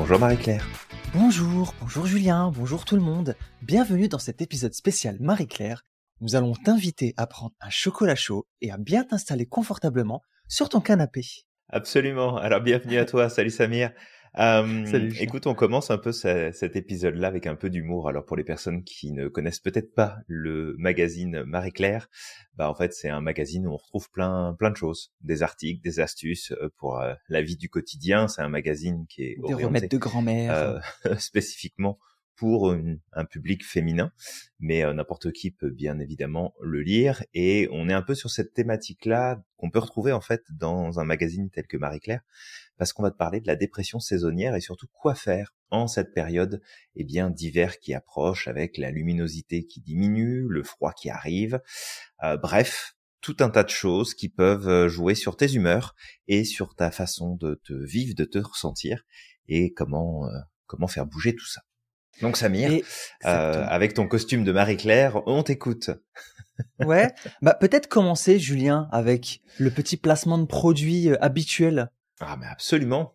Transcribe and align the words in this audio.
Bonjour 0.00 0.18
Marie-Claire. 0.18 0.66
Bonjour, 1.12 1.74
bonjour 1.78 2.06
Julien, 2.06 2.50
bonjour 2.56 2.86
tout 2.86 2.96
le 2.96 3.02
monde. 3.02 3.36
Bienvenue 3.60 4.08
dans 4.08 4.18
cet 4.18 4.40
épisode 4.40 4.72
spécial 4.72 5.18
Marie-Claire. 5.20 5.84
Nous 6.22 6.36
allons 6.36 6.54
t'inviter 6.54 7.12
à 7.18 7.26
prendre 7.26 7.52
un 7.60 7.68
chocolat 7.68 8.14
chaud 8.14 8.46
et 8.62 8.72
à 8.72 8.78
bien 8.78 9.04
t'installer 9.04 9.44
confortablement 9.44 10.22
sur 10.48 10.70
ton 10.70 10.80
canapé. 10.80 11.26
Absolument. 11.68 12.38
Alors 12.38 12.62
bienvenue 12.62 12.96
à 12.96 13.04
toi. 13.04 13.28
Salut 13.28 13.50
Samir. 13.50 13.92
Euh, 14.38 15.10
écoute, 15.18 15.46
on 15.46 15.54
commence 15.54 15.90
un 15.90 15.98
peu 15.98 16.12
cet 16.12 16.76
épisode-là 16.76 17.28
avec 17.28 17.46
un 17.46 17.56
peu 17.56 17.68
d'humour. 17.68 18.08
Alors 18.08 18.24
pour 18.24 18.36
les 18.36 18.44
personnes 18.44 18.84
qui 18.84 19.12
ne 19.12 19.28
connaissent 19.28 19.60
peut-être 19.60 19.94
pas 19.94 20.18
le 20.26 20.76
magazine 20.78 21.42
Marie 21.44 21.72
Claire, 21.72 22.08
bah 22.56 22.70
en 22.70 22.74
fait 22.74 22.92
c'est 22.92 23.08
un 23.08 23.20
magazine 23.20 23.66
où 23.66 23.72
on 23.72 23.76
retrouve 23.76 24.10
plein 24.10 24.54
plein 24.58 24.70
de 24.70 24.76
choses, 24.76 25.12
des 25.22 25.42
articles, 25.42 25.82
des 25.82 26.00
astuces 26.00 26.52
euh, 26.52 26.68
pour 26.76 27.00
euh, 27.00 27.14
la 27.28 27.42
vie 27.42 27.56
du 27.56 27.68
quotidien. 27.68 28.28
C'est 28.28 28.42
un 28.42 28.48
magazine 28.48 29.06
qui 29.08 29.22
est 29.22 29.36
des 29.46 29.54
remèdes 29.54 29.90
de 29.90 29.98
grand-mère 29.98 30.54
euh, 30.54 31.14
spécifiquement 31.18 31.98
pour 32.40 32.74
un 33.12 33.24
public 33.26 33.66
féminin, 33.66 34.12
mais 34.60 34.82
euh, 34.82 34.94
n'importe 34.94 35.30
qui 35.30 35.50
peut 35.50 35.68
bien 35.68 35.98
évidemment 35.98 36.54
le 36.62 36.80
lire. 36.80 37.22
Et 37.34 37.68
on 37.70 37.86
est 37.90 37.92
un 37.92 38.00
peu 38.00 38.14
sur 38.14 38.30
cette 38.30 38.54
thématique-là 38.54 39.42
qu'on 39.58 39.68
peut 39.68 39.78
retrouver 39.78 40.12
en 40.12 40.22
fait 40.22 40.42
dans 40.50 40.98
un 41.00 41.04
magazine 41.04 41.50
tel 41.50 41.66
que 41.66 41.76
Marie 41.76 42.00
Claire, 42.00 42.22
parce 42.78 42.94
qu'on 42.94 43.02
va 43.02 43.10
te 43.10 43.18
parler 43.18 43.42
de 43.42 43.46
la 43.46 43.56
dépression 43.56 44.00
saisonnière 44.00 44.54
et 44.54 44.62
surtout 44.62 44.86
quoi 44.90 45.14
faire 45.14 45.54
en 45.68 45.86
cette 45.86 46.14
période 46.14 46.62
eh 46.96 47.04
bien 47.04 47.28
d'hiver 47.28 47.78
qui 47.78 47.92
approche 47.92 48.48
avec 48.48 48.78
la 48.78 48.90
luminosité 48.90 49.66
qui 49.66 49.82
diminue, 49.82 50.46
le 50.48 50.62
froid 50.62 50.94
qui 50.94 51.10
arrive. 51.10 51.60
Euh, 52.22 52.38
bref, 52.38 52.96
tout 53.20 53.36
un 53.40 53.50
tas 53.50 53.64
de 53.64 53.68
choses 53.68 54.14
qui 54.14 54.30
peuvent 54.30 54.68
euh, 54.70 54.88
jouer 54.88 55.14
sur 55.14 55.36
tes 55.36 55.52
humeurs 55.52 55.94
et 56.26 56.44
sur 56.44 56.74
ta 56.74 56.90
façon 56.90 57.36
de 57.36 57.60
te 57.62 57.74
vivre, 57.74 58.14
de 58.14 58.24
te 58.24 58.38
ressentir 58.38 59.04
et 59.46 59.74
comment 59.74 60.26
comment 60.66 60.88
faire 60.88 61.04
bouger 61.04 61.36
tout 61.36 61.46
ça. 61.46 61.60
Donc 62.22 62.36
Samir, 62.36 62.82
euh, 63.24 63.64
avec 63.68 63.94
ton 63.94 64.06
costume 64.06 64.44
de 64.44 64.52
Marie-Claire, 64.52 65.22
on 65.26 65.42
t'écoute. 65.42 65.90
ouais, 66.84 67.08
bah 67.40 67.54
peut-être 67.54 67.88
commencer 67.88 68.38
Julien 68.38 68.88
avec 68.92 69.40
le 69.58 69.70
petit 69.70 69.96
placement 69.96 70.38
de 70.38 70.44
produit 70.44 71.08
euh, 71.08 71.16
habituel. 71.22 71.90
Ah 72.20 72.36
mais 72.38 72.46
absolument. 72.46 73.14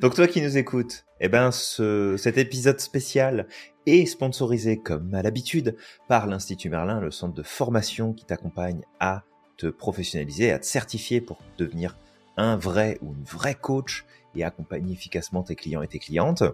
Donc 0.00 0.14
toi 0.14 0.26
qui 0.26 0.40
nous 0.40 0.56
écoutes, 0.56 1.04
eh 1.20 1.28
ben 1.28 1.50
ce, 1.50 2.16
cet 2.16 2.38
épisode 2.38 2.80
spécial 2.80 3.46
est 3.84 4.06
sponsorisé 4.06 4.78
comme 4.78 5.14
à 5.14 5.22
l'habitude 5.22 5.76
par 6.08 6.26
l'Institut 6.26 6.70
Merlin, 6.70 7.00
le 7.00 7.10
centre 7.10 7.34
de 7.34 7.42
formation 7.42 8.14
qui 8.14 8.24
t'accompagne 8.24 8.80
à 8.98 9.24
te 9.58 9.66
professionnaliser, 9.66 10.52
à 10.52 10.58
te 10.58 10.64
certifier 10.64 11.20
pour 11.20 11.38
devenir 11.58 11.98
un 12.38 12.56
vrai 12.56 12.96
ou 13.02 13.12
une 13.12 13.24
vraie 13.24 13.56
coach 13.56 14.06
et 14.34 14.44
accompagner 14.44 14.92
efficacement 14.92 15.42
tes 15.42 15.56
clients 15.56 15.82
et 15.82 15.88
tes 15.88 15.98
clientes 15.98 16.44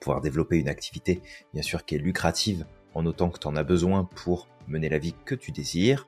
pouvoir 0.00 0.20
développer 0.20 0.58
une 0.58 0.68
activité, 0.68 1.22
bien 1.52 1.62
sûr, 1.62 1.84
qui 1.84 1.94
est 1.94 1.98
lucrative 1.98 2.66
en 2.94 3.06
autant 3.06 3.30
que 3.30 3.38
tu 3.38 3.46
en 3.46 3.56
as 3.56 3.64
besoin 3.64 4.04
pour 4.04 4.48
mener 4.68 4.88
la 4.88 4.98
vie 4.98 5.14
que 5.24 5.34
tu 5.34 5.52
désires. 5.52 6.06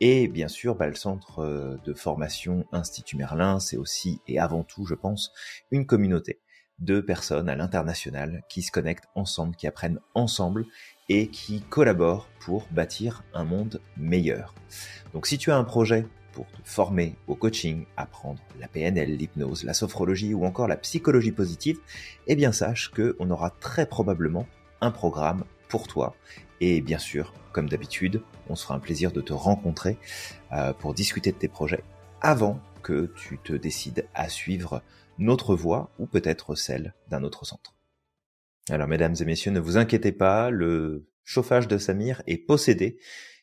Et 0.00 0.28
bien 0.28 0.48
sûr, 0.48 0.76
bah, 0.76 0.86
le 0.86 0.94
centre 0.94 1.40
euh, 1.40 1.76
de 1.84 1.92
formation 1.92 2.66
Institut 2.72 3.16
Merlin, 3.16 3.60
c'est 3.60 3.76
aussi 3.76 4.20
et 4.26 4.38
avant 4.38 4.62
tout, 4.62 4.86
je 4.86 4.94
pense, 4.94 5.32
une 5.70 5.86
communauté 5.86 6.40
de 6.78 7.00
personnes 7.00 7.50
à 7.50 7.56
l'international 7.56 8.42
qui 8.48 8.62
se 8.62 8.72
connectent 8.72 9.08
ensemble, 9.14 9.54
qui 9.54 9.66
apprennent 9.66 10.00
ensemble 10.14 10.64
et 11.10 11.28
qui 11.28 11.60
collaborent 11.60 12.28
pour 12.40 12.66
bâtir 12.70 13.22
un 13.34 13.44
monde 13.44 13.82
meilleur. 13.96 14.54
Donc 15.12 15.26
si 15.26 15.36
tu 15.36 15.50
as 15.50 15.56
un 15.56 15.64
projet 15.64 16.06
pour 16.32 16.46
te 16.50 16.58
former 16.64 17.16
au 17.26 17.34
coaching, 17.34 17.86
apprendre 17.96 18.40
la 18.58 18.68
PNL, 18.68 19.16
l'hypnose, 19.16 19.64
la 19.64 19.74
sophrologie 19.74 20.34
ou 20.34 20.44
encore 20.44 20.68
la 20.68 20.76
psychologie 20.76 21.32
positive, 21.32 21.78
eh 22.26 22.36
bien 22.36 22.52
sache 22.52 22.90
qu'on 22.90 23.30
aura 23.30 23.50
très 23.50 23.86
probablement 23.86 24.46
un 24.80 24.90
programme 24.90 25.44
pour 25.68 25.86
toi. 25.86 26.14
Et 26.60 26.80
bien 26.80 26.98
sûr, 26.98 27.32
comme 27.52 27.68
d'habitude, 27.68 28.22
on 28.48 28.56
se 28.56 28.64
fera 28.64 28.74
un 28.74 28.80
plaisir 28.80 29.12
de 29.12 29.20
te 29.20 29.32
rencontrer 29.32 29.98
euh, 30.52 30.72
pour 30.72 30.94
discuter 30.94 31.32
de 31.32 31.36
tes 31.36 31.48
projets 31.48 31.84
avant 32.20 32.60
que 32.82 33.12
tu 33.16 33.38
te 33.38 33.52
décides 33.52 34.06
à 34.14 34.28
suivre 34.28 34.82
notre 35.18 35.54
voie 35.54 35.90
ou 35.98 36.06
peut-être 36.06 36.54
celle 36.54 36.94
d'un 37.08 37.22
autre 37.22 37.44
centre. 37.44 37.74
Alors 38.68 38.88
mesdames 38.88 39.16
et 39.20 39.24
messieurs, 39.24 39.50
ne 39.50 39.60
vous 39.60 39.76
inquiétez 39.76 40.12
pas, 40.12 40.50
le 40.50 41.08
chauffage 41.24 41.68
de 41.68 41.78
Samir 41.78 42.22
est 42.26 42.38
possédé, 42.38 42.98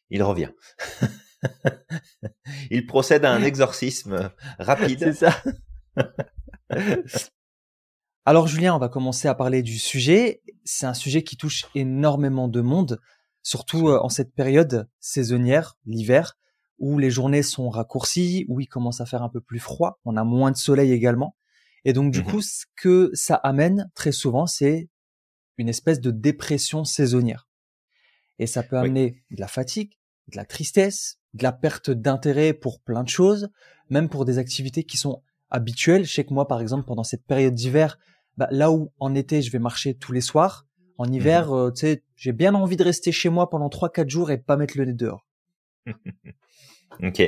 il 0.09 0.23
revient. 0.23 0.51
il 2.71 2.85
procède 2.85 3.25
à 3.25 3.31
un 3.31 3.43
exorcisme 3.43 4.31
rapide. 4.59 4.99
C'est 4.99 5.13
ça. 5.13 5.43
Alors 8.25 8.47
Julien, 8.47 8.75
on 8.75 8.79
va 8.79 8.89
commencer 8.89 9.27
à 9.27 9.35
parler 9.35 9.61
du 9.61 9.79
sujet. 9.79 10.41
C'est 10.65 10.85
un 10.85 10.93
sujet 10.93 11.23
qui 11.23 11.37
touche 11.37 11.65
énormément 11.75 12.49
de 12.49 12.59
monde, 12.59 12.99
surtout 13.41 13.87
euh, 13.87 13.99
en 14.01 14.09
cette 14.09 14.33
période 14.33 14.89
saisonnière, 14.99 15.77
l'hiver, 15.85 16.37
où 16.77 16.99
les 16.99 17.09
journées 17.09 17.43
sont 17.43 17.69
raccourcies, 17.69 18.45
où 18.49 18.59
il 18.59 18.67
commence 18.67 18.99
à 19.01 19.05
faire 19.05 19.23
un 19.23 19.29
peu 19.29 19.39
plus 19.39 19.59
froid, 19.59 19.99
on 20.03 20.17
a 20.17 20.23
moins 20.23 20.51
de 20.51 20.57
soleil 20.57 20.91
également. 20.91 21.37
Et 21.85 21.93
donc 21.93 22.11
du 22.11 22.19
mmh 22.19 22.25
coup, 22.25 22.41
ce 22.41 22.65
que 22.75 23.09
ça 23.13 23.35
amène 23.35 23.89
très 23.95 24.11
souvent, 24.11 24.45
c'est 24.45 24.89
une 25.57 25.69
espèce 25.69 26.01
de 26.01 26.11
dépression 26.11 26.83
saisonnière. 26.83 27.47
Et 28.39 28.45
ça 28.45 28.61
peut 28.61 28.77
amener 28.77 29.23
de 29.31 29.39
la 29.39 29.47
fatigue, 29.47 29.93
de 30.27 30.35
la 30.35 30.45
tristesse, 30.45 31.19
de 31.37 31.43
la 31.43 31.51
perte 31.51 31.89
d'intérêt 31.89 32.53
pour 32.53 32.81
plein 32.81 33.03
de 33.03 33.09
choses, 33.09 33.49
même 33.89 34.09
pour 34.09 34.25
des 34.25 34.37
activités 34.37 34.83
qui 34.83 34.97
sont 34.97 35.21
habituelles. 35.49 36.05
Je 36.05 36.13
sais 36.13 36.25
que 36.25 36.33
moi, 36.33 36.47
par 36.47 36.61
exemple, 36.61 36.85
pendant 36.85 37.03
cette 37.03 37.25
période 37.25 37.53
d'hiver, 37.53 37.97
bah, 38.35 38.47
là 38.51 38.71
où 38.71 38.91
en 38.99 39.15
été 39.15 39.41
je 39.41 39.51
vais 39.51 39.59
marcher 39.59 39.95
tous 39.95 40.11
les 40.11 40.21
soirs, 40.21 40.65
en 40.97 41.11
hiver, 41.11 41.47
mhm. 41.47 41.53
euh, 41.53 41.71
tu 41.71 41.81
sais, 41.81 42.03
j'ai 42.15 42.33
bien 42.33 42.53
envie 42.55 42.75
de 42.75 42.83
rester 42.83 43.11
chez 43.11 43.29
moi 43.29 43.49
pendant 43.49 43.69
trois 43.69 43.89
quatre 43.89 44.09
jours 44.09 44.31
et 44.31 44.37
pas 44.37 44.57
mettre 44.57 44.77
le 44.77 44.85
nez 44.85 44.93
dehors. 44.93 45.25
ok. 47.03 47.21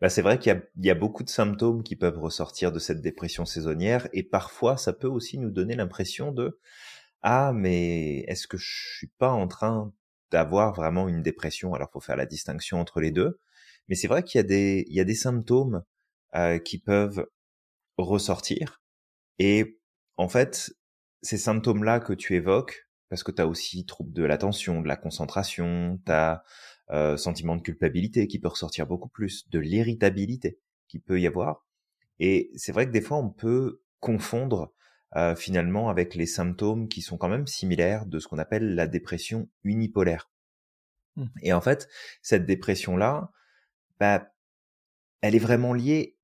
Bah, 0.00 0.08
c'est 0.08 0.22
vrai 0.22 0.38
qu'il 0.38 0.52
y, 0.80 0.86
y 0.86 0.90
a, 0.90 0.94
beaucoup 0.94 1.22
de 1.22 1.30
symptômes 1.30 1.82
qui 1.82 1.96
peuvent 1.96 2.18
ressortir 2.18 2.72
de 2.72 2.78
cette 2.78 3.00
dépression 3.00 3.44
saisonnière 3.44 4.08
et 4.12 4.22
parfois 4.22 4.76
ça 4.76 4.92
peut 4.92 5.08
aussi 5.08 5.38
nous 5.38 5.50
donner 5.50 5.76
l'impression 5.76 6.32
de 6.32 6.58
ah 7.22 7.52
mais 7.54 8.24
est-ce 8.26 8.48
que 8.48 8.56
je 8.56 8.96
suis 8.96 9.06
pas 9.06 9.30
en 9.30 9.46
train 9.46 9.92
d'avoir 10.32 10.72
vraiment 10.74 11.08
une 11.08 11.22
dépression. 11.22 11.74
Alors, 11.74 11.90
faut 11.92 12.00
faire 12.00 12.16
la 12.16 12.26
distinction 12.26 12.80
entre 12.80 13.00
les 13.00 13.12
deux. 13.12 13.38
Mais 13.88 13.94
c'est 13.94 14.08
vrai 14.08 14.22
qu'il 14.22 14.38
y 14.38 14.40
a 14.40 14.46
des, 14.46 14.84
il 14.88 14.94
y 14.94 15.00
a 15.00 15.04
des 15.04 15.14
symptômes 15.14 15.82
euh, 16.34 16.58
qui 16.58 16.78
peuvent 16.78 17.26
ressortir. 17.98 18.82
Et 19.38 19.78
en 20.16 20.28
fait, 20.28 20.74
ces 21.22 21.38
symptômes-là 21.38 22.00
que 22.00 22.12
tu 22.12 22.34
évoques, 22.34 22.88
parce 23.08 23.22
que 23.22 23.32
tu 23.32 23.42
as 23.42 23.46
aussi 23.46 23.84
trouble 23.84 24.12
de 24.12 24.24
l'attention, 24.24 24.80
de 24.80 24.88
la 24.88 24.96
concentration, 24.96 26.00
tu 26.06 26.12
as 26.12 26.42
euh, 26.90 27.16
sentiment 27.16 27.56
de 27.56 27.62
culpabilité 27.62 28.26
qui 28.26 28.38
peut 28.38 28.48
ressortir 28.48 28.86
beaucoup 28.86 29.08
plus, 29.08 29.48
de 29.50 29.58
l'irritabilité 29.58 30.58
qui 30.88 30.98
peut 30.98 31.20
y 31.20 31.26
avoir. 31.26 31.66
Et 32.18 32.50
c'est 32.56 32.72
vrai 32.72 32.86
que 32.86 32.92
des 32.92 33.00
fois, 33.00 33.18
on 33.18 33.30
peut 33.30 33.82
confondre 34.00 34.72
euh, 35.16 35.34
finalement 35.34 35.90
avec 35.90 36.14
les 36.14 36.26
symptômes 36.26 36.88
qui 36.88 37.02
sont 37.02 37.18
quand 37.18 37.28
même 37.28 37.46
similaires 37.46 38.06
de 38.06 38.18
ce 38.18 38.28
qu'on 38.28 38.38
appelle 38.38 38.74
la 38.74 38.86
dépression 38.86 39.48
unipolaire. 39.62 40.30
Mmh. 41.16 41.26
Et 41.42 41.52
en 41.52 41.60
fait, 41.60 41.88
cette 42.22 42.46
dépression-là, 42.46 43.30
bah, 44.00 44.32
elle 45.20 45.34
est 45.34 45.40
vraiment 45.40 45.74
liée 45.74 46.16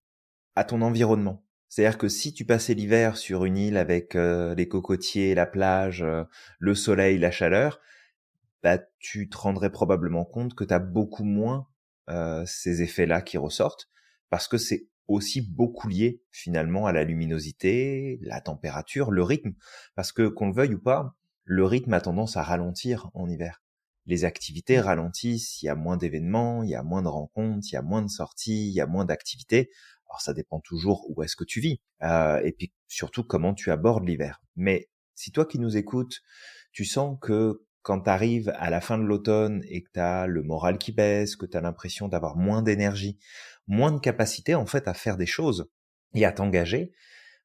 à 0.56 0.64
ton 0.64 0.80
environnement. 0.80 1.44
C'est-à-dire 1.68 1.98
que 1.98 2.08
si 2.08 2.32
tu 2.32 2.46
passais 2.46 2.72
l'hiver 2.72 3.18
sur 3.18 3.44
une 3.44 3.58
île 3.58 3.76
avec 3.76 4.16
euh, 4.16 4.54
les 4.54 4.68
cocotiers, 4.68 5.34
la 5.34 5.44
plage, 5.44 6.02
euh, 6.02 6.24
le 6.58 6.74
soleil, 6.74 7.18
la 7.18 7.30
chaleur, 7.30 7.80
bah, 8.62 8.78
tu 8.98 9.28
te 9.28 9.36
rendrais 9.36 9.70
probablement 9.70 10.24
compte 10.24 10.54
que 10.54 10.64
tu 10.64 10.72
as 10.74 10.80
beaucoup 10.80 11.24
moins 11.24 11.68
ces 12.46 12.80
effets-là 12.80 13.20
qui 13.20 13.36
ressortent, 13.36 13.90
parce 14.30 14.48
que 14.48 14.56
c'est 14.56 14.88
aussi 15.08 15.40
beaucoup 15.40 15.88
lié 15.88 16.22
finalement 16.30 16.86
à 16.86 16.92
la 16.92 17.04
luminosité, 17.04 18.18
la 18.22 18.40
température, 18.40 19.10
le 19.10 19.22
rythme, 19.22 19.54
parce 19.94 20.12
que 20.12 20.28
qu'on 20.28 20.48
le 20.48 20.54
veuille 20.54 20.74
ou 20.74 20.80
pas, 20.80 21.16
le 21.44 21.64
rythme 21.64 21.94
a 21.94 22.00
tendance 22.00 22.36
à 22.36 22.42
ralentir 22.42 23.10
en 23.14 23.28
hiver. 23.28 23.62
Les 24.04 24.24
activités 24.24 24.78
mmh. 24.78 24.82
ralentissent, 24.82 25.62
il 25.62 25.66
y 25.66 25.68
a 25.68 25.74
moins 25.74 25.96
d'événements, 25.96 26.62
il 26.62 26.70
y 26.70 26.74
a 26.74 26.82
moins 26.82 27.02
de 27.02 27.08
rencontres, 27.08 27.66
il 27.70 27.74
y 27.74 27.76
a 27.76 27.82
moins 27.82 28.02
de 28.02 28.08
sorties, 28.08 28.68
il 28.68 28.74
y 28.74 28.80
a 28.80 28.86
moins 28.86 29.04
d'activités. 29.04 29.70
Alors 30.08 30.20
ça 30.20 30.32
dépend 30.32 30.60
toujours 30.60 31.04
où 31.10 31.22
est-ce 31.22 31.36
que 31.36 31.44
tu 31.44 31.60
vis, 31.60 31.80
euh, 32.02 32.40
et 32.42 32.52
puis 32.52 32.72
surtout 32.86 33.24
comment 33.24 33.54
tu 33.54 33.70
abordes 33.70 34.08
l'hiver. 34.08 34.40
Mais 34.56 34.88
si 35.14 35.32
toi 35.32 35.44
qui 35.44 35.58
nous 35.58 35.76
écoutes, 35.76 36.20
tu 36.72 36.84
sens 36.84 37.18
que 37.20 37.62
quand 37.88 38.02
tu 38.02 38.10
arrives 38.10 38.52
à 38.58 38.68
la 38.68 38.82
fin 38.82 38.98
de 38.98 39.04
l'automne 39.04 39.62
et 39.66 39.82
que 39.82 39.88
tu 39.94 39.98
as 39.98 40.26
le 40.26 40.42
moral 40.42 40.76
qui 40.76 40.92
baisse, 40.92 41.36
que 41.36 41.46
tu 41.46 41.56
as 41.56 41.62
l'impression 41.62 42.06
d'avoir 42.06 42.36
moins 42.36 42.60
d'énergie, 42.60 43.18
moins 43.66 43.92
de 43.92 43.98
capacité 43.98 44.54
en 44.54 44.66
fait 44.66 44.86
à 44.88 44.92
faire 44.92 45.16
des 45.16 45.24
choses 45.24 45.70
et 46.12 46.26
à 46.26 46.32
t'engager, 46.32 46.92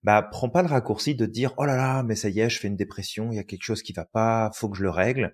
bah 0.04 0.22
prends 0.22 0.50
pas 0.50 0.62
le 0.62 0.68
raccourci 0.68 1.16
de 1.16 1.26
dire 1.26 1.54
oh 1.56 1.64
là 1.64 1.78
là 1.78 2.04
mais 2.04 2.18
ça 2.18 2.28
y 2.28 2.42
est 2.42 2.50
je 2.50 2.60
fais 2.60 2.68
une 2.68 2.76
dépression, 2.76 3.32
il 3.32 3.38
y 3.38 3.40
a 3.40 3.46
quelque 3.46 3.64
chose 3.64 3.82
qui 3.82 3.94
va 3.94 4.04
pas, 4.04 4.52
faut 4.54 4.68
que 4.68 4.76
je 4.76 4.84
le 4.84 4.90
règle. 4.90 5.34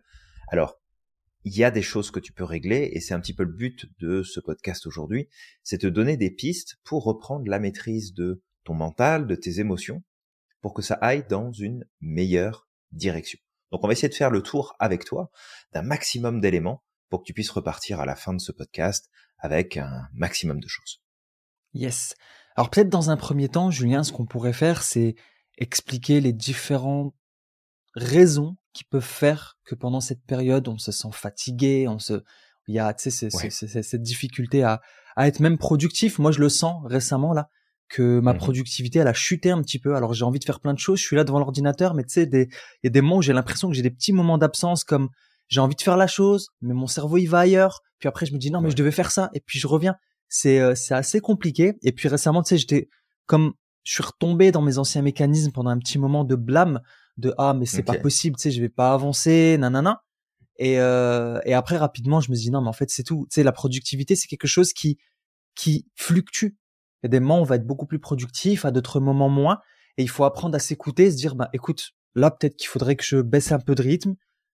Alors 0.49 0.79
il 1.43 1.57
y 1.57 1.63
a 1.63 1.71
des 1.71 1.81
choses 1.81 2.11
que 2.11 2.19
tu 2.19 2.31
peux 2.31 2.43
régler 2.43 2.91
et 2.93 2.99
c'est 2.99 3.15
un 3.15 3.19
petit 3.19 3.33
peu 3.33 3.45
le 3.45 3.53
but 3.53 3.87
de 3.99 4.21
ce 4.21 4.39
podcast 4.39 4.85
aujourd'hui, 4.85 5.27
c'est 5.63 5.79
te 5.79 5.87
donner 5.87 6.17
des 6.17 6.29
pistes 6.29 6.75
pour 6.83 7.03
reprendre 7.03 7.49
la 7.49 7.57
maîtrise 7.57 8.13
de 8.13 8.43
ton 8.63 8.75
mental, 8.75 9.25
de 9.25 9.33
tes 9.33 9.59
émotions 9.59 10.03
pour 10.61 10.75
que 10.75 10.83
ça 10.83 10.93
aille 11.01 11.25
dans 11.27 11.51
une 11.51 11.83
meilleure 11.99 12.69
direction. 12.91 13.39
Donc 13.71 13.83
on 13.83 13.87
va 13.87 13.93
essayer 13.93 14.09
de 14.09 14.13
faire 14.13 14.31
le 14.31 14.41
tour 14.41 14.75
avec 14.79 15.05
toi 15.05 15.31
d'un 15.73 15.81
maximum 15.81 16.41
d'éléments 16.41 16.83
pour 17.09 17.21
que 17.21 17.25
tu 17.25 17.33
puisses 17.33 17.49
repartir 17.49 17.99
à 17.99 18.05
la 18.05 18.15
fin 18.15 18.33
de 18.33 18.39
ce 18.39 18.51
podcast 18.51 19.09
avec 19.37 19.77
un 19.77 20.07
maximum 20.13 20.59
de 20.59 20.67
choses. 20.67 21.01
Yes. 21.73 22.15
Alors 22.55 22.69
peut-être 22.69 22.89
dans 22.89 23.09
un 23.09 23.17
premier 23.17 23.49
temps, 23.49 23.71
Julien, 23.71 24.03
ce 24.03 24.11
qu'on 24.11 24.25
pourrait 24.25 24.53
faire, 24.53 24.83
c'est 24.83 25.15
expliquer 25.57 26.21
les 26.21 26.33
différentes 26.33 27.13
raisons 27.95 28.57
qui 28.73 28.83
peuvent 28.83 29.01
faire 29.01 29.57
que 29.65 29.75
pendant 29.75 30.01
cette 30.01 30.23
période, 30.23 30.67
on 30.67 30.77
se 30.77 30.91
sent 30.91 31.09
fatigué, 31.11 31.87
on 31.87 31.99
se, 31.99 32.23
il 32.67 32.75
y 32.75 32.79
a, 32.79 32.93
tu 32.93 33.09
sais, 33.11 33.29
cette 33.29 34.01
difficulté 34.01 34.63
à, 34.63 34.81
à 35.15 35.27
être 35.27 35.39
même 35.39 35.57
productif. 35.57 36.19
Moi, 36.19 36.31
je 36.31 36.39
le 36.39 36.49
sens 36.49 36.81
récemment 36.85 37.33
là 37.33 37.49
que 37.89 38.19
ma 38.19 38.33
mmh 38.33 38.37
productivité 38.37 38.99
elle 38.99 39.07
a 39.07 39.13
chuté 39.13 39.51
un 39.51 39.61
petit 39.61 39.79
peu. 39.79 39.95
Alors 39.95 40.13
j'ai 40.13 40.23
envie 40.23 40.39
de 40.39 40.45
faire 40.45 40.59
plein 40.59 40.73
de 40.73 40.79
choses, 40.79 40.99
je 40.99 41.05
suis 41.05 41.15
là 41.15 41.23
devant 41.23 41.39
l'ordinateur, 41.39 41.93
mais 41.95 42.03
tu 42.03 42.13
sais, 42.13 42.29
il 42.31 42.47
y 42.83 42.87
a 42.87 42.89
des 42.89 43.01
moments 43.01 43.17
où 43.17 43.21
j'ai 43.21 43.33
l'impression 43.33 43.67
que 43.67 43.75
j'ai 43.75 43.81
des 43.81 43.89
petits 43.89 44.13
moments 44.13 44.37
d'absence, 44.37 44.83
comme 44.83 45.09
j'ai 45.47 45.59
envie 45.59 45.75
de 45.75 45.81
faire 45.81 45.97
la 45.97 46.07
chose, 46.07 46.49
mais 46.61 46.73
mon 46.73 46.87
cerveau 46.87 47.17
il 47.17 47.25
va 47.25 47.39
ailleurs. 47.39 47.81
Puis 47.97 48.07
après 48.07 48.25
je 48.25 48.33
me 48.33 48.37
dis 48.37 48.51
non 48.51 48.61
mais 48.61 48.69
je 48.69 48.75
devais 48.75 48.91
faire 48.91 49.11
ça, 49.11 49.29
et 49.33 49.41
puis 49.41 49.59
je 49.59 49.67
reviens. 49.67 49.95
C'est 50.29 50.59
euh, 50.59 50.75
c'est 50.75 50.93
assez 50.93 51.19
compliqué. 51.19 51.73
Et 51.81 51.91
puis 51.91 52.07
récemment, 52.07 52.43
tu 52.43 52.49
sais, 52.49 52.57
j'étais 52.57 52.87
comme 53.25 53.53
je 53.83 53.93
suis 53.93 54.03
retombé 54.03 54.51
dans 54.51 54.61
mes 54.61 54.77
anciens 54.77 55.01
mécanismes 55.01 55.51
pendant 55.51 55.71
un 55.71 55.79
petit 55.79 55.97
moment 55.97 56.23
de 56.23 56.35
blâme, 56.35 56.81
de 57.17 57.33
ah 57.39 57.55
mais 57.55 57.65
c'est 57.65 57.83
pas 57.83 57.97
possible, 57.97 58.35
tu 58.37 58.43
sais, 58.43 58.51
je 58.51 58.61
vais 58.61 58.69
pas 58.69 58.93
avancer, 58.93 59.57
nanana. 59.57 60.03
Et 60.57 60.79
euh, 60.79 61.39
et 61.45 61.55
après 61.55 61.77
rapidement, 61.77 62.21
je 62.21 62.29
me 62.29 62.35
dis 62.35 62.51
non 62.51 62.61
mais 62.61 62.67
en 62.67 62.73
fait 62.73 62.91
c'est 62.91 63.03
tout. 63.03 63.25
Tu 63.31 63.35
sais, 63.35 63.43
la 63.43 63.51
productivité 63.51 64.15
c'est 64.15 64.27
quelque 64.27 64.47
chose 64.47 64.73
qui 64.73 64.99
qui 65.55 65.87
fluctue 65.95 66.49
il 67.01 67.05
y 67.05 67.07
a 67.07 67.09
des 67.09 67.19
moments 67.19 67.39
où 67.39 67.41
on 67.41 67.45
va 67.45 67.55
être 67.55 67.65
beaucoup 67.65 67.85
plus 67.85 67.99
productif, 67.99 68.65
à 68.65 68.71
d'autres 68.71 68.99
moments 68.99 69.29
moins. 69.29 69.59
Et 69.97 70.03
il 70.03 70.09
faut 70.09 70.23
apprendre 70.23 70.55
à 70.55 70.59
s'écouter, 70.59 71.11
se 71.11 71.15
dire, 71.15 71.35
bah, 71.35 71.49
écoute, 71.53 71.91
là, 72.15 72.31
peut-être 72.31 72.55
qu'il 72.55 72.67
faudrait 72.67 72.95
que 72.95 73.03
je 73.03 73.17
baisse 73.17 73.51
un 73.51 73.59
peu 73.59 73.75
de 73.75 73.81
rythme, 73.81 74.15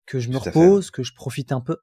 que 0.06 0.18
je 0.18 0.30
me 0.30 0.38
repose, 0.38 0.90
que 0.90 1.02
je 1.02 1.14
profite 1.14 1.52
un 1.52 1.60
peu. 1.60 1.76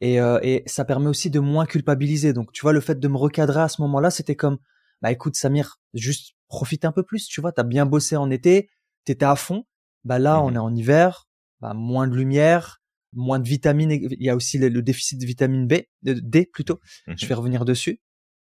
Et, 0.00 0.20
euh, 0.20 0.38
et 0.42 0.62
ça 0.66 0.84
permet 0.84 1.08
aussi 1.08 1.30
de 1.30 1.40
moins 1.40 1.66
culpabiliser. 1.66 2.32
Donc, 2.32 2.52
tu 2.52 2.62
vois, 2.62 2.72
le 2.72 2.80
fait 2.80 2.98
de 2.98 3.08
me 3.08 3.16
recadrer 3.16 3.60
à 3.60 3.68
ce 3.68 3.82
moment-là, 3.82 4.10
c'était 4.10 4.36
comme, 4.36 4.58
bah, 5.02 5.12
écoute, 5.12 5.36
Samir, 5.36 5.76
juste 5.94 6.34
profite 6.48 6.84
un 6.84 6.92
peu 6.92 7.02
plus. 7.02 7.26
Tu 7.26 7.40
vois, 7.40 7.52
t'as 7.52 7.62
bien 7.64 7.86
bossé 7.86 8.16
en 8.16 8.30
été, 8.30 8.70
t'étais 9.04 9.24
à 9.24 9.36
fond. 9.36 9.64
Bah, 10.04 10.18
là, 10.18 10.42
on 10.42 10.50
mmh 10.50 10.54
est 10.54 10.58
en 10.58 10.74
hiver, 10.74 11.28
bah, 11.60 11.74
moins 11.74 12.08
de 12.08 12.16
lumière, 12.16 12.80
moins 13.12 13.38
de 13.38 13.48
vitamines. 13.48 13.90
Il 13.90 14.22
y 14.22 14.30
a 14.30 14.36
aussi 14.36 14.58
le, 14.58 14.82
déficit 14.82 15.20
de 15.20 15.26
vitamine 15.26 15.66
B, 15.66 15.74
de 16.02 16.14
D 16.14 16.48
plutôt. 16.52 16.78
Mmh 17.06 17.14
je 17.16 17.26
vais 17.26 17.34
revenir 17.34 17.64
dessus. 17.64 18.00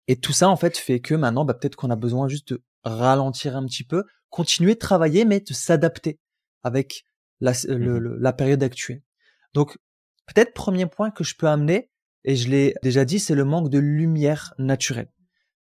Et 0.09 0.17
tout 0.17 0.33
ça, 0.33 0.49
en 0.49 0.57
fait, 0.57 0.77
fait 0.77 1.01
que 1.01 1.15
maintenant, 1.15 1.45
bah, 1.45 1.55
peut-être 1.55 1.77
qu'on 1.77 1.91
a 1.91 1.97
besoin 1.97 2.29
juste 2.29 2.53
de 2.53 2.63
ralentir 2.85 3.57
un 3.57 3.67
petit 3.67 3.85
peu, 3.85 4.05
continuer 4.31 4.75
de 4.75 4.79
travailler, 4.79 5.25
mais 5.25 5.41
de 5.41 5.53
s'adapter 5.53 6.19
avec 6.63 7.05
la, 7.41 7.53
mmh 7.53 8.17
la 8.21 8.33
période 8.33 8.63
actuelle. 8.63 9.03
Donc, 9.55 9.79
peut-être 10.27 10.53
premier 10.55 10.87
point 10.87 11.11
que 11.11 11.25
je 11.25 11.35
peux 11.37 11.49
amener, 11.49 11.91
et 12.25 12.37
je 12.37 12.49
l'ai 12.49 12.75
déjà 12.83 13.05
dit, 13.05 13.19
c'est 13.19 13.35
le 13.35 13.45
manque 13.45 13.71
de 13.71 13.79
lumière 13.79 14.55
naturelle. 14.59 15.11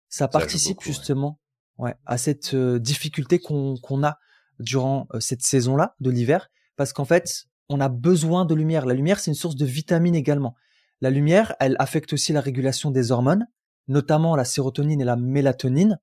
Ça, 0.09 0.29
participe 0.29 0.83
justement 0.83 1.41
ouais. 1.79 1.95
à 2.07 2.19
cette 2.19 2.55
euh, 2.55 2.79
difficulté 2.79 3.39
qu'on 3.39 4.05
a 4.05 4.19
durant 4.59 5.07
euh, 5.15 5.21
cette 5.21 5.43
saison-là 5.43 5.95
de 6.01 6.11
l'hiver, 6.11 6.49
parce 6.77 6.93
qu'en 6.93 7.05
fait, 7.05 7.47
on 7.69 7.81
a 7.81 7.89
besoin 7.89 8.45
de 8.45 8.55
lumière. 8.55 8.87
La 8.87 8.95
lumière, 8.95 9.21
c'est 9.21 9.31
une 9.31 9.37
source 9.37 9.57
de 9.57 9.65
vitamines 9.65 10.15
également. 10.15 10.55
La 11.01 11.11
lumière, 11.11 11.55
elle 11.61 11.77
affecte 11.79 12.13
aussi 12.13 12.33
la 12.33 12.41
régulation 12.41 12.91
des 12.91 13.13
hormones, 13.13 13.47
notamment 13.89 14.37
la 14.37 14.45
sérotonine 14.45 15.01
et 15.01 15.05
la 15.05 15.17
mélatonine, 15.17 15.99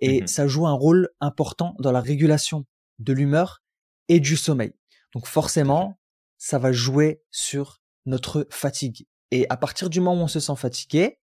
et 0.00 0.22
mmh 0.22 0.26
ça 0.26 0.48
joue 0.48 0.66
un 0.66 0.72
rôle 0.72 1.10
important 1.20 1.74
dans 1.78 1.92
la 1.92 2.00
régulation 2.00 2.66
de 2.98 3.12
l'humeur 3.12 3.62
et 4.08 4.20
du 4.20 4.36
sommeil. 4.36 4.72
Donc 5.12 5.26
forcément, 5.26 5.98
ça 6.36 6.58
va 6.58 6.72
jouer 6.72 7.22
sur 7.30 7.80
notre 8.06 8.46
fatigue. 8.50 9.06
Et 9.30 9.46
à 9.48 9.56
partir 9.56 9.88
du 9.88 10.00
moment 10.00 10.22
où 10.22 10.24
on 10.24 10.28
se 10.28 10.40
sent 10.40 10.56
fatigué, 10.56 11.18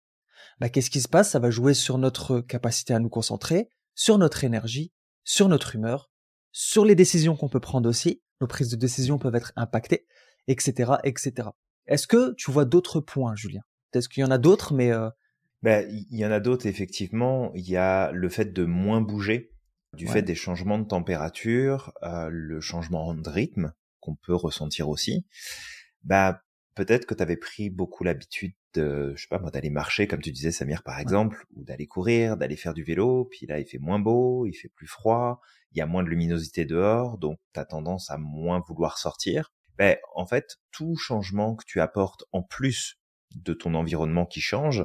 bah, 0.60 0.68
qu'est-ce 0.68 0.90
qui 0.90 1.00
se 1.00 1.08
passe? 1.08 1.30
Ça 1.30 1.38
va 1.38 1.50
jouer 1.50 1.74
sur 1.74 1.98
notre 1.98 2.40
capacité 2.40 2.94
à 2.94 2.98
nous 2.98 3.08
concentrer, 3.08 3.68
sur 3.94 4.18
notre 4.18 4.44
énergie, 4.44 4.92
sur 5.24 5.48
notre 5.48 5.74
humeur, 5.74 6.10
sur 6.52 6.84
les 6.84 6.94
décisions 6.94 7.36
qu'on 7.36 7.48
peut 7.48 7.60
prendre 7.60 7.88
aussi. 7.88 8.22
Nos 8.40 8.46
prises 8.46 8.70
de 8.70 8.76
décision 8.76 9.18
peuvent 9.18 9.34
être 9.34 9.52
impactées, 9.56 10.06
etc., 10.48 10.92
etc. 11.04 11.50
Est-ce 11.86 12.06
que 12.06 12.34
tu 12.34 12.50
vois 12.50 12.64
d'autres 12.64 13.00
points, 13.00 13.34
Julien? 13.36 13.62
Est-ce 13.92 14.08
qu'il 14.08 14.22
y 14.22 14.24
en 14.24 14.30
a 14.30 14.38
d'autres, 14.38 14.72
mais 14.72 14.92
euh, 14.92 15.10
ben, 15.62 15.86
il 15.90 16.18
y 16.18 16.24
en 16.24 16.30
a 16.30 16.40
d'autres, 16.40 16.66
effectivement. 16.66 17.52
Il 17.54 17.68
y 17.68 17.76
a 17.76 18.12
le 18.12 18.28
fait 18.28 18.52
de 18.52 18.64
moins 18.64 19.00
bouger, 19.00 19.52
du 19.94 20.06
fait 20.06 20.22
des 20.22 20.34
changements 20.34 20.78
de 20.78 20.86
température, 20.86 21.92
euh, 22.02 22.28
le 22.30 22.60
changement 22.60 23.12
de 23.14 23.28
rythme 23.28 23.72
qu'on 24.00 24.14
peut 24.14 24.34
ressentir 24.34 24.88
aussi. 24.88 25.26
Bah, 26.04 26.42
peut-être 26.74 27.06
que 27.06 27.14
tu 27.14 27.22
avais 27.22 27.36
pris 27.36 27.70
beaucoup 27.70 28.04
l'habitude 28.04 28.54
de, 28.74 29.12
je 29.16 29.22
sais 29.22 29.28
pas 29.28 29.38
moi, 29.38 29.50
d'aller 29.50 29.70
marcher, 29.70 30.06
comme 30.06 30.20
tu 30.20 30.30
disais, 30.30 30.52
Samir, 30.52 30.82
par 30.82 30.98
exemple, 30.98 31.44
ou 31.56 31.64
d'aller 31.64 31.86
courir, 31.86 32.36
d'aller 32.36 32.56
faire 32.56 32.72
du 32.72 32.84
vélo, 32.84 33.26
puis 33.30 33.46
là, 33.46 33.58
il 33.58 33.66
fait 33.66 33.78
moins 33.78 33.98
beau, 33.98 34.46
il 34.46 34.54
fait 34.54 34.68
plus 34.68 34.86
froid, 34.86 35.40
il 35.72 35.78
y 35.78 35.80
a 35.82 35.86
moins 35.86 36.02
de 36.02 36.08
luminosité 36.08 36.64
dehors, 36.64 37.18
donc 37.18 37.38
tu 37.52 37.60
as 37.60 37.64
tendance 37.64 38.10
à 38.10 38.16
moins 38.16 38.62
vouloir 38.66 38.98
sortir. 38.98 39.52
Ben, 39.76 39.96
en 40.14 40.26
fait, 40.26 40.58
tout 40.70 40.96
changement 40.96 41.56
que 41.56 41.64
tu 41.66 41.80
apportes 41.80 42.24
en 42.32 42.42
plus 42.42 43.00
de 43.34 43.52
ton 43.52 43.74
environnement 43.74 44.26
qui 44.26 44.40
change, 44.40 44.84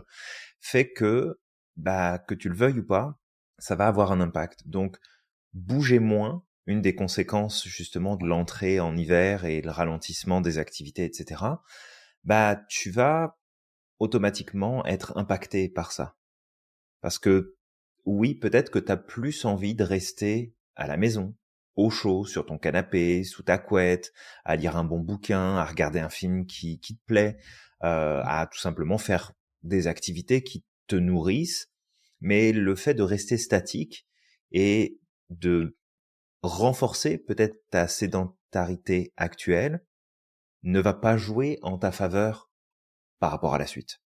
fait 0.66 0.92
que, 0.92 1.40
bah, 1.76 2.18
que 2.18 2.34
tu 2.34 2.50
le 2.50 2.56
veuilles 2.56 2.80
ou 2.80 2.86
pas, 2.86 3.20
ça 3.60 3.76
va 3.76 3.86
avoir 3.86 4.12
un 4.12 4.20
impact. 4.20 4.68
Donc, 4.68 4.98
bouger 5.54 6.00
moins, 6.00 6.44
une 6.66 6.82
des 6.82 6.96
conséquences 6.96 7.68
justement 7.68 8.16
de 8.16 8.26
l'entrée 8.26 8.80
en 8.80 8.98
hiver 8.98 9.46
et 9.46 9.62
le 9.62 9.70
ralentissement 9.70 10.42
des 10.42 10.58
activités, 10.58 11.06
etc. 11.06 11.44
Bah, 12.24 12.60
tu 12.68 12.90
vas 12.90 13.38
automatiquement 14.00 14.84
être 14.88 15.16
impacté 15.18 15.70
par 15.70 15.92
ça. 15.92 16.16
Parce 17.02 17.20
que, 17.20 17.56
oui, 18.06 18.34
peut-être 18.34 18.72
que 18.72 18.80
tu 18.80 18.92
as 18.92 18.98
plus 18.98 19.46
envie 19.46 19.76
de 19.76 19.84
rester 19.84 20.56
à 20.76 20.88
la 20.88 20.98
maison, 20.98 21.36
au 21.76 21.92
chaud, 21.92 22.26
sur 22.26 22.44
ton 22.48 22.58
canapé, 22.58 23.24
sous 23.24 23.44
ta 23.44 23.60
couette, 23.60 24.14
à 24.44 24.56
lire 24.56 24.78
un 24.78 24.84
bon 24.84 25.00
bouquin, 25.00 25.58
à 25.58 25.64
regarder 25.64 26.00
un 26.00 26.10
film 26.10 26.48
qui, 26.48 26.80
te 26.80 27.06
plaît, 27.06 27.38
euh, 27.84 28.24
à 28.26 28.48
tout 28.48 28.60
simplement 28.60 28.98
faire 28.98 29.34
des 29.66 29.88
activités 29.88 30.44
qui 30.44 30.64
te 30.88 30.96
nourrissent, 30.96 31.68
mais 32.22 32.52
le 32.52 32.76
fait 32.76 32.94
de 32.94 33.04
rester 33.04 33.38
statique 33.38 34.08
et 34.52 35.00
de 35.30 35.76
renforcer 36.42 37.18
peut-être 37.18 37.58
ta 37.70 37.88
sédentarité 37.88 39.14
actuelle 39.18 39.86
ne 40.64 40.80
va 40.80 40.94
pas 40.94 41.18
jouer 41.18 41.60
en 41.62 41.78
ta 41.78 41.92
faveur 41.92 42.50
par 43.20 43.32
rapport 43.32 43.54
à 43.54 43.58
la 43.58 43.68
suite. 43.68 44.02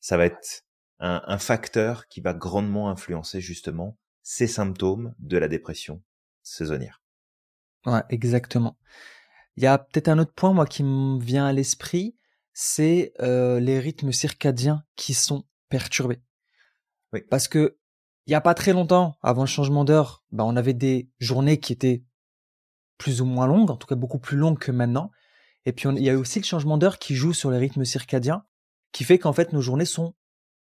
Ça 0.00 0.16
va 0.16 0.26
être 0.26 0.64
un, 0.98 1.38
facteur 1.38 2.06
qui 2.06 2.20
va 2.20 2.32
grandement 2.32 2.88
influencer 2.88 3.40
justement 3.40 3.98
ces 4.22 4.46
symptômes 4.46 5.14
de 5.18 5.36
la 5.36 5.48
dépression 5.48 6.02
saisonnière. 6.42 7.02
Ouais, 7.86 8.02
exactement. 8.08 8.78
Il 9.56 9.64
y 9.64 9.66
a 9.66 9.78
peut-être 9.78 10.08
un 10.08 10.18
autre 10.18 10.32
point, 10.32 10.52
moi, 10.52 10.66
qui 10.66 10.84
me 10.84 11.20
vient 11.20 11.46
à 11.46 11.52
l'esprit, 11.52 12.16
c'est 12.52 13.12
euh, 13.20 13.60
les 13.60 13.78
rythmes 13.78 14.12
circadiens 14.12 14.84
qui 14.96 15.14
sont 15.14 15.44
perturbés. 15.68 16.22
Oui. 17.12 17.22
Parce 17.30 17.48
que 17.48 17.78
il 18.26 18.32
y 18.32 18.34
a 18.34 18.40
pas 18.40 18.54
très 18.54 18.72
longtemps, 18.72 19.16
avant 19.20 19.42
le 19.42 19.48
changement 19.48 19.84
d'heure, 19.84 20.24
bah, 20.30 20.44
on 20.44 20.54
avait 20.54 20.74
des 20.74 21.10
journées 21.18 21.58
qui 21.58 21.72
étaient 21.72 22.04
plus 22.96 23.20
ou 23.20 23.24
moins 23.24 23.46
longues, 23.48 23.70
en 23.70 23.76
tout 23.76 23.88
cas 23.88 23.96
beaucoup 23.96 24.20
plus 24.20 24.36
longues 24.36 24.58
que 24.58 24.70
maintenant. 24.70 25.10
Et 25.64 25.72
puis 25.72 25.88
il 25.88 26.02
y 26.02 26.10
a 26.10 26.16
aussi 26.16 26.38
le 26.38 26.44
changement 26.44 26.78
d'heure 26.78 26.98
qui 26.98 27.16
joue 27.16 27.32
sur 27.32 27.50
les 27.50 27.58
rythmes 27.58 27.84
circadiens, 27.84 28.44
qui 28.92 29.02
fait 29.04 29.18
qu'en 29.18 29.32
fait 29.32 29.52
nos 29.52 29.60
journées 29.60 29.84
sont 29.84 30.14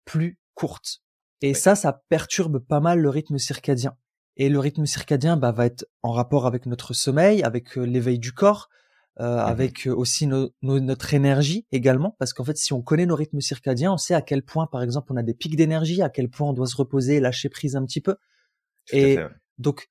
plus 0.04 0.38
courtes. 0.54 1.02
Et 1.42 1.52
ça, 1.52 1.74
ça 1.74 2.04
perturbe 2.08 2.58
pas 2.58 2.80
mal 2.80 3.00
le 3.00 3.10
rythme 3.10 3.36
circadien. 3.38 3.96
Et 4.36 4.48
le 4.48 4.58
rythme 4.58 4.86
circadien 4.86 5.36
bah, 5.36 5.52
va 5.52 5.66
être 5.66 5.86
en 6.02 6.12
rapport 6.12 6.46
avec 6.46 6.66
notre 6.66 6.94
sommeil, 6.94 7.42
avec 7.42 7.76
euh, 7.76 7.84
l'éveil 7.84 8.18
du 8.18 8.32
corps, 8.32 8.68
euh, 9.20 9.36
mmh 9.36 9.40
avec 9.40 9.86
euh, 9.86 9.94
aussi 9.94 10.26
notre 10.62 11.14
énergie 11.14 11.66
également, 11.70 12.16
parce 12.18 12.32
qu'en 12.32 12.44
fait, 12.44 12.56
si 12.56 12.72
on 12.72 12.82
connaît 12.82 13.06
nos 13.06 13.14
rythmes 13.14 13.40
circadiens, 13.40 13.92
on 13.92 13.96
sait 13.96 14.14
à 14.14 14.22
quel 14.22 14.42
point, 14.42 14.66
par 14.66 14.82
exemple, 14.82 15.12
on 15.12 15.16
a 15.16 15.22
des 15.22 15.34
pics 15.34 15.56
d'énergie, 15.56 16.02
à 16.02 16.08
quel 16.08 16.28
point 16.28 16.48
on 16.48 16.52
doit 16.52 16.66
se 16.66 16.76
reposer, 16.76 17.20
lâcher 17.20 17.48
prise 17.48 17.76
un 17.76 17.84
petit 17.84 18.00
peu. 18.00 18.16
et 18.92 19.18
donc, 19.58 19.88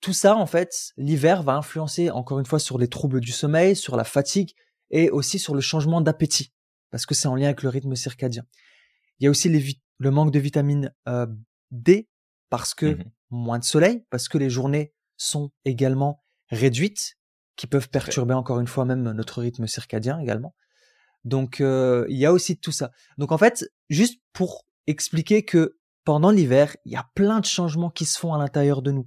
tout 0.00 0.12
ça, 0.12 0.36
en 0.36 0.46
fait, 0.46 0.92
l'hiver 0.96 1.42
va 1.42 1.54
influencer 1.54 2.10
encore 2.10 2.38
une 2.38 2.46
fois 2.46 2.58
sur 2.58 2.78
les 2.78 2.88
troubles 2.88 3.20
du 3.20 3.32
sommeil, 3.32 3.76
sur 3.76 3.96
la 3.96 4.04
fatigue 4.04 4.52
et 4.90 5.10
aussi 5.10 5.38
sur 5.38 5.54
le 5.54 5.60
changement 5.60 6.00
d'appétit, 6.00 6.52
parce 6.90 7.06
que 7.06 7.14
c'est 7.14 7.28
en 7.28 7.34
lien 7.34 7.46
avec 7.46 7.62
le 7.62 7.68
rythme 7.68 7.94
circadien. 7.94 8.44
Il 9.18 9.24
y 9.24 9.26
a 9.26 9.30
aussi 9.30 9.48
les 9.48 9.64
le 10.00 10.10
manque 10.12 10.30
de 10.30 10.38
vitamine 10.38 10.94
euh, 11.08 11.26
D, 11.72 12.08
parce 12.50 12.74
que 12.74 12.86
mmh 12.86 13.04
moins 13.30 13.58
de 13.58 13.64
soleil, 13.64 14.04
parce 14.08 14.28
que 14.28 14.38
les 14.38 14.48
journées 14.48 14.94
sont 15.18 15.50
également 15.66 16.24
réduites 16.48 17.17
qui 17.58 17.66
peuvent 17.66 17.90
perturber 17.90 18.32
encore 18.32 18.58
une 18.60 18.66
fois 18.68 18.86
même 18.86 19.02
notre 19.12 19.42
rythme 19.42 19.66
circadien 19.66 20.18
également. 20.20 20.54
Donc 21.24 21.60
euh, 21.60 22.06
il 22.08 22.16
y 22.16 22.24
a 22.24 22.32
aussi 22.32 22.56
tout 22.56 22.72
ça. 22.72 22.90
Donc 23.18 23.32
en 23.32 23.36
fait, 23.38 23.70
juste 23.90 24.20
pour 24.32 24.64
expliquer 24.86 25.44
que 25.44 25.76
pendant 26.04 26.30
l'hiver, 26.30 26.74
il 26.86 26.92
y 26.92 26.96
a 26.96 27.06
plein 27.14 27.40
de 27.40 27.44
changements 27.44 27.90
qui 27.90 28.06
se 28.06 28.18
font 28.18 28.32
à 28.32 28.38
l'intérieur 28.38 28.80
de 28.80 28.92
nous. 28.92 29.06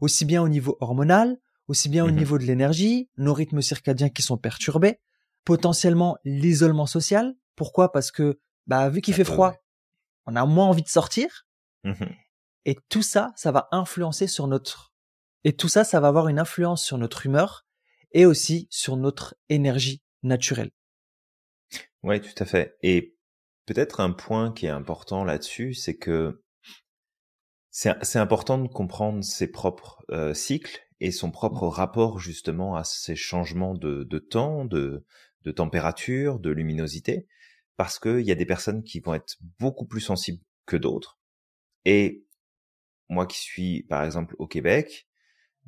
aussi 0.00 0.24
bien 0.24 0.42
au 0.42 0.48
niveau 0.48 0.78
hormonal, 0.80 1.36
aussi 1.68 1.90
bien 1.90 2.04
au 2.06 2.08
Mhm. 2.10 2.16
niveau 2.16 2.38
de 2.38 2.44
l'énergie, 2.44 3.10
nos 3.18 3.34
rythmes 3.34 3.60
circadiens 3.60 4.08
qui 4.08 4.22
sont 4.22 4.38
perturbés, 4.38 4.98
potentiellement 5.44 6.16
l'isolement 6.24 6.86
social. 6.86 7.34
Pourquoi? 7.54 7.92
Parce 7.92 8.10
que 8.10 8.40
bah 8.66 8.88
vu 8.88 9.02
qu'il 9.02 9.12
fait 9.12 9.24
froid, 9.24 9.50
ouais. 9.50 9.60
on 10.24 10.36
a 10.36 10.46
moins 10.46 10.64
envie 10.66 10.82
de 10.82 10.88
sortir 10.88 11.44
Mhm. 11.84 12.08
et 12.64 12.76
tout 12.88 13.02
ça, 13.02 13.32
ça 13.36 13.52
va 13.52 13.68
influencer 13.72 14.26
sur 14.26 14.46
notre 14.46 14.94
et 15.44 15.52
tout 15.54 15.68
ça, 15.68 15.84
ça 15.84 16.00
va 16.00 16.08
avoir 16.08 16.28
une 16.28 16.38
influence 16.38 16.82
sur 16.82 16.96
notre 16.96 17.26
humeur 17.26 17.66
et 18.12 18.26
aussi 18.26 18.66
sur 18.70 18.96
notre 18.96 19.36
énergie 19.48 20.02
naturelle. 20.22 20.70
Ouais, 22.02 22.20
tout 22.20 22.42
à 22.42 22.44
fait. 22.44 22.76
Et 22.82 23.14
peut-être 23.66 24.00
un 24.00 24.10
point 24.10 24.52
qui 24.52 24.66
est 24.66 24.70
important 24.70 25.24
là-dessus, 25.24 25.74
c'est 25.74 25.96
que 25.96 26.42
c'est 27.70 27.92
c'est 28.02 28.18
important 28.18 28.58
de 28.58 28.68
comprendre 28.68 29.22
ses 29.22 29.46
propres 29.46 30.04
euh, 30.10 30.34
cycles 30.34 30.80
et 31.00 31.12
son 31.12 31.30
propre 31.30 31.66
rapport 31.66 32.18
justement 32.18 32.74
à 32.74 32.84
ces 32.84 33.16
changements 33.16 33.74
de, 33.74 34.04
de 34.04 34.18
temps, 34.18 34.64
de, 34.64 35.04
de 35.42 35.50
température, 35.50 36.40
de 36.40 36.50
luminosité, 36.50 37.26
parce 37.76 37.98
qu'il 37.98 38.22
y 38.22 38.32
a 38.32 38.34
des 38.34 38.46
personnes 38.46 38.82
qui 38.82 39.00
vont 39.00 39.14
être 39.14 39.36
beaucoup 39.58 39.86
plus 39.86 40.00
sensibles 40.00 40.42
que 40.66 40.76
d'autres. 40.76 41.18
Et 41.84 42.24
moi 43.08 43.26
qui 43.26 43.38
suis 43.38 43.82
par 43.84 44.04
exemple 44.04 44.34
au 44.38 44.46
Québec, 44.46 45.08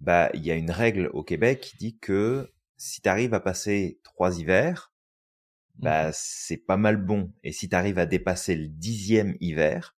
bah 0.02 0.30
il 0.34 0.44
y 0.44 0.50
a 0.50 0.56
une 0.56 0.70
règle 0.70 1.08
au 1.14 1.22
Québec 1.22 1.60
qui 1.60 1.76
dit 1.76 1.98
que 1.98 2.52
si 2.76 3.00
tu 3.00 3.08
arrives 3.08 3.34
à 3.34 3.40
passer 3.40 4.00
trois 4.02 4.40
hivers, 4.40 4.92
bah 5.76 6.10
c'est 6.12 6.56
pas 6.56 6.76
mal 6.76 6.96
bon. 6.96 7.32
Et 7.44 7.52
si 7.52 7.68
tu 7.68 7.76
arrives 7.76 8.00
à 8.00 8.06
dépasser 8.06 8.56
le 8.56 8.66
dixième 8.66 9.36
hiver, 9.40 9.96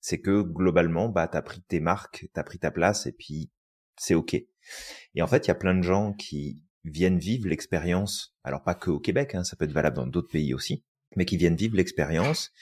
c'est 0.00 0.20
que 0.20 0.42
globalement, 0.42 1.08
bah 1.08 1.28
t'as 1.28 1.42
pris 1.42 1.62
tes 1.62 1.80
marques, 1.80 2.28
t'as 2.34 2.44
pris 2.44 2.58
ta 2.58 2.70
place 2.70 3.06
et 3.06 3.12
puis 3.12 3.50
c'est 3.96 4.14
ok. 4.14 4.34
Et 4.34 5.22
en 5.22 5.26
fait, 5.26 5.46
il 5.46 5.48
y 5.48 5.50
a 5.50 5.56
plein 5.56 5.74
de 5.74 5.82
gens 5.82 6.12
qui 6.12 6.62
viennent 6.84 7.18
vivre 7.18 7.48
l'expérience. 7.48 8.36
Alors 8.44 8.62
pas 8.62 8.74
que 8.74 8.90
au 8.90 9.00
Québec, 9.00 9.34
hein, 9.34 9.44
ça 9.44 9.56
peut 9.56 9.64
être 9.64 9.72
valable 9.72 9.96
dans 9.96 10.06
d'autres 10.06 10.30
pays 10.30 10.52
aussi, 10.52 10.84
mais 11.16 11.24
qui 11.24 11.38
viennent 11.38 11.56
vivre 11.56 11.76
l'expérience 11.76 12.52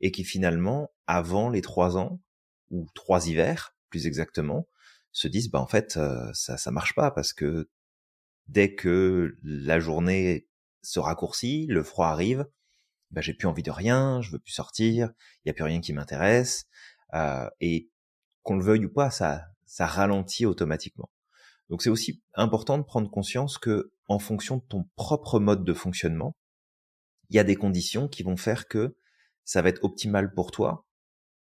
et 0.00 0.12
qui 0.12 0.22
finalement, 0.22 0.92
avant 1.08 1.50
les 1.50 1.60
trois 1.62 1.96
ans 1.96 2.20
ou 2.70 2.86
trois 2.94 3.28
hivers, 3.28 3.76
plus 3.90 4.06
exactement, 4.06 4.68
se 5.16 5.28
disent 5.28 5.50
bah 5.50 5.60
en 5.60 5.66
fait 5.66 5.96
euh, 5.96 6.30
ça 6.34 6.58
ça 6.58 6.70
marche 6.70 6.94
pas 6.94 7.10
parce 7.10 7.32
que 7.32 7.70
dès 8.48 8.74
que 8.74 9.38
la 9.42 9.80
journée 9.80 10.46
se 10.82 11.00
raccourcit, 11.00 11.66
le 11.68 11.82
froid 11.82 12.08
arrive, 12.08 12.46
bah, 13.10 13.22
j'ai 13.22 13.32
plus 13.32 13.48
envie 13.48 13.62
de 13.62 13.70
rien, 13.70 14.20
je 14.20 14.30
veux 14.30 14.38
plus 14.38 14.52
sortir, 14.52 15.10
il 15.44 15.48
y 15.48 15.50
a 15.50 15.54
plus 15.54 15.64
rien 15.64 15.80
qui 15.80 15.94
m'intéresse, 15.94 16.66
euh, 17.14 17.48
et 17.60 17.90
qu'on 18.42 18.56
le 18.56 18.64
veuille 18.64 18.84
ou 18.84 18.92
pas, 18.92 19.10
ça 19.10 19.46
ça 19.64 19.86
ralentit 19.86 20.44
automatiquement. 20.44 21.10
Donc 21.70 21.82
c'est 21.82 21.90
aussi 21.90 22.22
important 22.34 22.76
de 22.76 22.84
prendre 22.84 23.10
conscience 23.10 23.56
que 23.56 23.92
en 24.08 24.18
fonction 24.18 24.58
de 24.58 24.64
ton 24.68 24.84
propre 24.96 25.40
mode 25.40 25.64
de 25.64 25.74
fonctionnement, 25.74 26.36
il 27.30 27.36
y 27.36 27.38
a 27.38 27.44
des 27.44 27.56
conditions 27.56 28.06
qui 28.06 28.22
vont 28.22 28.36
faire 28.36 28.68
que 28.68 28.96
ça 29.44 29.62
va 29.62 29.70
être 29.70 29.82
optimal 29.82 30.34
pour 30.34 30.50
toi, 30.50 30.86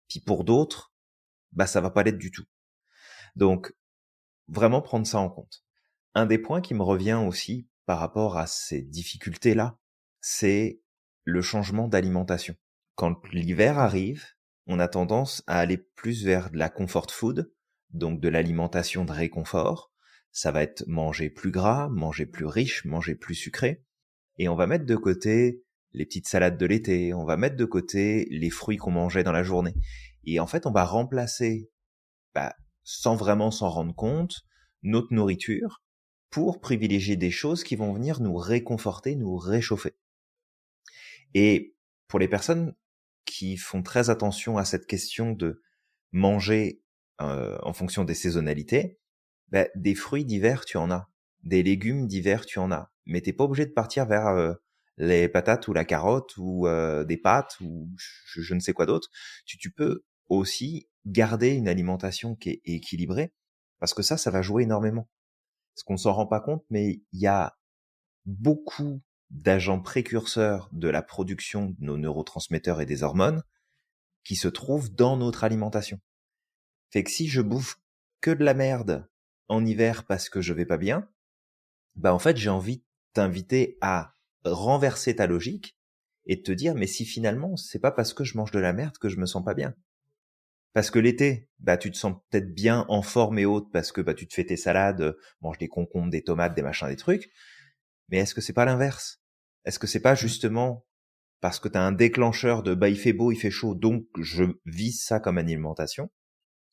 puis 0.09 0.19
pour 0.19 0.43
d'autres, 0.43 0.93
bah 1.53 1.67
ça 1.67 1.81
va 1.81 1.89
pas 1.89 2.03
l'être 2.03 2.19
du 2.19 2.31
tout. 2.31 2.45
Donc 3.35 3.73
vraiment 4.47 4.81
prendre 4.81 5.07
ça 5.07 5.19
en 5.19 5.29
compte. 5.29 5.63
Un 6.15 6.25
des 6.25 6.37
points 6.37 6.61
qui 6.61 6.73
me 6.73 6.83
revient 6.83 7.21
aussi 7.25 7.67
par 7.85 7.99
rapport 7.99 8.37
à 8.37 8.47
ces 8.47 8.81
difficultés-là, 8.81 9.77
c'est 10.21 10.81
le 11.23 11.41
changement 11.41 11.87
d'alimentation. 11.87 12.55
Quand 12.95 13.27
l'hiver 13.31 13.79
arrive, 13.79 14.25
on 14.67 14.79
a 14.79 14.87
tendance 14.87 15.43
à 15.47 15.59
aller 15.59 15.77
plus 15.77 16.23
vers 16.23 16.51
de 16.51 16.57
la 16.57 16.69
comfort 16.69 17.11
food, 17.11 17.51
donc 17.89 18.19
de 18.19 18.29
l'alimentation 18.29 19.05
de 19.05 19.11
réconfort. 19.11 19.91
Ça 20.31 20.51
va 20.51 20.63
être 20.63 20.85
manger 20.87 21.29
plus 21.29 21.51
gras, 21.51 21.89
manger 21.89 22.25
plus 22.25 22.45
riche, 22.45 22.85
manger 22.85 23.15
plus 23.15 23.35
sucré. 23.35 23.83
Et 24.37 24.47
on 24.49 24.55
va 24.55 24.67
mettre 24.67 24.85
de 24.85 24.95
côté 24.95 25.63
les 25.91 26.05
petites 26.05 26.27
salades 26.27 26.57
de 26.57 26.65
l'été, 26.65 27.13
on 27.13 27.25
va 27.25 27.37
mettre 27.37 27.55
de 27.55 27.65
côté 27.65 28.27
les 28.31 28.49
fruits 28.49 28.77
qu'on 28.77 28.91
mangeait 28.91 29.23
dans 29.23 29.31
la 29.31 29.43
journée. 29.43 29.75
Et 30.23 30.39
en 30.39 30.47
fait, 30.47 30.65
on 30.65 30.71
va 30.71 30.85
remplacer, 30.85 31.69
bah, 32.33 32.55
sans 32.83 33.15
vraiment 33.15 33.51
s'en 33.51 33.69
rendre 33.69 33.95
compte, 33.95 34.45
notre 34.83 35.13
nourriture 35.13 35.81
pour 36.29 36.59
privilégier 36.59 37.15
des 37.15 37.31
choses 37.31 37.63
qui 37.63 37.75
vont 37.75 37.93
venir 37.93 38.19
nous 38.19 38.35
réconforter, 38.35 39.15
nous 39.15 39.37
réchauffer. 39.37 39.95
Et 41.33 41.75
pour 42.07 42.19
les 42.19 42.27
personnes 42.27 42.73
qui 43.25 43.57
font 43.57 43.83
très 43.83 44.09
attention 44.09 44.57
à 44.57 44.65
cette 44.65 44.87
question 44.87 45.31
de 45.31 45.61
manger 46.11 46.81
euh, 47.21 47.57
en 47.63 47.73
fonction 47.73 48.03
des 48.03 48.15
saisonnalités, 48.15 48.99
bah, 49.49 49.67
des 49.75 49.95
fruits 49.95 50.25
d'hiver 50.25 50.65
tu 50.65 50.77
en 50.77 50.91
as, 50.91 51.09
des 51.43 51.63
légumes 51.63 52.07
d'hiver 52.07 52.45
tu 52.45 52.59
en 52.59 52.71
as, 52.71 52.91
mais 53.05 53.21
t'es 53.21 53.33
pas 53.33 53.43
obligé 53.43 53.65
de 53.65 53.71
partir 53.71 54.05
vers 54.05 54.27
euh, 54.27 54.53
les 54.97 55.27
patates 55.29 55.67
ou 55.67 55.73
la 55.73 55.85
carotte 55.85 56.33
ou 56.37 56.67
euh, 56.67 57.03
des 57.03 57.17
pâtes 57.17 57.57
ou 57.61 57.89
je, 57.97 58.41
je 58.41 58.53
ne 58.53 58.59
sais 58.59 58.73
quoi 58.73 58.85
d'autre. 58.85 59.09
Tu, 59.45 59.57
tu 59.57 59.71
peux 59.71 60.03
aussi 60.29 60.87
garder 61.05 61.49
une 61.49 61.67
alimentation 61.67 62.35
qui 62.35 62.49
est 62.49 62.61
équilibrée 62.65 63.33
parce 63.79 63.93
que 63.93 64.01
ça, 64.01 64.17
ça 64.17 64.31
va 64.31 64.41
jouer 64.41 64.63
énormément. 64.63 65.09
Parce 65.75 65.83
qu'on 65.83 65.97
s'en 65.97 66.13
rend 66.13 66.27
pas 66.27 66.39
compte, 66.39 66.63
mais 66.69 67.01
il 67.11 67.19
y 67.19 67.27
a 67.27 67.57
beaucoup 68.25 69.01
d'agents 69.29 69.81
précurseurs 69.81 70.69
de 70.71 70.87
la 70.87 71.01
production 71.01 71.71
de 71.71 71.75
nos 71.79 71.97
neurotransmetteurs 71.97 72.81
et 72.81 72.85
des 72.85 73.03
hormones 73.03 73.43
qui 74.23 74.35
se 74.35 74.47
trouvent 74.47 74.93
dans 74.93 75.17
notre 75.17 75.43
alimentation. 75.43 75.99
Fait 76.91 77.03
que 77.03 77.11
si 77.11 77.27
je 77.27 77.41
bouffe 77.41 77.81
que 78.21 78.31
de 78.31 78.43
la 78.43 78.53
merde 78.53 79.09
en 79.49 79.65
hiver 79.65 80.05
parce 80.05 80.29
que 80.29 80.41
je 80.41 80.53
vais 80.53 80.65
pas 80.65 80.77
bien, 80.77 81.09
bah 81.95 82.13
en 82.13 82.19
fait 82.19 82.37
j'ai 82.37 82.49
envie 82.49 82.77
de 82.77 82.83
t'inviter 83.13 83.77
à 83.81 84.15
renverser 84.45 85.15
ta 85.15 85.27
logique 85.27 85.77
et 86.25 86.37
de 86.37 86.41
te 86.41 86.51
dire 86.51 86.75
mais 86.75 86.87
si 86.87 87.05
finalement 87.05 87.57
c'est 87.57 87.79
pas 87.79 87.91
parce 87.91 88.13
que 88.13 88.23
je 88.23 88.37
mange 88.37 88.51
de 88.51 88.59
la 88.59 88.73
merde 88.73 88.97
que 88.97 89.09
je 89.09 89.17
me 89.17 89.25
sens 89.25 89.43
pas 89.43 89.55
bien. 89.55 89.75
Parce 90.73 90.89
que 90.89 90.99
l'été, 90.99 91.49
bah 91.59 91.77
tu 91.77 91.91
te 91.91 91.97
sens 91.97 92.15
peut-être 92.29 92.53
bien 92.53 92.85
en 92.89 93.01
forme 93.03 93.37
et 93.37 93.45
haute 93.45 93.71
parce 93.71 93.91
que 93.91 94.01
bah 94.01 94.15
tu 94.15 94.27
te 94.27 94.33
fais 94.33 94.45
tes 94.45 94.57
salades, 94.57 95.15
manges 95.41 95.59
des 95.59 95.67
concombres, 95.67 96.09
des 96.09 96.23
tomates, 96.23 96.55
des 96.55 96.63
machins, 96.63 96.87
des 96.87 96.95
trucs. 96.95 97.31
Mais 98.09 98.17
est-ce 98.17 98.33
que 98.35 98.41
c'est 98.41 98.53
pas 98.53 98.65
l'inverse? 98.65 99.21
Est-ce 99.65 99.79
que 99.79 99.87
c'est 99.87 100.01
pas 100.01 100.15
justement 100.15 100.85
parce 101.41 101.59
que 101.59 101.67
tu 101.67 101.77
as 101.77 101.83
un 101.83 101.91
déclencheur 101.91 102.63
de 102.63 102.73
bah 102.73 102.89
il 102.89 102.97
fait 102.97 103.13
beau, 103.13 103.31
il 103.31 103.37
fait 103.37 103.51
chaud, 103.51 103.75
donc 103.75 104.05
je 104.19 104.45
vise 104.65 105.03
ça 105.03 105.19
comme 105.19 105.37
alimentation 105.37 106.09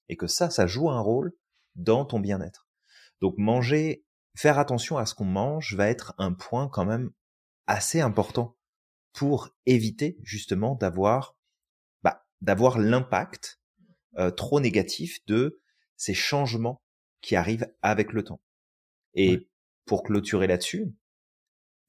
et 0.09 0.17
que 0.17 0.27
ça 0.27 0.51
ça 0.51 0.67
joue 0.67 0.91
un 0.91 1.01
rôle 1.01 1.33
dans 1.75 2.05
ton 2.05 2.21
bien-être? 2.21 2.69
Donc 3.21 3.35
manger, 3.37 4.05
faire 4.37 4.59
attention 4.59 4.97
à 4.97 5.07
ce 5.07 5.15
qu'on 5.15 5.25
mange 5.27 5.75
va 5.77 5.89
être 5.89 6.15
un 6.19 6.33
point 6.33 6.69
quand 6.69 6.87
même 6.87 7.11
assez 7.67 8.01
important 8.01 8.57
pour 9.13 9.51
éviter 9.67 10.19
justement 10.23 10.75
d'avoir 10.75 11.37
bah, 12.03 12.27
d'avoir 12.41 12.79
l'impact 12.79 13.60
euh, 14.19 14.31
trop 14.31 14.61
négatif 14.61 15.25
de 15.27 15.61
ces 15.97 16.15
changements 16.15 16.83
qui 17.21 17.37
arrivent 17.37 17.73
avec 17.83 18.13
le 18.13 18.25
temps. 18.25 18.41
Et 19.15 19.31
Ouais. 19.33 19.47
pour 19.87 20.03
clôturer 20.05 20.47
là-dessus, 20.49 20.93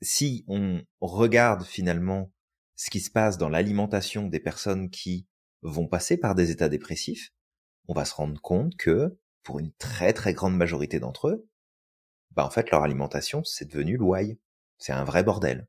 si 0.01 0.43
on 0.47 0.81
regarde 0.99 1.63
finalement 1.63 2.31
ce 2.75 2.89
qui 2.89 2.99
se 2.99 3.11
passe 3.11 3.37
dans 3.37 3.49
l'alimentation 3.49 4.27
des 4.27 4.39
personnes 4.39 4.89
qui 4.89 5.27
vont 5.61 5.87
passer 5.87 6.17
par 6.17 6.35
des 6.35 6.51
états 6.51 6.69
dépressifs, 6.69 7.31
on 7.87 7.93
va 7.93 8.05
se 8.05 8.15
rendre 8.15 8.41
compte 8.41 8.75
que 8.77 9.17
pour 9.43 9.59
une 9.59 9.73
très 9.73 10.13
très 10.13 10.33
grande 10.33 10.57
majorité 10.57 10.99
d'entre 10.99 11.29
eux, 11.29 11.47
bah 12.31 12.45
en 12.45 12.51
fait 12.51 12.71
leur 12.71 12.83
alimentation 12.83 13.43
c'est 13.43 13.69
devenu 13.69 13.97
l'ouaille. 13.97 14.39
C'est 14.79 14.93
un 14.93 15.05
vrai 15.05 15.23
bordel. 15.23 15.67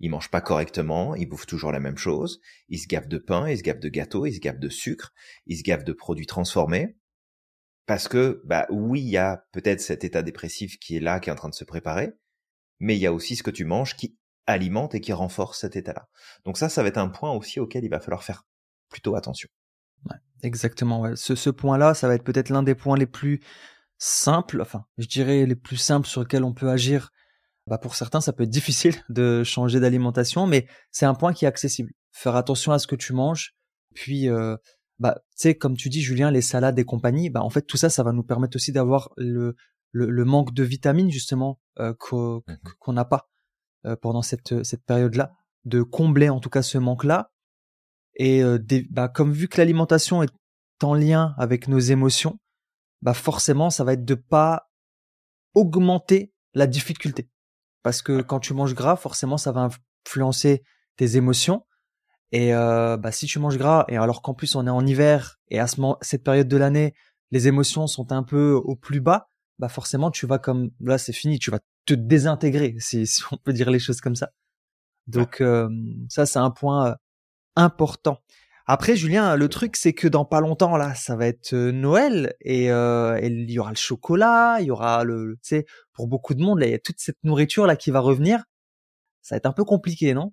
Ils 0.00 0.10
mangent 0.10 0.30
pas 0.30 0.40
correctement, 0.40 1.14
ils 1.14 1.26
bouffent 1.26 1.46
toujours 1.46 1.72
la 1.72 1.80
même 1.80 1.96
chose, 1.96 2.40
ils 2.68 2.78
se 2.78 2.86
gavent 2.86 3.08
de 3.08 3.18
pain, 3.18 3.48
ils 3.48 3.58
se 3.58 3.62
gavent 3.62 3.80
de 3.80 3.88
gâteaux, 3.88 4.26
ils 4.26 4.34
se 4.34 4.40
gavent 4.40 4.58
de 4.58 4.68
sucre, 4.68 5.12
ils 5.46 5.56
se 5.56 5.62
gavent 5.62 5.84
de 5.84 5.92
produits 5.92 6.26
transformés. 6.26 6.96
Parce 7.86 8.08
que, 8.08 8.42
bah 8.44 8.66
oui, 8.70 9.00
il 9.00 9.08
y 9.08 9.16
a 9.16 9.44
peut-être 9.52 9.80
cet 9.80 10.04
état 10.04 10.22
dépressif 10.22 10.78
qui 10.78 10.96
est 10.96 11.00
là, 11.00 11.20
qui 11.20 11.30
est 11.30 11.32
en 11.32 11.36
train 11.36 11.48
de 11.48 11.54
se 11.54 11.64
préparer, 11.64 12.12
mais 12.80 12.96
il 12.96 13.00
y 13.00 13.06
a 13.06 13.12
aussi 13.12 13.36
ce 13.36 13.42
que 13.42 13.50
tu 13.50 13.64
manges 13.64 13.96
qui 13.96 14.18
alimente 14.46 14.94
et 14.94 15.00
qui 15.00 15.12
renforce 15.12 15.60
cet 15.60 15.76
état-là. 15.76 16.08
Donc 16.44 16.58
ça, 16.58 16.68
ça 16.68 16.82
va 16.82 16.88
être 16.88 16.98
un 16.98 17.08
point 17.08 17.32
aussi 17.32 17.60
auquel 17.60 17.84
il 17.84 17.90
va 17.90 18.00
falloir 18.00 18.22
faire 18.22 18.44
plutôt 18.88 19.16
attention. 19.16 19.48
Exactement. 20.42 21.00
Ouais. 21.00 21.16
Ce, 21.16 21.34
ce 21.34 21.50
point-là, 21.50 21.94
ça 21.94 22.08
va 22.08 22.14
être 22.14 22.24
peut-être 22.24 22.50
l'un 22.50 22.62
des 22.62 22.74
points 22.74 22.96
les 22.96 23.06
plus 23.06 23.40
simples, 23.98 24.60
enfin, 24.60 24.84
je 24.98 25.06
dirais 25.06 25.46
les 25.46 25.56
plus 25.56 25.76
simples 25.76 26.06
sur 26.06 26.20
lesquels 26.20 26.44
on 26.44 26.52
peut 26.52 26.68
agir. 26.68 27.10
Bah, 27.66 27.78
pour 27.78 27.94
certains, 27.96 28.20
ça 28.20 28.32
peut 28.32 28.44
être 28.44 28.50
difficile 28.50 28.94
de 29.08 29.42
changer 29.44 29.80
d'alimentation, 29.80 30.46
mais 30.46 30.66
c'est 30.90 31.06
un 31.06 31.14
point 31.14 31.32
qui 31.32 31.44
est 31.44 31.48
accessible. 31.48 31.92
Faire 32.12 32.36
attention 32.36 32.72
à 32.72 32.78
ce 32.78 32.86
que 32.86 32.96
tu 32.96 33.12
manges, 33.12 33.54
puis, 33.94 34.28
euh, 34.28 34.56
bah, 34.98 35.16
tu 35.32 35.36
sais, 35.36 35.54
comme 35.56 35.76
tu 35.76 35.88
dis, 35.88 36.00
Julien, 36.02 36.30
les 36.30 36.42
salades 36.42 36.78
et 36.78 36.84
compagnie, 36.84 37.28
bah, 37.30 37.42
en 37.42 37.50
fait, 37.50 37.62
tout 37.62 37.76
ça, 37.76 37.90
ça 37.90 38.02
va 38.02 38.12
nous 38.12 38.22
permettre 38.22 38.56
aussi 38.56 38.72
d'avoir 38.72 39.10
le, 39.16 39.56
le, 39.92 40.08
le 40.10 40.24
manque 40.24 40.54
de 40.54 40.62
vitamines 40.62 41.10
justement 41.10 41.60
euh, 41.80 41.92
Mhm. 42.12 42.56
qu'on 42.78 42.92
n'a 42.92 43.04
pas 43.04 43.28
euh, 43.84 43.96
pendant 43.96 44.22
cette 44.22 44.62
cette 44.64 44.84
période-là, 44.84 45.32
de 45.64 45.82
combler 45.82 46.28
en 46.30 46.40
tout 46.40 46.48
cas 46.50 46.62
ce 46.62 46.78
manque-là. 46.78 47.30
Et 48.16 48.42
euh, 48.42 48.58
des- 48.58 48.86
bah, 48.90 49.08
comme 49.08 49.32
vu 49.32 49.48
que 49.48 49.58
l'alimentation 49.58 50.22
est 50.22 50.30
en 50.82 50.94
lien 50.94 51.34
avec 51.38 51.68
nos 51.68 51.78
émotions, 51.78 52.38
bah 53.02 53.12
forcément, 53.14 53.68
ça 53.70 53.84
va 53.84 53.92
être 53.92 54.04
de 54.04 54.14
pas 54.14 54.68
augmenter 55.54 56.32
la 56.54 56.66
difficulté. 56.66 57.28
Parce 57.82 58.02
que 58.02 58.22
quand 58.22 58.40
tu 58.40 58.54
manges 58.54 58.74
gras, 58.74 58.96
forcément, 58.96 59.36
ça 59.38 59.52
va 59.52 59.68
influencer 60.06 60.62
tes 60.96 61.16
émotions. 61.16 61.64
Et 62.32 62.54
euh, 62.54 62.96
bah, 62.96 63.12
si 63.12 63.26
tu 63.26 63.38
manges 63.38 63.58
gras, 63.58 63.84
et 63.88 63.96
alors 63.96 64.22
qu'en 64.22 64.34
plus 64.34 64.56
on 64.56 64.66
est 64.66 64.70
en 64.70 64.84
hiver, 64.84 65.38
et 65.48 65.60
à 65.60 65.66
ce 65.66 65.80
moment, 65.80 65.98
cette 66.00 66.24
période 66.24 66.48
de 66.48 66.56
l'année, 66.56 66.94
les 67.30 67.48
émotions 67.48 67.86
sont 67.86 68.12
un 68.12 68.22
peu 68.22 68.52
au 68.52 68.74
plus 68.74 69.00
bas, 69.00 69.30
bah 69.58 69.68
forcément 69.68 70.10
tu 70.10 70.26
vas 70.26 70.38
comme 70.38 70.70
là 70.80 70.98
c'est 70.98 71.12
fini, 71.12 71.38
tu 71.38 71.50
vas 71.50 71.60
te 71.86 71.94
désintégrer, 71.94 72.74
si, 72.80 73.06
si 73.06 73.22
on 73.30 73.36
peut 73.36 73.52
dire 73.52 73.70
les 73.70 73.78
choses 73.78 74.00
comme 74.00 74.16
ça. 74.16 74.30
Donc 75.06 75.40
euh, 75.40 75.68
ça 76.08 76.26
c'est 76.26 76.38
un 76.38 76.50
point 76.50 76.88
euh, 76.88 76.94
important. 77.54 78.18
Après 78.66 78.96
Julien, 78.96 79.36
le 79.36 79.48
truc 79.48 79.76
c'est 79.76 79.92
que 79.92 80.08
dans 80.08 80.24
pas 80.24 80.40
longtemps 80.40 80.76
là, 80.76 80.94
ça 80.94 81.14
va 81.14 81.28
être 81.28 81.52
euh, 81.54 81.70
Noël 81.70 82.34
et, 82.40 82.64
il 82.66 83.50
y 83.50 83.58
aura 83.58 83.70
le 83.70 83.76
chocolat, 83.76 84.58
il 84.60 84.66
y 84.66 84.70
aura 84.70 85.04
le, 85.04 85.38
tu 85.42 85.48
sais, 85.48 85.66
pour 85.92 86.08
beaucoup 86.08 86.34
de 86.34 86.42
monde 86.42 86.58
là, 86.58 86.66
il 86.66 86.72
y 86.72 86.74
a 86.74 86.78
toute 86.80 86.98
cette 86.98 87.22
nourriture 87.22 87.66
là 87.66 87.76
qui 87.76 87.92
va 87.92 88.00
revenir. 88.00 88.42
Ça 89.22 89.34
va 89.34 89.38
être 89.38 89.46
un 89.46 89.52
peu 89.52 89.64
compliqué, 89.64 90.14
non? 90.14 90.32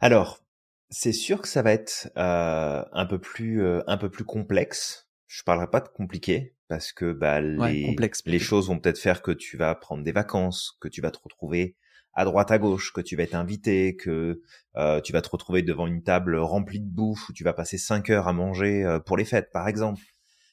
Alors 0.00 0.40
c'est 0.88 1.12
sûr 1.12 1.42
que 1.42 1.48
ça 1.48 1.60
va 1.62 1.72
être 1.72 2.10
un 2.16 3.06
peu 3.06 3.18
plus 3.18 3.62
un 3.86 3.96
peu 3.98 4.10
plus 4.10 4.24
complexe. 4.24 5.08
Je 5.26 5.42
parlerai 5.42 5.68
pas 5.68 5.80
de 5.80 5.88
compliqué 5.88 6.54
parce 6.68 6.92
que 6.92 7.12
bah, 7.12 7.40
les, 7.40 7.96
les 8.24 8.38
choses 8.38 8.68
vont 8.68 8.78
peut-être 8.78 8.98
faire 8.98 9.20
que 9.20 9.30
tu 9.30 9.56
vas 9.56 9.74
prendre 9.74 10.02
des 10.02 10.12
vacances, 10.12 10.78
que 10.80 10.88
tu 10.88 11.00
vas 11.00 11.10
te 11.10 11.18
retrouver 11.22 11.76
à 12.14 12.24
droite 12.24 12.50
à 12.50 12.58
gauche, 12.58 12.92
que 12.92 13.00
tu 13.00 13.16
vas 13.16 13.24
être 13.24 13.34
invité, 13.34 13.96
que 13.96 14.42
euh, 14.76 15.00
tu 15.00 15.12
vas 15.12 15.22
te 15.22 15.28
retrouver 15.28 15.62
devant 15.62 15.86
une 15.86 16.02
table 16.02 16.36
remplie 16.36 16.80
de 16.80 16.88
bouffe 16.88 17.28
où 17.28 17.32
tu 17.32 17.44
vas 17.44 17.52
passer 17.52 17.78
cinq 17.78 18.10
heures 18.10 18.28
à 18.28 18.32
manger 18.32 18.84
euh, 18.84 19.00
pour 19.00 19.16
les 19.16 19.24
fêtes, 19.24 19.50
par 19.52 19.68
exemple. 19.68 20.02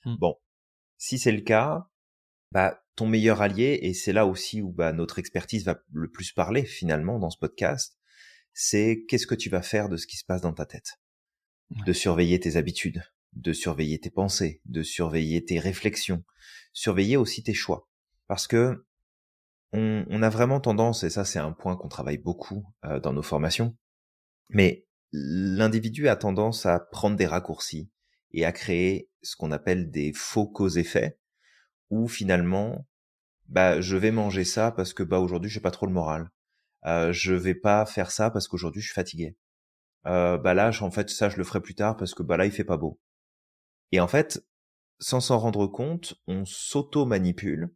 Mmh. 0.06 0.16
Bon, 0.18 0.36
si 0.98 1.20
c'est 1.20 1.32
le 1.32 1.42
cas, 1.42 1.88
bah 2.52 2.82
ton 2.96 3.08
meilleur 3.08 3.42
allié 3.42 3.80
et 3.82 3.94
c'est 3.94 4.14
là 4.14 4.26
aussi 4.26 4.62
où 4.62 4.72
bah, 4.72 4.92
notre 4.92 5.20
expertise 5.20 5.66
va 5.66 5.82
le 5.94 6.10
plus 6.10 6.32
parler 6.32 6.66
finalement 6.66 7.20
dans 7.20 7.30
ce 7.30 7.38
podcast, 7.38 7.98
c'est 8.54 9.06
qu'est-ce 9.08 9.28
que 9.28 9.36
tu 9.36 9.50
vas 9.50 9.62
faire 9.62 9.90
de 9.90 9.98
ce 9.98 10.08
qui 10.08 10.18
se 10.18 10.26
passe 10.26 10.42
dans 10.42 10.54
ta 10.54 10.66
tête, 10.66 11.00
de 11.86 11.94
surveiller 11.94 12.40
tes 12.40 12.58
habitudes, 12.58 13.04
de 13.34 13.54
surveiller 13.54 14.00
tes 14.00 14.10
pensées, 14.10 14.62
de 14.66 14.84
surveiller 14.84 15.44
tes 15.46 15.60
réflexions, 15.60 16.24
surveiller 16.74 17.18
aussi 17.18 17.44
tes 17.44 17.54
choix, 17.54 17.88
parce 18.28 18.48
que 18.48 18.86
on, 19.74 20.22
a 20.22 20.30
vraiment 20.30 20.60
tendance, 20.60 21.04
et 21.04 21.10
ça 21.10 21.26
c'est 21.26 21.40
un 21.40 21.52
point 21.52 21.78
qu'on 21.78 21.88
travaille 21.88 22.18
beaucoup 22.18 22.66
euh, 22.86 23.00
dans 23.00 23.14
nos 23.14 23.22
formations, 23.22 23.78
mais 24.50 24.86
l'individu 25.12 26.08
a 26.08 26.16
tendance 26.16 26.66
à 26.66 26.80
prendre 26.80 27.16
des 27.16 27.26
raccourcis 27.26 27.90
et 28.32 28.46
à 28.46 28.52
créer 28.52 29.10
ce 29.22 29.36
qu'on 29.36 29.52
appelle 29.52 29.92
des 29.92 30.14
faux 30.14 30.48
causes-effets, 30.48 31.20
où 31.90 32.08
finalement, 32.08 32.88
bah 33.48 33.82
je 33.82 33.98
vais 33.98 34.12
manger 34.12 34.46
ça 34.46 34.72
parce 34.72 34.94
que 34.94 35.04
bah 35.04 35.20
aujourd'hui 35.20 35.50
j'ai 35.50 35.60
pas 35.60 35.72
trop 35.72 35.86
le 35.86 35.94
moral, 35.94 36.30
euh, 36.86 37.12
je 37.12 37.34
vais 37.34 37.56
pas 37.56 37.86
faire 37.86 38.12
ça 38.12 38.30
parce 38.30 38.48
qu'aujourd'hui 38.48 38.82
je 38.82 38.88
suis 38.88 38.96
fatigué, 38.96 39.38
euh, 40.06 40.38
bah 40.38 40.54
là 40.54 40.72
en 40.82 40.92
fait 40.92 41.10
ça 41.10 41.30
je 41.30 41.38
le 41.38 41.44
ferai 41.44 41.62
plus 41.62 41.76
tard 41.76 41.98
parce 41.98 42.14
que 42.14 42.24
bah 42.24 42.38
là 42.38 42.46
il 42.46 42.52
fait 42.52 42.64
pas 42.64 42.78
beau. 42.78 43.00
Et 43.94 44.00
en 44.00 44.08
fait, 44.08 44.46
sans 45.00 45.20
s'en 45.20 45.38
rendre 45.38 45.68
compte, 45.68 46.16
on 46.28 46.46
s'auto-manipule 46.46 47.74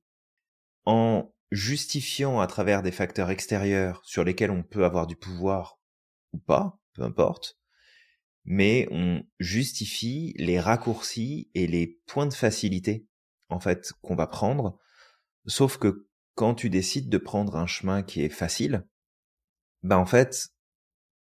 en 0.85 1.34
justifiant 1.51 2.39
à 2.39 2.47
travers 2.47 2.81
des 2.81 2.91
facteurs 2.91 3.29
extérieurs 3.29 4.01
sur 4.03 4.23
lesquels 4.23 4.51
on 4.51 4.63
peut 4.63 4.85
avoir 4.85 5.07
du 5.07 5.15
pouvoir 5.15 5.79
ou 6.33 6.39
pas, 6.39 6.79
peu 6.93 7.03
importe, 7.03 7.57
mais 8.45 8.87
on 8.91 9.23
justifie 9.39 10.33
les 10.37 10.59
raccourcis 10.59 11.49
et 11.53 11.67
les 11.67 11.99
points 12.05 12.27
de 12.27 12.33
facilité, 12.33 13.07
en 13.49 13.59
fait, 13.59 13.91
qu'on 14.01 14.15
va 14.15 14.27
prendre. 14.27 14.79
Sauf 15.45 15.77
que 15.77 16.07
quand 16.35 16.53
tu 16.53 16.69
décides 16.69 17.09
de 17.09 17.17
prendre 17.17 17.55
un 17.55 17.67
chemin 17.67 18.03
qui 18.03 18.21
est 18.21 18.29
facile, 18.29 18.85
bah 19.83 19.97
en 19.97 20.05
fait, 20.05 20.49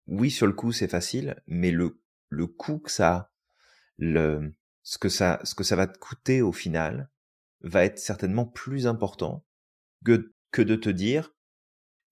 oui, 0.07 0.31
sur 0.31 0.47
le 0.47 0.53
coup, 0.53 0.71
c'est 0.71 0.87
facile, 0.87 1.41
mais 1.47 1.71
le, 1.71 2.01
le 2.29 2.47
coût 2.47 2.79
que 2.79 2.91
ça, 2.91 3.31
le, 3.97 4.55
ce 4.83 4.97
que 4.97 5.09
ça, 5.09 5.39
ce 5.43 5.55
que 5.55 5.63
ça 5.63 5.75
va 5.75 5.87
te 5.87 5.97
coûter 5.97 6.41
au 6.41 6.51
final, 6.51 7.09
va 7.61 7.83
être 7.83 7.99
certainement 7.99 8.45
plus 8.45 8.87
important 8.87 9.45
que, 10.05 10.33
que 10.51 10.61
de 10.61 10.75
te 10.75 10.89
dire, 10.89 11.33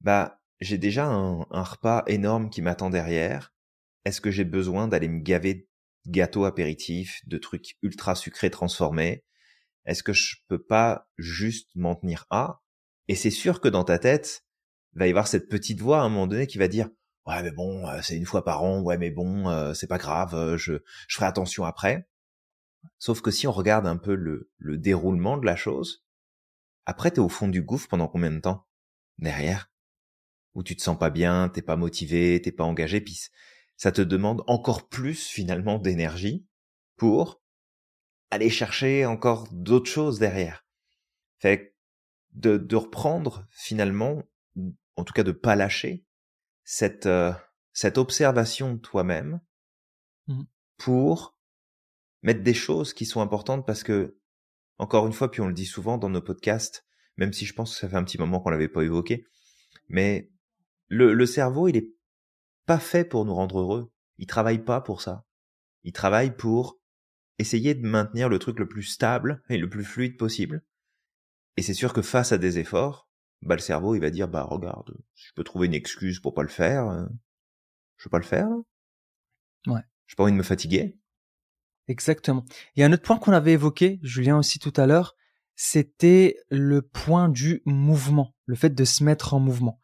bah, 0.01 0.41
j'ai 0.59 0.77
déjà 0.77 1.05
un, 1.05 1.45
un, 1.51 1.63
repas 1.63 2.03
énorme 2.07 2.49
qui 2.49 2.61
m'attend 2.61 2.89
derrière. 2.89 3.53
Est-ce 4.05 4.21
que 4.21 4.31
j'ai 4.31 4.45
besoin 4.45 4.87
d'aller 4.87 5.07
me 5.07 5.21
gaver 5.21 5.53
de 5.53 5.67
gâteaux 6.11 6.45
apéritifs, 6.45 7.21
de 7.27 7.37
trucs 7.37 7.77
ultra 7.81 8.15
sucrés 8.15 8.49
transformés? 8.49 9.23
Est-ce 9.85 10.03
que 10.03 10.13
je 10.13 10.37
peux 10.47 10.61
pas 10.61 11.07
juste 11.17 11.69
m'en 11.75 11.95
tenir 11.95 12.25
à? 12.29 12.61
Et 13.07 13.15
c'est 13.15 13.31
sûr 13.31 13.61
que 13.61 13.69
dans 13.69 13.83
ta 13.83 13.99
tête, 13.99 14.43
va 14.93 15.07
y 15.07 15.09
avoir 15.09 15.27
cette 15.27 15.47
petite 15.47 15.79
voix 15.79 16.01
à 16.01 16.03
un 16.03 16.09
moment 16.09 16.27
donné 16.27 16.47
qui 16.47 16.57
va 16.57 16.67
dire, 16.67 16.89
ouais, 17.25 17.43
mais 17.43 17.51
bon, 17.51 17.87
euh, 17.87 17.99
c'est 18.01 18.17
une 18.17 18.25
fois 18.25 18.43
par 18.43 18.63
an, 18.63 18.81
ouais, 18.81 18.97
mais 18.97 19.11
bon, 19.11 19.47
euh, 19.49 19.73
c'est 19.73 19.87
pas 19.87 19.97
grave, 19.97 20.33
euh, 20.33 20.57
je, 20.57 20.73
je 21.07 21.15
ferai 21.15 21.27
attention 21.27 21.65
après. 21.65 22.07
Sauf 22.99 23.21
que 23.21 23.31
si 23.31 23.47
on 23.47 23.51
regarde 23.51 23.85
un 23.85 23.97
peu 23.97 24.15
le, 24.15 24.49
le 24.57 24.77
déroulement 24.77 25.37
de 25.37 25.45
la 25.45 25.55
chose, 25.55 26.06
après, 26.87 27.11
t'es 27.11 27.19
au 27.19 27.27
fond 27.27 27.49
du 27.49 27.61
gouffre 27.61 27.89
pendant 27.89 28.07
combien 28.07 28.31
de 28.31 28.39
temps? 28.39 28.65
Derrière? 29.17 29.69
Où 30.55 30.63
tu 30.63 30.73
te 30.73 30.81
sens 30.81 30.97
pas 30.97 31.09
bien, 31.09 31.49
t'es 31.49 31.61
pas 31.61 31.75
motivé, 31.75 32.41
t'es 32.41 32.53
pas 32.53 32.63
engagé, 32.63 33.01
puis 33.01 33.19
ça 33.75 33.91
te 33.91 34.01
demande 34.01 34.41
encore 34.47 34.87
plus 34.87 35.27
finalement 35.27 35.79
d'énergie 35.79 36.47
pour 36.95 37.43
aller 38.31 38.49
chercher 38.49 39.05
encore 39.05 39.49
d'autres 39.51 39.89
choses 39.89 40.17
derrière. 40.17 40.65
Fait 41.39 41.75
de, 42.31 42.55
de 42.55 42.75
reprendre 42.77 43.45
finalement, 43.51 44.23
en 44.95 45.03
tout 45.03 45.13
cas 45.13 45.23
de 45.23 45.33
pas 45.33 45.57
lâcher, 45.57 46.05
cette, 46.63 47.05
euh, 47.05 47.33
cette 47.73 47.97
observation 47.97 48.75
de 48.75 48.79
toi-même 48.79 49.41
mmh. 50.27 50.43
pour 50.77 51.37
mettre 52.21 52.43
des 52.43 52.53
choses 52.53 52.93
qui 52.93 53.05
sont 53.05 53.19
importantes 53.19 53.67
parce 53.67 53.83
que 53.83 54.16
encore 54.77 55.07
une 55.07 55.13
fois, 55.13 55.31
puis 55.31 55.41
on 55.41 55.47
le 55.47 55.53
dit 55.53 55.65
souvent 55.65 55.97
dans 55.97 56.09
nos 56.09 56.21
podcasts, 56.21 56.85
même 57.17 57.33
si 57.33 57.45
je 57.45 57.53
pense 57.53 57.73
que 57.73 57.79
ça 57.79 57.89
fait 57.89 57.95
un 57.95 58.03
petit 58.03 58.17
moment 58.17 58.39
qu'on 58.39 58.49
l'avait 58.49 58.67
pas 58.67 58.83
évoqué, 58.83 59.25
mais 59.89 60.29
le, 60.87 61.13
le 61.13 61.25
cerveau, 61.25 61.67
il 61.67 61.77
est 61.77 61.93
pas 62.65 62.79
fait 62.79 63.05
pour 63.05 63.25
nous 63.25 63.33
rendre 63.33 63.59
heureux. 63.59 63.91
Il 64.17 64.27
travaille 64.27 64.63
pas 64.63 64.81
pour 64.81 65.01
ça. 65.01 65.25
Il 65.83 65.93
travaille 65.93 66.35
pour 66.35 66.79
essayer 67.39 67.75
de 67.75 67.87
maintenir 67.87 68.29
le 68.29 68.39
truc 68.39 68.59
le 68.59 68.67
plus 68.67 68.83
stable 68.83 69.41
et 69.49 69.57
le 69.57 69.69
plus 69.69 69.83
fluide 69.83 70.17
possible. 70.17 70.63
Et 71.55 71.61
c'est 71.61 71.73
sûr 71.73 71.93
que 71.93 72.01
face 72.01 72.31
à 72.31 72.37
des 72.37 72.59
efforts, 72.59 73.09
bah 73.41 73.55
le 73.55 73.61
cerveau 73.61 73.95
il 73.95 74.01
va 74.01 74.09
dire 74.09 74.27
bah 74.27 74.43
regarde, 74.43 74.97
je 75.15 75.31
peux 75.35 75.43
trouver 75.43 75.67
une 75.67 75.73
excuse 75.73 76.19
pour 76.19 76.33
pas 76.33 76.41
le 76.41 76.49
faire, 76.49 76.87
euh, 76.89 77.05
je 77.97 78.05
peux 78.05 78.09
pas 78.09 78.17
le 78.17 78.23
faire. 78.23 78.49
Ouais. 79.67 79.81
J'ai 80.07 80.15
pas 80.15 80.23
envie 80.23 80.31
de 80.31 80.37
me 80.37 80.43
fatiguer. 80.43 80.97
Exactement. 81.87 82.43
Il 82.75 82.81
y 82.81 82.83
a 82.83 82.85
un 82.85 82.93
autre 82.93 83.03
point 83.03 83.17
qu'on 83.17 83.31
avait 83.31 83.53
évoqué, 83.53 83.99
Julien 84.03 84.37
aussi 84.37 84.59
tout 84.59 84.73
à 84.75 84.85
l'heure, 84.85 85.15
c'était 85.55 86.37
le 86.49 86.81
point 86.81 87.29
du 87.29 87.61
mouvement, 87.65 88.35
le 88.45 88.55
fait 88.55 88.69
de 88.69 88.85
se 88.85 89.03
mettre 89.03 89.33
en 89.33 89.39
mouvement. 89.39 89.79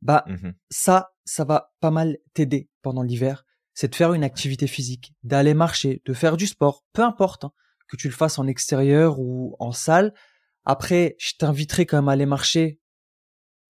Bah 0.00 0.24
mmh 0.26 0.50
ça, 0.70 1.12
ça 1.24 1.44
va 1.44 1.72
pas 1.80 1.90
mal 1.90 2.18
t'aider 2.34 2.70
pendant 2.82 3.02
l'hiver. 3.02 3.44
C'est 3.74 3.88
de 3.88 3.94
faire 3.94 4.12
une 4.12 4.24
activité 4.24 4.66
physique, 4.66 5.14
d'aller 5.22 5.54
marcher, 5.54 6.02
de 6.04 6.12
faire 6.12 6.36
du 6.36 6.46
sport, 6.46 6.84
peu 6.92 7.02
importe, 7.02 7.44
hein, 7.44 7.52
que 7.88 7.96
tu 7.96 8.08
le 8.08 8.14
fasses 8.14 8.38
en 8.38 8.46
extérieur 8.46 9.20
ou 9.20 9.54
en 9.60 9.72
salle. 9.72 10.14
Après, 10.64 11.14
je 11.18 11.34
t'inviterai 11.38 11.86
quand 11.86 11.98
même 11.98 12.08
à 12.08 12.12
aller 12.12 12.26
marcher 12.26 12.80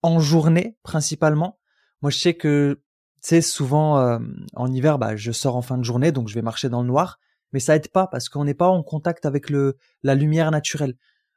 en 0.02 0.20
journée 0.20 0.76
principalement. 0.82 1.58
Moi, 2.00 2.10
je 2.10 2.18
sais 2.18 2.34
que, 2.34 2.82
tu 3.22 3.28
sais, 3.28 3.42
souvent 3.42 3.98
euh, 3.98 4.18
en 4.54 4.72
hiver, 4.72 4.98
bah, 4.98 5.16
je 5.16 5.32
sors 5.32 5.56
en 5.56 5.62
fin 5.62 5.76
de 5.76 5.84
journée, 5.84 6.12
donc 6.12 6.28
je 6.28 6.34
vais 6.34 6.42
marcher 6.42 6.68
dans 6.68 6.82
le 6.82 6.88
noir 6.88 7.18
mais 7.52 7.60
ça 7.60 7.76
aide 7.76 7.88
pas 7.88 8.06
parce 8.06 8.28
qu'on 8.28 8.44
n'est 8.44 8.54
pas 8.54 8.68
en 8.68 8.82
contact 8.82 9.26
avec 9.26 9.50
le 9.50 9.76
la 10.02 10.14
lumière 10.14 10.50
naturelle. 10.50 10.94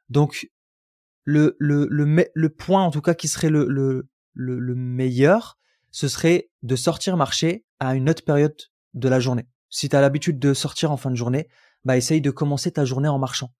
Donc 0.08 0.50
le 1.24 1.56
le 1.58 1.86
le, 1.90 2.26
le 2.32 2.48
point 2.48 2.82
en 2.82 2.90
tout 2.90 3.00
cas 3.00 3.14
qui 3.14 3.28
serait 3.28 3.50
le, 3.50 3.66
le 3.68 4.08
le, 4.34 4.74
meilleur, 4.74 5.58
ce 5.90 6.08
serait 6.08 6.50
de 6.62 6.76
sortir 6.76 7.16
marcher 7.16 7.64
à 7.80 7.94
une 7.94 8.08
autre 8.08 8.24
période 8.24 8.56
de 8.94 9.08
la 9.08 9.20
journée. 9.20 9.46
Si 9.68 9.88
tu 9.88 9.96
as 9.96 10.00
l'habitude 10.00 10.38
de 10.38 10.54
sortir 10.54 10.90
en 10.90 10.96
fin 10.96 11.10
de 11.10 11.16
journée, 11.16 11.48
bah 11.84 11.96
essaye 11.96 12.20
de 12.20 12.30
commencer 12.30 12.72
ta 12.72 12.84
journée 12.84 13.08
en 13.08 13.18
marchant. 13.18 13.52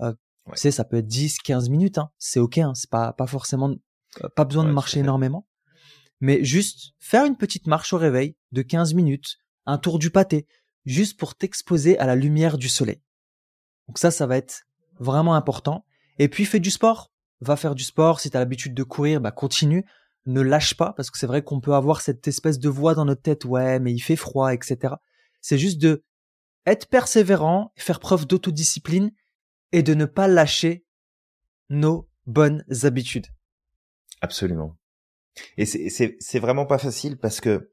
Euh, 0.00 0.14
Tu 0.52 0.58
sais, 0.60 0.70
ça 0.70 0.84
peut 0.84 0.98
être 0.98 1.06
10, 1.06 1.38
15 1.38 1.68
minutes, 1.70 1.98
hein. 1.98 2.10
c'est 2.18 2.40
ok, 2.40 2.58
hein. 2.58 2.72
c'est 2.74 2.90
pas 2.90 3.12
pas 3.12 3.26
forcément 3.26 3.74
euh, 4.22 4.28
pas 4.34 4.44
besoin 4.44 4.64
de 4.64 4.70
marcher 4.70 5.00
énormément, 5.00 5.46
mais 6.20 6.44
juste 6.44 6.92
faire 6.98 7.24
une 7.24 7.36
petite 7.36 7.66
marche 7.66 7.92
au 7.92 7.98
réveil 7.98 8.36
de 8.52 8.62
15 8.62 8.94
minutes, 8.94 9.38
un 9.66 9.78
tour 9.78 9.98
du 9.98 10.10
pâté, 10.10 10.46
juste 10.86 11.18
pour 11.18 11.34
t'exposer 11.34 11.98
à 11.98 12.06
la 12.06 12.16
lumière 12.16 12.56
du 12.56 12.68
soleil. 12.68 13.02
Donc 13.88 13.98
ça, 13.98 14.10
ça 14.10 14.26
va 14.26 14.36
être 14.36 14.66
vraiment 14.98 15.34
important. 15.34 15.84
Et 16.18 16.28
puis 16.28 16.44
fais 16.44 16.60
du 16.60 16.70
sport. 16.70 17.12
Va 17.40 17.56
faire 17.56 17.74
du 17.74 17.84
sport. 17.84 18.20
Si 18.20 18.30
tu 18.30 18.36
as 18.36 18.40
l'habitude 18.40 18.72
de 18.72 18.82
courir, 18.82 19.20
bah 19.20 19.32
continue. 19.32 19.84
Ne 20.24 20.40
lâche 20.40 20.74
pas, 20.74 20.92
parce 20.92 21.10
que 21.10 21.18
c'est 21.18 21.26
vrai 21.26 21.42
qu'on 21.42 21.60
peut 21.60 21.74
avoir 21.74 22.00
cette 22.00 22.26
espèce 22.26 22.58
de 22.58 22.68
voix 22.68 22.94
dans 22.94 23.04
notre 23.04 23.22
tête, 23.22 23.44
ouais, 23.44 23.78
mais 23.78 23.92
il 23.92 24.00
fait 24.00 24.16
froid, 24.16 24.52
etc. 24.52 24.94
C'est 25.40 25.58
juste 25.58 25.80
de 25.80 26.02
être 26.64 26.88
persévérant, 26.88 27.72
faire 27.76 28.00
preuve 28.00 28.26
d'autodiscipline 28.26 29.12
et 29.70 29.84
de 29.84 29.94
ne 29.94 30.04
pas 30.04 30.26
lâcher 30.26 30.84
nos 31.68 32.08
bonnes 32.26 32.64
habitudes. 32.82 33.26
Absolument. 34.20 34.76
Et 35.56 35.66
c'est 35.66 36.38
vraiment 36.40 36.66
pas 36.66 36.78
facile 36.78 37.18
parce 37.18 37.40
que 37.40 37.70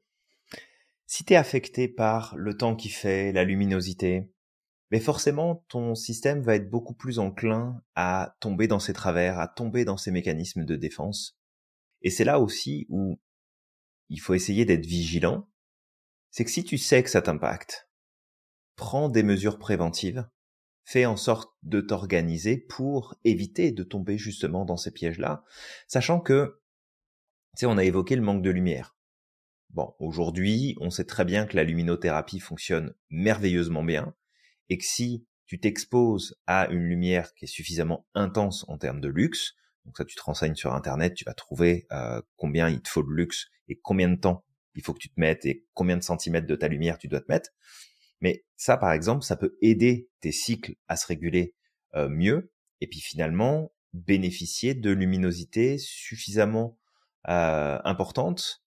si 1.06 1.24
tu 1.24 1.32
es 1.32 1.36
affecté 1.36 1.88
par 1.88 2.34
le 2.36 2.56
temps 2.56 2.76
qui 2.76 2.88
fait, 2.88 3.32
la 3.32 3.44
luminosité, 3.44 4.30
mais 4.90 5.00
forcément 5.00 5.64
ton 5.68 5.94
système 5.94 6.42
va 6.42 6.56
être 6.56 6.70
beaucoup 6.70 6.94
plus 6.94 7.18
enclin 7.18 7.82
à 7.94 8.36
tomber 8.40 8.68
dans 8.68 8.78
ses 8.78 8.92
travers, 8.92 9.38
à 9.38 9.48
tomber 9.48 9.84
dans 9.84 9.96
ses 9.96 10.10
mécanismes 10.10 10.64
de 10.64 10.76
défense. 10.76 11.38
Et 12.02 12.10
c'est 12.10 12.24
là 12.24 12.38
aussi 12.38 12.86
où 12.90 13.20
il 14.08 14.20
faut 14.20 14.34
essayer 14.34 14.64
d'être 14.64 14.86
vigilant. 14.86 15.48
C'est 16.30 16.44
que 16.44 16.50
si 16.50 16.64
tu 16.64 16.78
sais 16.78 17.02
que 17.02 17.10
ça 17.10 17.22
t'impacte, 17.22 17.88
prends 18.76 19.08
des 19.08 19.22
mesures 19.22 19.58
préventives, 19.58 20.28
fais 20.84 21.06
en 21.06 21.16
sorte 21.16 21.52
de 21.62 21.80
t'organiser 21.80 22.58
pour 22.58 23.14
éviter 23.24 23.72
de 23.72 23.82
tomber 23.82 24.18
justement 24.18 24.64
dans 24.64 24.76
ces 24.76 24.92
pièges-là, 24.92 25.44
sachant 25.88 26.20
que, 26.20 26.60
tu 27.56 27.60
sais, 27.60 27.66
on 27.66 27.78
a 27.78 27.84
évoqué 27.84 28.16
le 28.16 28.22
manque 28.22 28.42
de 28.42 28.50
lumière. 28.50 28.93
Bon, 29.74 29.92
aujourd'hui, 29.98 30.76
on 30.80 30.90
sait 30.90 31.04
très 31.04 31.24
bien 31.24 31.46
que 31.46 31.56
la 31.56 31.64
luminothérapie 31.64 32.38
fonctionne 32.38 32.94
merveilleusement 33.10 33.82
bien, 33.82 34.14
et 34.68 34.78
que 34.78 34.84
si 34.84 35.26
tu 35.46 35.58
t'exposes 35.58 36.36
à 36.46 36.68
une 36.68 36.84
lumière 36.84 37.34
qui 37.34 37.46
est 37.46 37.48
suffisamment 37.48 38.06
intense 38.14 38.64
en 38.68 38.78
termes 38.78 39.00
de 39.00 39.08
luxe, 39.08 39.54
donc 39.84 39.96
ça 39.96 40.04
tu 40.04 40.14
te 40.14 40.22
renseignes 40.22 40.54
sur 40.54 40.72
internet, 40.72 41.14
tu 41.14 41.24
vas 41.24 41.34
trouver 41.34 41.88
euh, 41.90 42.22
combien 42.36 42.68
il 42.68 42.82
te 42.82 42.88
faut 42.88 43.02
de 43.02 43.10
luxe 43.10 43.48
et 43.66 43.76
combien 43.76 44.08
de 44.08 44.14
temps 44.14 44.44
il 44.76 44.82
faut 44.82 44.94
que 44.94 45.00
tu 45.00 45.08
te 45.08 45.18
mettes 45.18 45.44
et 45.44 45.66
combien 45.74 45.96
de 45.96 46.04
centimètres 46.04 46.46
de 46.46 46.54
ta 46.54 46.68
lumière 46.68 46.96
tu 46.96 47.08
dois 47.08 47.20
te 47.20 47.30
mettre. 47.30 47.50
Mais 48.20 48.44
ça, 48.56 48.76
par 48.76 48.92
exemple, 48.92 49.24
ça 49.24 49.34
peut 49.34 49.58
aider 49.60 50.08
tes 50.20 50.32
cycles 50.32 50.76
à 50.86 50.94
se 50.94 51.06
réguler 51.08 51.56
euh, 51.96 52.08
mieux 52.08 52.52
et 52.80 52.86
puis 52.86 53.00
finalement 53.00 53.72
bénéficier 53.92 54.74
de 54.74 54.90
luminosité 54.92 55.78
suffisamment 55.78 56.78
euh, 57.28 57.80
importante 57.84 58.63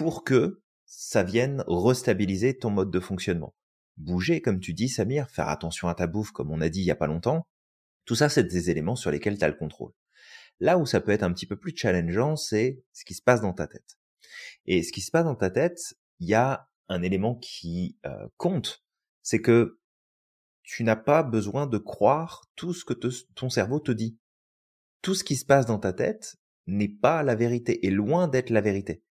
pour 0.00 0.24
que 0.24 0.62
ça 0.86 1.22
vienne 1.22 1.62
restabiliser 1.66 2.56
ton 2.56 2.70
mode 2.70 2.90
de 2.90 3.00
fonctionnement. 3.00 3.54
Bouger, 3.98 4.40
comme 4.40 4.58
tu 4.58 4.72
dis, 4.72 4.88
Samir, 4.88 5.28
faire 5.28 5.50
attention 5.50 5.88
à 5.88 5.94
ta 5.94 6.06
bouffe, 6.06 6.30
comme 6.30 6.50
on 6.50 6.62
a 6.62 6.70
dit 6.70 6.80
il 6.80 6.86
y 6.86 6.90
a 6.90 6.96
pas 6.96 7.06
longtemps, 7.06 7.46
tout 8.06 8.14
ça, 8.14 8.30
c'est 8.30 8.44
des 8.44 8.70
éléments 8.70 8.96
sur 8.96 9.10
lesquels 9.10 9.36
tu 9.36 9.44
as 9.44 9.48
le 9.48 9.58
contrôle. 9.58 9.92
Là 10.58 10.78
où 10.78 10.86
ça 10.86 11.02
peut 11.02 11.12
être 11.12 11.22
un 11.22 11.34
petit 11.34 11.44
peu 11.44 11.56
plus 11.56 11.76
challengeant, 11.76 12.36
c'est 12.36 12.82
ce 12.94 13.04
qui 13.04 13.12
se 13.12 13.20
passe 13.20 13.42
dans 13.42 13.52
ta 13.52 13.66
tête. 13.66 13.98
Et 14.64 14.82
ce 14.82 14.90
qui 14.90 15.02
se 15.02 15.10
passe 15.10 15.26
dans 15.26 15.34
ta 15.34 15.50
tête, 15.50 15.92
il 16.18 16.30
y 16.30 16.34
a 16.34 16.70
un 16.88 17.02
élément 17.02 17.34
qui 17.34 17.98
euh, 18.06 18.26
compte, 18.38 18.82
c'est 19.22 19.42
que 19.42 19.80
tu 20.62 20.82
n'as 20.82 20.96
pas 20.96 21.22
besoin 21.22 21.66
de 21.66 21.76
croire 21.76 22.46
tout 22.56 22.72
ce 22.72 22.86
que 22.86 22.94
ton 23.34 23.50
cerveau 23.50 23.80
te 23.80 23.92
dit. 23.92 24.18
Tout 25.02 25.14
ce 25.14 25.24
qui 25.24 25.36
se 25.36 25.44
passe 25.44 25.66
dans 25.66 25.78
ta 25.78 25.92
tête 25.92 26.36
n'est 26.66 26.88
pas 26.88 27.22
la 27.22 27.34
vérité, 27.34 27.86
est 27.86 27.90
loin 27.90 28.28
d'être 28.28 28.48
la 28.48 28.62
vérité. 28.62 29.02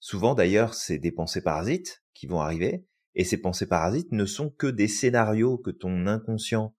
Souvent 0.00 0.34
d'ailleurs, 0.34 0.74
c'est 0.74 0.98
des 0.98 1.12
pensées 1.12 1.42
parasites 1.42 2.02
qui 2.12 2.26
vont 2.26 2.40
arriver, 2.40 2.86
et 3.14 3.24
ces 3.24 3.38
pensées 3.38 3.66
parasites 3.68 4.12
ne 4.12 4.26
sont 4.26 4.50
que 4.50 4.66
des 4.66 4.88
scénarios 4.88 5.58
que 5.58 5.70
ton 5.70 6.06
inconscient 6.06 6.74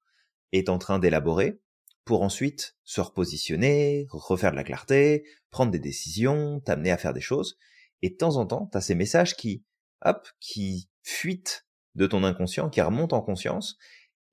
est 0.51 0.69
en 0.69 0.77
train 0.77 0.99
d'élaborer 0.99 1.61
pour 2.03 2.21
ensuite 2.21 2.77
se 2.83 3.01
repositionner, 3.01 4.05
refaire 4.11 4.51
de 4.51 4.55
la 4.55 4.63
clarté, 4.63 5.25
prendre 5.49 5.71
des 5.71 5.79
décisions, 5.79 6.59
t'amener 6.59 6.91
à 6.91 6.97
faire 6.97 7.13
des 7.13 7.21
choses. 7.21 7.57
Et 8.01 8.11
de 8.11 8.15
temps 8.15 8.37
en 8.37 8.45
temps, 8.45 8.69
tu 8.71 8.77
as 8.77 8.81
ces 8.81 8.95
messages 8.95 9.35
qui, 9.35 9.65
hop, 10.03 10.27
qui 10.39 10.89
fuitent 11.01 11.65
de 11.95 12.05
ton 12.05 12.23
inconscient, 12.23 12.69
qui 12.69 12.81
remontent 12.81 13.17
en 13.17 13.21
conscience, 13.21 13.77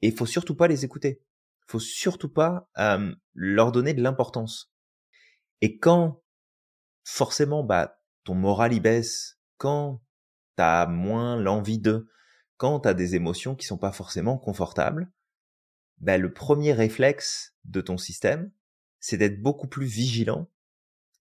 et 0.02 0.10
faut 0.10 0.26
surtout 0.26 0.56
pas 0.56 0.68
les 0.68 0.84
écouter. 0.84 1.22
Faut 1.66 1.80
surtout 1.80 2.28
pas 2.28 2.68
leur 3.34 3.72
donner 3.72 3.94
de 3.94 4.02
l'importance. 4.02 4.70
Et 5.62 5.78
quand, 5.78 6.22
forcément, 7.04 7.62
bah, 7.64 8.01
ton 8.24 8.34
moral 8.34 8.72
y 8.72 8.80
baisse, 8.80 9.38
quand 9.56 10.02
t'as 10.56 10.86
moins 10.86 11.36
l'envie 11.36 11.78
de, 11.78 12.08
quand 12.56 12.80
t'as 12.80 12.94
des 12.94 13.14
émotions 13.14 13.54
qui 13.54 13.66
sont 13.66 13.78
pas 13.78 13.92
forcément 13.92 14.38
confortables, 14.38 15.10
bah, 15.98 16.18
le 16.18 16.32
premier 16.32 16.72
réflexe 16.72 17.54
de 17.64 17.80
ton 17.80 17.96
système, 17.96 18.52
c'est 19.00 19.16
d'être 19.16 19.40
beaucoup 19.40 19.68
plus 19.68 19.86
vigilant 19.86 20.50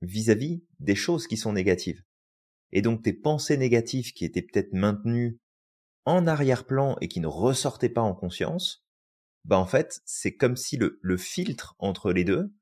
vis-à-vis 0.02 0.64
des 0.80 0.96
choses 0.96 1.28
qui 1.28 1.38
sont 1.38 1.54
négatives. 1.54 2.04
Et 2.72 2.82
donc 2.82 3.04
tes 3.04 3.14
pensées 3.14 3.58
négatives 3.58 4.14
qui 4.14 4.26
étaient 4.26 4.42
peut-être 4.42 4.74
maintenues 4.74 5.40
en 6.06 6.26
arrière-plan 6.26 6.98
et 7.02 7.08
qui 7.08 7.20
ne 7.20 7.28
ressortaient 7.28 7.90
pas 7.90 8.02
en 8.02 8.16
conscience, 8.16 8.86
bah 9.46 9.58
en 9.58 9.66
fait, 9.66 10.02
c'est 10.06 10.36
comme 10.36 10.56
si 10.56 10.78
le, 10.78 11.00
le 11.02 11.18
filtre 11.18 11.76
entre 11.80 12.12
les 12.12 12.24
deux 12.24 12.54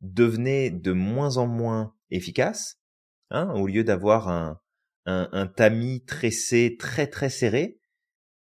devenait 0.00 0.70
de 0.70 0.92
moins 0.92 1.36
en 1.36 1.46
moins 1.46 1.94
efficace. 2.10 2.81
Hein, 3.34 3.48
au 3.54 3.66
lieu 3.66 3.82
d'avoir 3.82 4.28
un, 4.28 4.60
un, 5.06 5.28
un, 5.32 5.46
tamis 5.46 6.04
tressé 6.04 6.76
très 6.78 7.06
très 7.06 7.30
serré, 7.30 7.80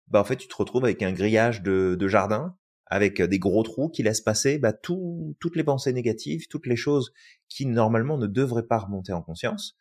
bah 0.09 0.21
en 0.21 0.25
fait 0.25 0.37
tu 0.37 0.47
te 0.47 0.55
retrouves 0.55 0.85
avec 0.85 1.03
un 1.03 1.13
grillage 1.13 1.63
de, 1.63 1.97
de 1.99 2.07
jardin 2.09 2.55
avec 2.87 3.23
des 3.23 3.39
gros 3.39 3.63
trous 3.63 3.89
qui 3.89 4.03
laissent 4.03 4.21
passer 4.21 4.59
bah, 4.59 4.75
toutes 4.75 5.57
les 5.57 5.65
pensées 5.65 5.93
négatives, 5.95 6.49
toutes 6.49 6.67
les 6.67 6.77
choses 6.77 7.13
qui 7.49 7.65
normalement 7.65 8.19
ne 8.19 8.27
devraient 8.27 8.67
pas 8.67 8.79
remonter 8.79 9.13
en 9.13 9.23
conscience, 9.23 9.77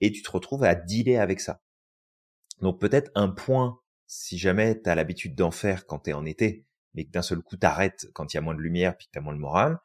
et 0.00 0.10
tu 0.12 0.22
te 0.22 0.30
retrouves 0.30 0.64
à 0.64 0.74
dealer 0.74 1.18
avec 1.18 1.40
ça. 1.40 1.60
Donc 2.62 2.80
peut-être 2.80 3.10
un 3.14 3.28
point, 3.28 3.78
si 4.06 4.38
jamais 4.38 4.80
tu 4.80 4.88
as 4.88 4.94
l'habitude 4.94 5.34
d'en 5.34 5.50
faire 5.50 5.86
quand 5.86 6.00
tu 6.00 6.10
es 6.10 6.12
en 6.14 6.24
été, 6.24 6.64
mais 6.94 7.04
que 7.04 7.10
d'un 7.10 7.22
seul 7.22 7.42
coup 7.42 7.58
t'arrêtes 7.58 8.06
quand 8.14 8.32
il 8.32 8.36
y 8.36 8.38
a 8.38 8.42
moins 8.42 8.54
de 8.54 8.60
lumière 8.60 8.96
puis 8.96 9.08
que 9.08 9.18
tu 9.18 9.22
moins 9.22 9.34
le 9.34 9.38
moral, 9.38 9.78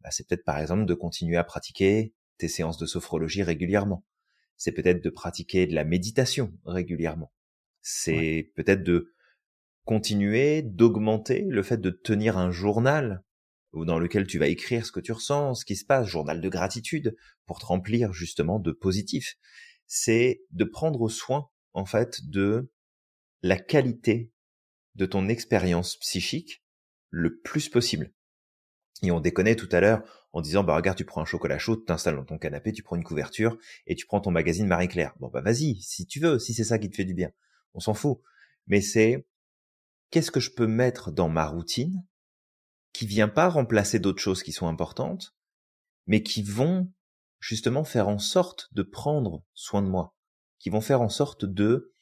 bah, 0.00 0.10
c'est 0.10 0.26
peut-être 0.26 0.44
par 0.44 0.58
exemple 0.58 0.86
de 0.86 0.94
continuer 0.94 1.36
à 1.36 1.44
pratiquer 1.44 2.14
tes 2.38 2.48
séances 2.48 2.78
de 2.78 2.86
sophrologie 2.86 3.42
régulièrement. 3.42 4.04
C'est 4.56 4.72
peut-être 4.72 5.02
de 5.02 5.10
pratiquer 5.10 5.66
de 5.66 5.74
la 5.74 5.84
méditation 5.84 6.52
régulièrement. 6.64 7.32
C'est 7.82 8.52
peut-être 8.56 8.82
de 8.82 9.12
continuer 9.84 10.62
d'augmenter 10.62 11.46
le 11.48 11.62
fait 11.62 11.78
de 11.78 11.90
tenir 11.90 12.36
un 12.36 12.50
journal 12.50 13.22
dans 13.72 13.98
lequel 13.98 14.26
tu 14.26 14.38
vas 14.38 14.48
écrire 14.48 14.84
ce 14.84 14.92
que 14.92 15.00
tu 15.00 15.12
ressens, 15.12 15.54
ce 15.54 15.64
qui 15.64 15.76
se 15.76 15.84
passe, 15.84 16.06
journal 16.06 16.40
de 16.40 16.48
gratitude, 16.48 17.16
pour 17.46 17.58
te 17.58 17.66
remplir 17.66 18.12
justement 18.12 18.58
de 18.58 18.72
positif. 18.72 19.36
C'est 19.86 20.42
de 20.50 20.64
prendre 20.64 21.08
soin, 21.08 21.48
en 21.72 21.84
fait, 21.84 22.28
de 22.28 22.70
la 23.42 23.58
qualité 23.58 24.32
de 24.94 25.06
ton 25.06 25.28
expérience 25.28 25.96
psychique 25.96 26.64
le 27.10 27.38
plus 27.38 27.68
possible. 27.68 28.12
Et 29.02 29.10
on 29.10 29.20
déconnait 29.20 29.56
tout 29.56 29.68
à 29.70 29.80
l'heure 29.80 30.27
en 30.32 30.40
disant, 30.40 30.62
bah 30.62 30.76
regarde, 30.76 30.98
tu 30.98 31.04
prends 31.04 31.22
un 31.22 31.26
chocolat 31.26 31.58
chaud, 31.58 31.76
t'installes 31.76 32.16
dans 32.16 32.24
ton 32.24 32.38
canapé, 32.38 32.72
tu 32.72 32.82
prends 32.82 32.96
une 32.96 33.04
couverture 33.04 33.56
et 33.86 33.94
tu 33.94 34.06
prends 34.06 34.20
ton 34.20 34.30
magazine 34.30 34.66
Marie-Claire. 34.66 35.14
Bon 35.20 35.28
bah 35.28 35.40
vas-y, 35.40 35.76
si 35.80 36.06
tu 36.06 36.20
veux, 36.20 36.38
si 36.38 36.54
c'est 36.54 36.64
ça 36.64 36.78
qui 36.78 36.90
te 36.90 36.96
fait 36.96 37.04
du 37.04 37.14
bien. 37.14 37.30
On 37.74 37.80
s'en 37.80 37.94
fout. 37.94 38.20
Mais 38.66 38.80
c'est 38.80 39.26
qu'est-ce 40.10 40.30
que 40.30 40.40
je 40.40 40.50
peux 40.50 40.66
mettre 40.66 41.10
dans 41.10 41.28
ma 41.28 41.46
routine 41.46 42.04
qui 42.92 43.06
vient 43.06 43.28
pas 43.28 43.48
remplacer 43.48 43.98
d'autres 43.98 44.22
choses 44.22 44.42
qui 44.42 44.52
sont 44.52 44.68
importantes, 44.68 45.34
mais 46.06 46.22
qui 46.22 46.42
vont 46.42 46.92
justement 47.40 47.84
faire 47.84 48.08
en 48.08 48.18
sorte 48.18 48.68
de 48.72 48.82
prendre 48.82 49.44
soin 49.54 49.82
de 49.82 49.88
moi, 49.88 50.14
qui 50.58 50.70
vont 50.70 50.80
faire 50.80 51.00
en 51.00 51.08
sorte 51.08 51.44
de 51.44 51.92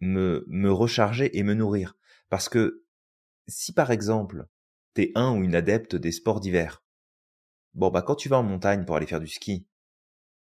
me, 0.00 0.44
me 0.48 0.72
recharger 0.72 1.36
et 1.38 1.42
me 1.42 1.54
nourrir? 1.54 1.96
Parce 2.28 2.48
que 2.48 2.84
si 3.48 3.72
par 3.72 3.90
exemple, 3.90 4.46
t'es 4.94 5.12
un 5.14 5.36
ou 5.36 5.42
une 5.42 5.54
adepte 5.54 5.96
des 5.96 6.12
sports 6.12 6.40
d'hiver, 6.40 6.84
bon 7.74 7.90
bah 7.90 8.02
quand 8.02 8.16
tu 8.16 8.28
vas 8.28 8.38
en 8.38 8.42
montagne 8.42 8.84
pour 8.84 8.96
aller 8.96 9.06
faire 9.06 9.20
du 9.20 9.28
ski, 9.28 9.66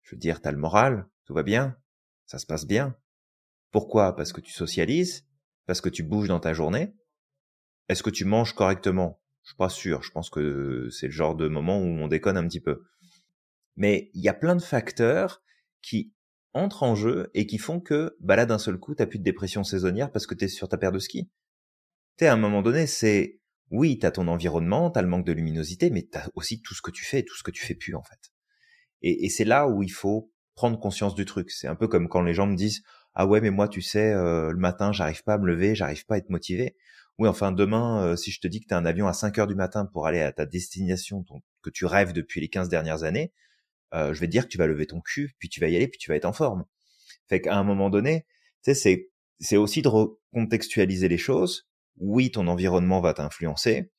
je 0.02 0.14
veux 0.14 0.18
dire, 0.18 0.40
t'as 0.40 0.50
le 0.50 0.58
moral, 0.58 1.06
tout 1.24 1.34
va 1.34 1.42
bien, 1.42 1.76
ça 2.26 2.38
se 2.38 2.46
passe 2.46 2.66
bien. 2.66 2.96
Pourquoi? 3.70 4.16
Parce 4.16 4.32
que 4.32 4.40
tu 4.40 4.52
socialises, 4.52 5.26
parce 5.66 5.80
que 5.80 5.88
tu 5.88 6.02
bouges 6.02 6.28
dans 6.28 6.40
ta 6.40 6.52
journée 6.52 6.94
Est-ce 7.88 8.02
que 8.02 8.10
tu 8.10 8.24
manges 8.24 8.54
correctement? 8.54 9.20
Je 9.42 9.50
suis 9.50 9.56
pas 9.56 9.68
sûr. 9.68 10.02
Je 10.02 10.10
pense 10.10 10.30
que 10.30 10.88
c'est 10.90 11.06
le 11.06 11.12
genre 11.12 11.34
de 11.34 11.48
moment 11.48 11.78
où 11.78 11.84
on 11.84 12.08
déconne 12.08 12.36
un 12.36 12.46
petit 12.46 12.60
peu. 12.60 12.82
Mais 13.76 14.10
il 14.14 14.22
y 14.22 14.28
a 14.28 14.34
plein 14.34 14.56
de 14.56 14.62
facteurs 14.62 15.42
qui 15.82 16.12
entrent 16.52 16.82
en 16.82 16.94
jeu 16.94 17.30
et 17.34 17.46
qui 17.46 17.58
font 17.58 17.80
que, 17.80 18.16
bah 18.20 18.36
là, 18.36 18.46
d'un 18.46 18.58
seul 18.58 18.78
coup, 18.78 18.94
t'as 18.94 19.06
plus 19.06 19.18
de 19.18 19.24
dépression 19.24 19.64
saisonnière 19.64 20.10
parce 20.12 20.26
que 20.26 20.34
t'es 20.34 20.48
sur 20.48 20.68
ta 20.68 20.76
paire 20.76 20.92
de 20.92 20.98
ski. 20.98 21.30
Tu 22.18 22.26
à 22.26 22.32
un 22.32 22.36
moment 22.36 22.62
donné, 22.62 22.86
c'est, 22.86 23.39
oui, 23.70 23.98
t'as 23.98 24.10
ton 24.10 24.28
environnement, 24.28 24.90
t'as 24.90 25.02
le 25.02 25.08
manque 25.08 25.26
de 25.26 25.32
luminosité, 25.32 25.90
mais 25.90 26.02
t'as 26.02 26.26
aussi 26.34 26.60
tout 26.60 26.74
ce 26.74 26.82
que 26.82 26.90
tu 26.90 27.04
fais, 27.04 27.22
tout 27.22 27.36
ce 27.36 27.42
que 27.42 27.50
tu 27.50 27.64
fais 27.64 27.74
plus, 27.74 27.94
en 27.94 28.02
fait. 28.02 28.32
Et, 29.02 29.26
et 29.26 29.28
c'est 29.30 29.44
là 29.44 29.68
où 29.68 29.82
il 29.82 29.92
faut 29.92 30.32
prendre 30.54 30.78
conscience 30.78 31.14
du 31.14 31.24
truc. 31.24 31.50
C'est 31.50 31.68
un 31.68 31.76
peu 31.76 31.88
comme 31.88 32.08
quand 32.08 32.22
les 32.22 32.34
gens 32.34 32.46
me 32.46 32.56
disent, 32.56 32.82
ah 33.14 33.26
ouais 33.26 33.40
mais 33.40 33.50
moi 33.50 33.68
tu 33.68 33.82
sais 33.82 34.12
euh, 34.12 34.52
le 34.52 34.58
matin 34.58 34.92
j'arrive 34.92 35.22
pas 35.24 35.34
à 35.34 35.38
me 35.38 35.46
lever, 35.46 35.74
j'arrive 35.74 36.06
pas 36.06 36.16
à 36.16 36.18
être 36.18 36.30
motivé. 36.30 36.76
Oui 37.18 37.28
enfin 37.28 37.52
demain 37.52 38.04
euh, 38.04 38.16
si 38.16 38.30
je 38.30 38.40
te 38.40 38.46
dis 38.48 38.60
que 38.60 38.66
tu 38.68 38.74
as 38.74 38.78
un 38.78 38.86
avion 38.86 39.06
à 39.06 39.12
5 39.12 39.38
heures 39.38 39.46
du 39.46 39.54
matin 39.54 39.86
pour 39.86 40.06
aller 40.06 40.20
à 40.20 40.32
ta 40.32 40.46
destination 40.46 41.24
que 41.62 41.70
tu 41.70 41.84
rêves 41.86 42.12
depuis 42.12 42.40
les 42.40 42.48
15 42.48 42.68
dernières 42.68 43.02
années, 43.02 43.32
euh, 43.94 44.14
je 44.14 44.20
vais 44.20 44.26
te 44.26 44.32
dire 44.32 44.44
que 44.44 44.48
tu 44.48 44.58
vas 44.58 44.66
lever 44.66 44.86
ton 44.86 45.00
cul, 45.00 45.34
puis 45.38 45.48
tu 45.48 45.60
vas 45.60 45.68
y 45.68 45.76
aller, 45.76 45.88
puis 45.88 45.98
tu 45.98 46.10
vas 46.10 46.16
être 46.16 46.24
en 46.24 46.32
forme. 46.32 46.64
Fait 47.28 47.40
qu'à 47.40 47.56
un 47.56 47.64
moment 47.64 47.90
donné, 47.90 48.26
tu 48.64 48.72
sais 48.72 48.74
c'est 48.74 49.10
c'est 49.40 49.56
aussi 49.56 49.82
de 49.82 49.88
recontextualiser 49.88 51.08
les 51.08 51.18
choses. 51.18 51.69
Oui, 51.96 52.30
ton 52.30 52.46
environnement 52.48 53.00
va 53.00 53.14
t'influencer, 53.14 53.90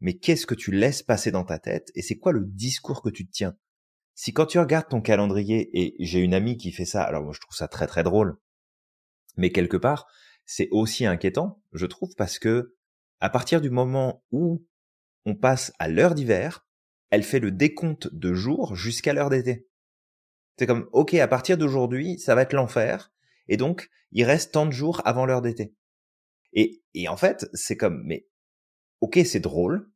mais 0.00 0.16
qu'est-ce 0.16 0.46
que 0.46 0.54
tu 0.54 0.72
laisses 0.72 1.02
passer 1.02 1.30
dans 1.30 1.44
ta 1.44 1.58
tête 1.58 1.90
et 1.94 2.02
c'est 2.02 2.18
quoi 2.18 2.32
le 2.32 2.44
discours 2.46 3.02
que 3.02 3.10
tu 3.10 3.26
tiens? 3.28 3.56
Si 4.14 4.32
quand 4.32 4.46
tu 4.46 4.58
regardes 4.58 4.88
ton 4.88 5.00
calendrier, 5.00 5.70
et 5.72 5.94
j'ai 6.04 6.20
une 6.20 6.34
amie 6.34 6.56
qui 6.56 6.72
fait 6.72 6.84
ça, 6.84 7.02
alors 7.02 7.22
moi 7.22 7.32
je 7.34 7.40
trouve 7.40 7.56
ça 7.56 7.68
très 7.68 7.86
très 7.86 8.02
drôle, 8.02 8.38
mais 9.36 9.50
quelque 9.50 9.76
part, 9.76 10.06
c'est 10.44 10.68
aussi 10.70 11.06
inquiétant, 11.06 11.62
je 11.72 11.86
trouve, 11.86 12.14
parce 12.16 12.38
que 12.38 12.76
à 13.20 13.30
partir 13.30 13.60
du 13.60 13.70
moment 13.70 14.24
où 14.30 14.66
on 15.24 15.34
passe 15.34 15.72
à 15.78 15.88
l'heure 15.88 16.14
d'hiver, 16.14 16.66
elle 17.10 17.22
fait 17.22 17.40
le 17.40 17.50
décompte 17.50 18.12
de 18.12 18.32
jours 18.34 18.74
jusqu'à 18.76 19.12
l'heure 19.12 19.30
d'été. 19.30 19.68
C'est 20.58 20.66
comme, 20.66 20.88
ok, 20.92 21.14
à 21.14 21.28
partir 21.28 21.56
d'aujourd'hui, 21.56 22.18
ça 22.18 22.34
va 22.34 22.42
être 22.42 22.52
l'enfer, 22.52 23.12
et 23.48 23.56
donc, 23.56 23.90
il 24.12 24.24
reste 24.24 24.52
tant 24.52 24.66
de 24.66 24.72
jours 24.72 25.02
avant 25.04 25.26
l'heure 25.26 25.42
d'été. 25.42 25.74
Et, 26.52 26.82
et 26.94 27.08
en 27.08 27.16
fait, 27.16 27.48
c'est 27.52 27.76
comme, 27.76 28.02
mais, 28.04 28.28
ok, 29.00 29.20
c'est 29.24 29.40
drôle, 29.40 29.90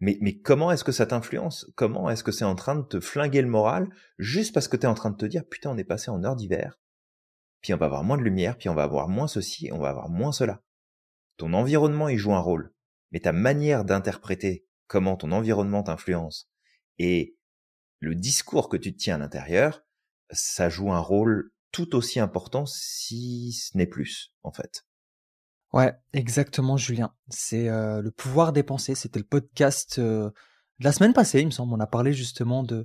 mais, 0.00 0.18
mais 0.20 0.38
comment 0.38 0.72
est-ce 0.72 0.84
que 0.84 0.92
ça 0.92 1.06
t'influence? 1.06 1.70
Comment 1.76 2.08
est-ce 2.10 2.24
que 2.24 2.32
c'est 2.32 2.44
en 2.44 2.54
train 2.54 2.74
de 2.74 2.82
te 2.82 3.00
flinguer 3.00 3.42
le 3.42 3.48
moral 3.48 3.88
juste 4.18 4.54
parce 4.54 4.68
que 4.68 4.76
tu 4.76 4.84
es 4.84 4.88
en 4.88 4.94
train 4.94 5.10
de 5.10 5.16
te 5.16 5.26
dire, 5.26 5.46
putain, 5.46 5.70
on 5.70 5.78
est 5.78 5.84
passé 5.84 6.10
en 6.10 6.24
heure 6.24 6.36
d'hiver, 6.36 6.80
puis 7.60 7.74
on 7.74 7.76
va 7.76 7.86
avoir 7.86 8.04
moins 8.04 8.16
de 8.16 8.22
lumière, 8.22 8.56
puis 8.56 8.68
on 8.68 8.74
va 8.74 8.82
avoir 8.82 9.08
moins 9.08 9.28
ceci, 9.28 9.70
on 9.72 9.78
va 9.78 9.90
avoir 9.90 10.08
moins 10.08 10.32
cela. 10.32 10.62
Ton 11.36 11.52
environnement, 11.52 12.08
il 12.08 12.18
joue 12.18 12.34
un 12.34 12.40
rôle, 12.40 12.72
mais 13.12 13.20
ta 13.20 13.32
manière 13.32 13.84
d'interpréter 13.84 14.66
comment 14.86 15.16
ton 15.16 15.32
environnement 15.32 15.82
t'influence 15.82 16.50
et 16.98 17.36
le 18.00 18.14
discours 18.14 18.68
que 18.68 18.76
tu 18.76 18.94
tiens 18.94 19.16
à 19.16 19.18
l'intérieur, 19.18 19.84
ça 20.30 20.68
joue 20.68 20.92
un 20.92 21.00
rôle 21.00 21.52
tout 21.70 21.94
aussi 21.94 22.18
important, 22.18 22.66
si 22.66 23.52
ce 23.52 23.76
n'est 23.76 23.86
plus, 23.86 24.34
en 24.42 24.52
fait. 24.52 24.86
Ouais, 25.72 25.92
exactement, 26.12 26.76
Julien. 26.76 27.12
C'est 27.28 27.68
euh, 27.68 28.02
le 28.02 28.10
pouvoir 28.10 28.52
des 28.52 28.62
pensées. 28.62 28.94
C'était 28.94 29.20
le 29.20 29.24
podcast 29.24 29.98
euh, 29.98 30.30
de 30.78 30.84
la 30.84 30.92
semaine 30.92 31.12
passée, 31.12 31.40
il 31.40 31.46
me 31.46 31.50
semble. 31.50 31.72
On 31.74 31.80
a 31.80 31.86
parlé 31.86 32.12
justement 32.12 32.62
de 32.62 32.84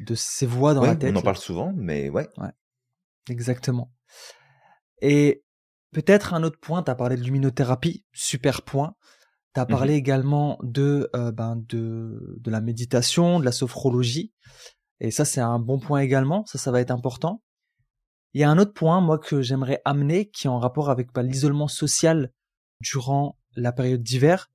de 0.00 0.14
ces 0.14 0.46
voix 0.46 0.74
dans 0.74 0.82
la 0.82 0.96
tête. 0.96 1.14
On 1.14 1.18
en 1.18 1.22
parle 1.22 1.36
souvent, 1.36 1.72
mais 1.76 2.08
ouais. 2.08 2.28
Ouais, 2.38 2.50
exactement. 3.28 3.92
Et 5.00 5.44
peut-être 5.92 6.34
un 6.34 6.42
autre 6.42 6.58
point, 6.58 6.82
tu 6.82 6.90
as 6.90 6.94
parlé 6.94 7.16
de 7.16 7.22
luminothérapie, 7.22 8.04
super 8.12 8.62
point. 8.62 8.96
Tu 9.54 9.60
as 9.60 9.64
mmh 9.64 9.68
parlé 9.68 9.94
également 9.94 10.58
de, 10.62 11.10
euh, 11.14 11.30
ben 11.30 11.56
de, 11.68 12.36
de 12.40 12.50
la 12.50 12.60
méditation, 12.60 13.38
de 13.38 13.44
la 13.44 13.52
sophrologie. 13.52 14.32
Et 14.98 15.10
ça, 15.10 15.24
c'est 15.24 15.40
un 15.40 15.58
bon 15.58 15.78
point 15.78 16.00
également. 16.00 16.44
Ça, 16.46 16.58
ça 16.58 16.72
va 16.72 16.80
être 16.80 16.90
important. 16.90 17.42
Il 18.34 18.40
y 18.40 18.44
a 18.44 18.50
un 18.50 18.58
autre 18.58 18.72
point, 18.72 19.00
moi, 19.00 19.18
que 19.18 19.42
j'aimerais 19.42 19.80
amener, 19.84 20.28
qui 20.28 20.48
est 20.48 20.50
en 20.50 20.58
rapport 20.58 20.90
avec 20.90 21.12
bah, 21.12 21.22
l'isolement 21.22 21.68
social 21.68 22.32
durant 22.80 23.38
la 23.54 23.72
période 23.72 24.02
d'hiver, 24.02 24.50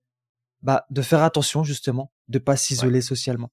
bah, 0.62 0.86
de 0.89 1.02
faire 1.02 1.24
attention, 1.24 1.63
justement, 1.63 2.12
de 2.28 2.39
pas 2.39 2.58
s'isoler 2.58 3.02
socialement. 3.02 3.52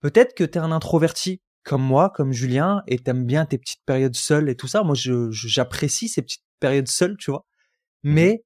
Peut-être 0.00 0.34
que 0.34 0.44
tu 0.44 0.58
es 0.58 0.62
un 0.62 0.72
introverti, 0.72 1.42
comme 1.62 1.82
moi, 1.82 2.08
comme 2.08 2.32
Julien, 2.32 2.82
et 2.86 2.98
t'aimes 2.98 3.26
bien 3.26 3.44
tes 3.44 3.58
petites 3.58 3.84
périodes 3.84 4.16
seules 4.16 4.48
et 4.48 4.56
tout 4.56 4.66
ça. 4.66 4.82
Moi, 4.82 4.94
je, 4.94 5.30
j'apprécie 5.30 6.08
ces 6.08 6.22
petites 6.22 6.44
périodes 6.58 6.88
seules, 6.88 7.16
tu 7.18 7.30
vois. 7.30 7.44
Mmh 8.02 8.12
Mais 8.12 8.44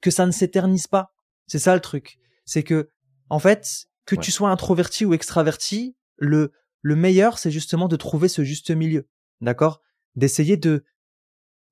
que 0.00 0.12
ça 0.12 0.24
ne 0.24 0.30
s'éternise 0.30 0.86
pas. 0.86 1.14
C'est 1.48 1.58
ça 1.58 1.74
le 1.74 1.80
truc. 1.80 2.18
C'est 2.44 2.62
que, 2.62 2.90
en 3.28 3.40
fait, 3.40 3.86
que 4.06 4.14
tu 4.14 4.30
sois 4.30 4.50
introverti 4.50 5.04
ou 5.04 5.14
extraverti, 5.14 5.96
le, 6.16 6.52
le 6.82 6.94
meilleur, 6.94 7.38
c'est 7.38 7.50
justement 7.50 7.88
de 7.88 7.96
trouver 7.96 8.28
ce 8.28 8.44
juste 8.44 8.70
milieu. 8.70 9.08
D'accord? 9.40 9.80
D'essayer 10.16 10.56
de, 10.56 10.84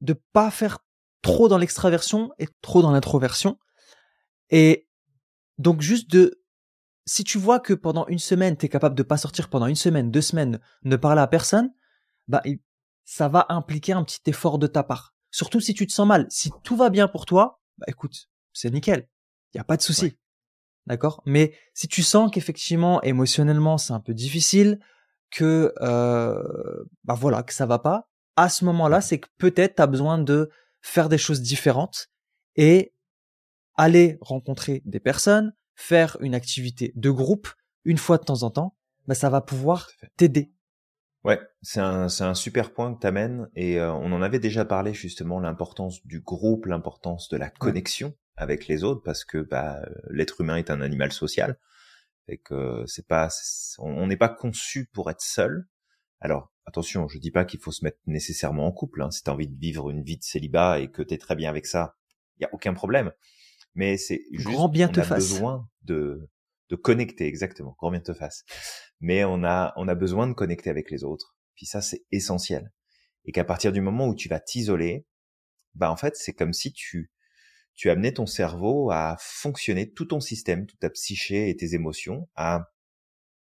de 0.00 0.14
pas 0.32 0.50
faire 0.50 0.78
trop 1.22 1.48
dans 1.48 1.58
l'extraversion 1.58 2.32
et 2.38 2.48
trop 2.60 2.82
dans 2.82 2.90
l'introversion. 2.90 3.58
Et 4.50 4.88
donc, 5.58 5.80
juste 5.80 6.10
de, 6.10 6.42
si 7.06 7.24
tu 7.24 7.38
vois 7.38 7.60
que 7.60 7.72
pendant 7.72 8.06
une 8.08 8.18
semaine, 8.18 8.56
tu 8.56 8.66
es 8.66 8.68
capable 8.68 8.94
de 8.94 9.02
pas 9.02 9.16
sortir 9.16 9.48
pendant 9.48 9.66
une 9.66 9.76
semaine, 9.76 10.10
deux 10.10 10.20
semaines, 10.20 10.60
ne 10.84 10.96
parler 10.96 11.20
à 11.20 11.26
personne, 11.26 11.72
bah, 12.28 12.42
ça 13.04 13.28
va 13.28 13.46
impliquer 13.48 13.92
un 13.92 14.04
petit 14.04 14.20
effort 14.26 14.58
de 14.58 14.66
ta 14.66 14.82
part. 14.82 15.14
Surtout 15.30 15.60
si 15.60 15.74
tu 15.74 15.86
te 15.86 15.92
sens 15.92 16.06
mal. 16.06 16.26
Si 16.30 16.50
tout 16.62 16.76
va 16.76 16.90
bien 16.90 17.08
pour 17.08 17.26
toi, 17.26 17.60
bah, 17.78 17.86
écoute, 17.88 18.28
c'est 18.52 18.70
nickel. 18.70 19.08
Il 19.54 19.58
y 19.58 19.60
a 19.60 19.64
pas 19.64 19.76
de 19.76 19.82
souci. 19.82 20.16
D'accord? 20.86 21.22
Mais 21.26 21.54
si 21.74 21.86
tu 21.86 22.02
sens 22.02 22.30
qu'effectivement 22.32 23.00
émotionnellement 23.02 23.78
c'est 23.78 23.92
un 23.92 24.00
peu 24.00 24.14
difficile, 24.14 24.80
que 25.30 25.72
euh, 25.80 26.84
bah 27.04 27.14
voilà, 27.14 27.42
que 27.42 27.54
ça 27.54 27.66
va 27.66 27.78
pas, 27.78 28.10
à 28.36 28.48
ce 28.48 28.64
moment-là, 28.64 29.00
c'est 29.00 29.18
que 29.18 29.28
peut-être 29.38 29.76
tu 29.76 29.82
as 29.82 29.86
besoin 29.86 30.18
de 30.18 30.50
faire 30.80 31.08
des 31.08 31.18
choses 31.18 31.42
différentes 31.42 32.08
et 32.56 32.94
aller 33.76 34.18
rencontrer 34.20 34.82
des 34.84 35.00
personnes, 35.00 35.54
faire 35.74 36.16
une 36.20 36.34
activité 36.34 36.92
de 36.96 37.10
groupe 37.10 37.48
une 37.84 37.98
fois 37.98 38.18
de 38.18 38.24
temps 38.24 38.42
en 38.42 38.50
temps, 38.50 38.76
bah 39.06 39.14
ça 39.14 39.30
va 39.30 39.40
pouvoir 39.40 39.90
t'aider. 40.16 40.52
Ouais, 41.24 41.40
c'est 41.62 41.80
un, 41.80 42.08
c'est 42.08 42.24
un 42.24 42.34
super 42.34 42.72
point 42.72 42.94
que 42.94 43.00
tu 43.00 43.06
amènes 43.06 43.48
et 43.54 43.78
euh, 43.78 43.92
on 43.92 44.12
en 44.12 44.22
avait 44.22 44.40
déjà 44.40 44.64
parlé 44.64 44.92
justement 44.92 45.38
l'importance 45.38 46.04
du 46.04 46.20
groupe, 46.20 46.66
l'importance 46.66 47.28
de 47.28 47.36
la 47.36 47.48
connexion 47.48 48.14
avec 48.36 48.66
les 48.66 48.82
autres 48.82 49.02
parce 49.04 49.24
que 49.24 49.38
bah, 49.38 49.80
l'être 50.10 50.40
humain 50.40 50.56
est 50.56 50.70
un 50.70 50.80
animal 50.80 51.12
social 51.12 51.58
et 52.28 52.38
que 52.38 52.84
c'est 52.86 53.06
pas 53.06 53.28
on 53.78 54.06
n'est 54.06 54.16
pas 54.16 54.28
conçu 54.28 54.86
pour 54.92 55.10
être 55.10 55.20
seul. 55.20 55.68
Alors 56.20 56.51
attention, 56.66 57.08
je 57.08 57.18
dis 57.18 57.30
pas 57.30 57.44
qu'il 57.44 57.60
faut 57.60 57.72
se 57.72 57.84
mettre 57.84 57.98
nécessairement 58.06 58.66
en 58.66 58.72
couple. 58.72 59.02
Hein. 59.02 59.10
Si 59.10 59.22
t'as 59.22 59.32
envie 59.32 59.48
de 59.48 59.58
vivre 59.58 59.90
une 59.90 60.02
vie 60.02 60.16
de 60.16 60.22
célibat 60.22 60.80
et 60.80 60.90
que 60.90 61.02
t'es 61.02 61.18
très 61.18 61.36
bien 61.36 61.50
avec 61.50 61.66
ça, 61.66 61.96
il 62.38 62.42
y 62.42 62.46
a 62.46 62.54
aucun 62.54 62.74
problème. 62.74 63.12
Mais 63.74 63.96
c'est 63.96 64.22
juste 64.32 64.48
grand 64.48 64.68
bien 64.68 64.90
on 64.94 64.98
a 64.98 65.14
besoin 65.14 65.68
de 65.82 66.28
de 66.68 66.76
connecter 66.76 67.26
exactement, 67.26 67.74
grand 67.78 67.90
bien 67.90 68.00
te 68.00 68.14
fasse. 68.14 68.44
Mais 69.00 69.24
on 69.24 69.44
a 69.44 69.72
on 69.76 69.88
a 69.88 69.94
besoin 69.94 70.26
de 70.26 70.32
connecter 70.32 70.70
avec 70.70 70.90
les 70.90 71.04
autres. 71.04 71.36
Puis 71.54 71.66
ça 71.66 71.82
c'est 71.82 72.04
essentiel. 72.10 72.72
Et 73.24 73.32
qu'à 73.32 73.44
partir 73.44 73.72
du 73.72 73.80
moment 73.80 74.08
où 74.08 74.14
tu 74.14 74.28
vas 74.28 74.40
t'isoler, 74.40 75.06
bah 75.74 75.90
en 75.90 75.96
fait 75.96 76.16
c'est 76.16 76.32
comme 76.32 76.52
si 76.52 76.72
tu 76.72 77.10
tu 77.74 77.90
amenais 77.90 78.12
ton 78.12 78.26
cerveau 78.26 78.90
à 78.90 79.16
fonctionner, 79.18 79.90
tout 79.90 80.04
ton 80.04 80.20
système, 80.20 80.66
toute 80.66 80.78
ta 80.78 80.90
psyché 80.90 81.48
et 81.48 81.56
tes 81.56 81.74
émotions, 81.74 82.28
à 82.34 82.70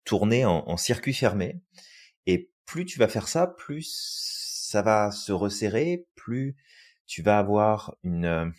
tourner 0.04 0.44
en, 0.44 0.76
circuit 0.76 1.14
fermé. 1.14 1.60
Et 2.26 2.49
plus 2.70 2.86
tu 2.86 3.00
vas 3.00 3.08
faire 3.08 3.26
ça, 3.26 3.48
plus 3.48 3.90
ça 4.70 4.80
va 4.80 5.10
se 5.10 5.32
resserrer, 5.32 6.06
plus 6.14 6.54
tu 7.04 7.20
vas 7.20 7.36
avoir 7.36 7.96
une, 8.04 8.52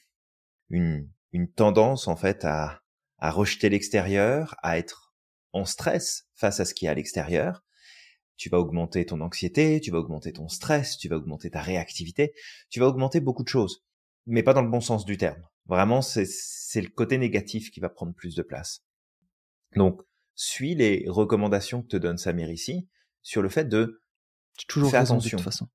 une, 0.69 1.09
une 1.31 1.49
tendance 1.49 2.09
en 2.09 2.17
fait 2.17 2.43
à, 2.43 2.81
à 3.19 3.31
rejeter 3.31 3.69
l'extérieur, 3.69 4.55
à 4.63 4.77
être 4.77 5.13
en 5.53 5.63
stress 5.63 6.27
face 6.35 6.59
à 6.59 6.65
ce 6.65 6.73
qui 6.73 6.87
est 6.87 6.89
à 6.89 6.93
l'extérieur. 6.93 7.63
Tu 8.35 8.49
vas 8.49 8.59
augmenter 8.59 9.05
ton 9.05 9.21
anxiété, 9.21 9.79
tu 9.79 9.91
vas 9.91 9.99
augmenter 9.99 10.33
ton 10.33 10.49
stress, 10.49 10.97
tu 10.97 11.07
vas 11.07 11.15
augmenter 11.15 11.49
ta 11.49 11.61
réactivité, 11.61 12.33
tu 12.69 12.81
vas 12.81 12.87
augmenter 12.87 13.21
beaucoup 13.21 13.43
de 13.43 13.47
choses, 13.47 13.85
mais 14.25 14.43
pas 14.43 14.53
dans 14.53 14.61
le 14.61 14.69
bon 14.69 14.81
sens 14.81 15.05
du 15.05 15.15
terme. 15.15 15.41
Vraiment, 15.67 16.01
c'est 16.01 16.25
le 16.81 16.89
côté 16.89 17.17
négatif 17.17 17.71
qui 17.71 17.79
va 17.79 17.87
prendre 17.87 18.13
plus 18.13 18.35
de 18.35 18.43
place. 18.43 18.83
Donc, 19.77 20.01
suis 20.35 20.75
les 20.75 21.05
recommandations 21.07 21.81
que 21.81 21.87
te 21.87 21.97
donne 21.97 22.17
Samir 22.17 22.51
ici 22.51 22.89
sur 23.21 23.41
le 23.41 23.49
fait 23.49 23.65
de 23.65 24.00
toujours 24.67 24.91
faire 24.91 25.01
attention. 25.01 25.37
De 25.37 25.43
toute 25.43 25.51
façon. 25.51 25.67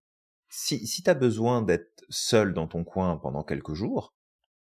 Si, 0.48 0.86
si 0.86 1.02
tu 1.02 1.10
as 1.10 1.14
besoin 1.14 1.62
d'être 1.62 2.04
seul 2.08 2.54
dans 2.54 2.68
ton 2.68 2.84
coin 2.84 3.16
pendant 3.16 3.42
quelques 3.42 3.74
jours, 3.74 4.14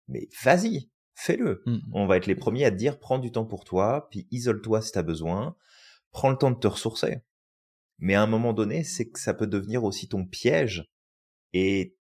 mais 0.09 0.29
vas-y, 0.43 0.91
fais-le. 1.15 1.63
Mmh. 1.67 1.79
On 1.93 2.07
va 2.07 2.17
être 2.17 2.27
les 2.27 2.35
premiers 2.35 2.65
à 2.65 2.71
te 2.71 2.77
dire 2.77 2.99
prends 2.99 3.19
du 3.19 3.33
temps 3.33 3.47
pour 3.47 3.65
toi, 3.65 4.09
puis 4.11 4.27
isole-toi 4.31 4.81
si 4.81 4.93
tu 4.93 4.99
as 4.99 5.03
besoin, 5.03 5.57
prends 6.11 6.31
le 6.31 6.37
temps 6.37 6.51
de 6.51 6.59
te 6.59 6.69
ressourcer. 6.69 7.23
Mais 7.99 8.15
à 8.15 8.23
un 8.23 8.27
moment 8.27 8.53
donné, 8.53 8.85
c'est 8.85 9.11
que 9.11 9.21
ça 9.21 9.35
peut 9.35 9.47
devenir 9.47 9.85
aussi 9.85 10.09
ton 10.09 10.25
piège 10.25 10.91
et 11.53 11.97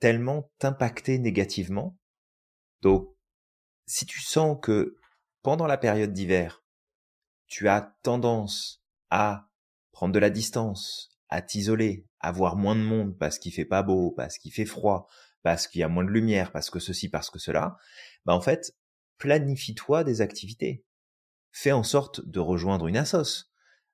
tellement 0.00 0.50
t'impacter 0.58 1.18
négativement 1.18 1.96
donc, 2.86 3.08
si 3.86 4.06
tu 4.06 4.20
sens 4.20 4.58
que 4.60 4.96
pendant 5.42 5.66
la 5.66 5.78
période 5.78 6.12
d'hiver, 6.12 6.64
tu 7.46 7.68
as 7.68 7.96
tendance 8.02 8.82
à 9.10 9.48
prendre 9.92 10.12
de 10.12 10.18
la 10.18 10.30
distance, 10.30 11.15
à 11.28 11.42
t'isoler, 11.42 12.06
à 12.20 12.32
voir 12.32 12.56
moins 12.56 12.76
de 12.76 12.80
monde 12.80 13.16
parce 13.18 13.38
qu'il 13.38 13.52
fait 13.52 13.64
pas 13.64 13.82
beau, 13.82 14.12
parce 14.12 14.38
qu'il 14.38 14.52
fait 14.52 14.64
froid, 14.64 15.08
parce 15.42 15.66
qu'il 15.66 15.80
y 15.80 15.84
a 15.84 15.88
moins 15.88 16.04
de 16.04 16.10
lumière, 16.10 16.52
parce 16.52 16.70
que 16.70 16.78
ceci, 16.78 17.08
parce 17.08 17.30
que 17.30 17.38
cela, 17.38 17.76
bah 18.24 18.34
en 18.34 18.40
fait, 18.40 18.74
planifie-toi 19.18 20.04
des 20.04 20.20
activités. 20.20 20.84
Fais 21.52 21.72
en 21.72 21.82
sorte 21.82 22.26
de 22.26 22.40
rejoindre 22.40 22.86
une 22.86 22.96
assos. 22.96 23.50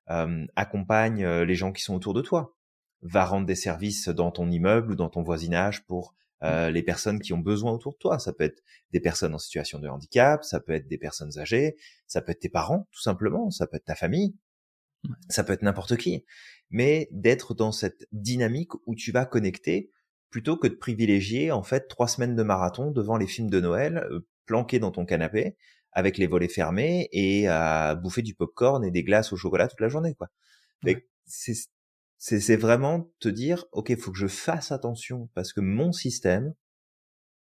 Euh, 0.09 0.45
accompagne 0.55 1.25
les 1.25 1.55
gens 1.55 1.71
qui 1.71 1.81
sont 1.81 1.95
autour 1.95 2.13
de 2.13 2.21
toi. 2.21 2.57
Va 3.01 3.25
rendre 3.25 3.45
des 3.45 3.55
services 3.55 4.09
dans 4.09 4.31
ton 4.31 4.49
immeuble 4.49 4.91
ou 4.91 4.95
dans 4.95 5.09
ton 5.09 5.23
voisinage 5.23 5.85
pour 5.85 6.15
euh, 6.43 6.69
les 6.71 6.83
personnes 6.83 7.21
qui 7.21 7.31
ont 7.31 7.39
besoin 7.39 7.71
autour 7.71 7.93
de 7.93 7.97
toi. 7.97 8.19
Ça 8.19 8.33
peut 8.33 8.43
être 8.43 8.61
des 8.91 8.99
personnes 8.99 9.33
en 9.33 9.39
situation 9.39 9.79
de 9.79 9.87
handicap, 9.87 10.43
ça 10.43 10.59
peut 10.59 10.73
être 10.73 10.87
des 10.87 10.97
personnes 10.97 11.37
âgées, 11.39 11.77
ça 12.05 12.21
peut 12.21 12.33
être 12.33 12.41
tes 12.41 12.49
parents, 12.49 12.87
tout 12.91 13.01
simplement, 13.01 13.49
ça 13.49 13.65
peut 13.65 13.77
être 13.77 13.85
ta 13.85 13.95
famille, 13.95 14.35
ça 15.29 15.43
peut 15.43 15.53
être 15.53 15.61
n'importe 15.61 15.97
qui. 15.97 16.25
Mais 16.69 17.07
d'être 17.11 17.53
dans 17.53 17.71
cette 17.71 18.07
dynamique 18.11 18.71
où 18.87 18.95
tu 18.95 19.11
vas 19.11 19.25
connecter 19.25 19.91
plutôt 20.29 20.57
que 20.57 20.67
de 20.67 20.75
privilégier 20.75 21.51
en 21.51 21.61
fait 21.61 21.87
trois 21.87 22.07
semaines 22.07 22.35
de 22.35 22.43
marathon 22.43 22.91
devant 22.91 23.17
les 23.17 23.27
films 23.27 23.49
de 23.49 23.59
Noël, 23.59 24.07
euh, 24.09 24.27
planqué 24.45 24.79
dans 24.79 24.91
ton 24.91 25.05
canapé, 25.05 25.55
avec 25.91 26.17
les 26.17 26.25
volets 26.27 26.47
fermés 26.47 27.07
et 27.11 27.47
à 27.47 27.95
bouffer 27.95 28.23
du 28.23 28.33
popcorn 28.33 28.83
et 28.83 28.91
des 28.91 29.03
glaces 29.03 29.31
au 29.31 29.37
chocolat 29.37 29.67
toute 29.67 29.79
la 29.79 29.89
journée, 29.89 30.15
quoi. 30.15 30.29
C'est 31.25 31.53
c'est 32.25 32.55
vraiment 32.55 33.11
te 33.19 33.27
dire, 33.27 33.65
ok, 33.73 33.97
faut 33.99 34.13
que 34.13 34.17
je 34.17 34.27
fasse 34.27 34.71
attention 34.71 35.29
parce 35.33 35.51
que 35.51 35.59
mon 35.59 35.91
système, 35.91 36.53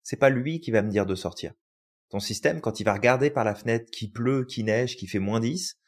c'est 0.04 0.18
pas 0.18 0.30
lui 0.30 0.60
qui 0.60 0.70
va 0.70 0.84
me 0.84 0.92
dire 0.92 1.08
de 1.08 1.16
sortir. 1.16 1.54
Ton 2.10 2.20
système, 2.20 2.62
quand 2.62 2.80
il 2.80 2.84
va 2.84 2.94
regarder 2.94 3.32
par 3.32 3.44
la 3.44 3.56
fenêtre 3.56 3.90
qui 3.90 4.08
pleut, 4.08 4.46
qui 4.46 4.64
neige, 4.64 4.96
qui 4.96 5.08
fait 5.08 5.18
moins 5.18 5.40
10, 5.40 5.80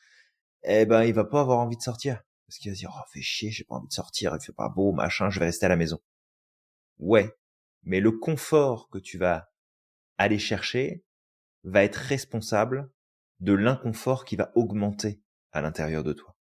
eh 0.63 0.85
ben, 0.85 1.03
il 1.03 1.13
va 1.13 1.23
pas 1.23 1.41
avoir 1.41 1.59
envie 1.59 1.77
de 1.77 1.81
sortir. 1.81 2.21
Parce 2.47 2.57
qu'il 2.57 2.71
va 2.71 2.75
se 2.75 2.79
dire, 2.79 2.91
oh, 2.95 3.05
fais 3.13 3.21
chier, 3.21 3.51
j'ai 3.51 3.63
pas 3.63 3.75
envie 3.75 3.87
de 3.87 3.93
sortir, 3.93 4.35
il 4.35 4.43
fait 4.43 4.53
pas 4.53 4.69
beau, 4.69 4.91
machin, 4.91 5.29
je 5.29 5.39
vais 5.39 5.45
rester 5.45 5.65
à 5.65 5.69
la 5.69 5.75
maison. 5.75 5.99
Ouais. 6.97 7.31
Mais 7.83 7.99
le 7.99 8.11
confort 8.11 8.89
que 8.89 8.97
tu 8.97 9.17
vas 9.17 9.51
aller 10.17 10.39
chercher 10.39 11.05
va 11.63 11.83
être 11.83 11.95
responsable 11.95 12.91
de 13.39 13.53
l'inconfort 13.53 14.25
qui 14.25 14.35
va 14.35 14.51
augmenter 14.55 15.21
à 15.51 15.61
l'intérieur 15.61 16.03
de 16.03 16.13
toi. 16.13 16.35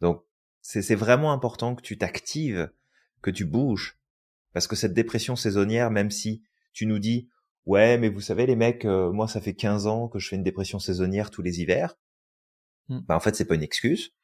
Donc, 0.00 0.24
c'est 0.60 0.94
vraiment 0.94 1.32
important 1.32 1.74
que 1.74 1.82
tu 1.82 1.96
t'actives, 1.96 2.70
que 3.22 3.30
tu 3.30 3.44
bouges, 3.44 3.98
parce 4.52 4.66
que 4.66 4.76
cette 4.76 4.92
dépression 4.92 5.36
saisonnière, 5.36 5.90
même 5.90 6.10
si 6.10 6.42
tu 6.72 6.86
nous 6.86 6.98
dis 6.98 7.30
ouais, 7.64 7.98
mais 7.98 8.08
vous 8.08 8.20
savez 8.20 8.46
les 8.46 8.56
mecs, 8.56 8.84
euh, 8.84 9.12
moi 9.12 9.28
ça 9.28 9.40
fait 9.40 9.54
15 9.54 9.86
ans 9.86 10.08
que 10.08 10.18
je 10.18 10.28
fais 10.28 10.36
une 10.36 10.42
dépression 10.42 10.78
saisonnière 10.78 11.30
tous 11.30 11.42
les 11.42 11.60
hivers, 11.60 11.94
mmh. 12.88 13.00
bah 13.06 13.16
en 13.16 13.20
fait 13.20 13.34
c'est 13.34 13.44
pas 13.44 13.54
une 13.54 13.62
excuse, 13.62 14.14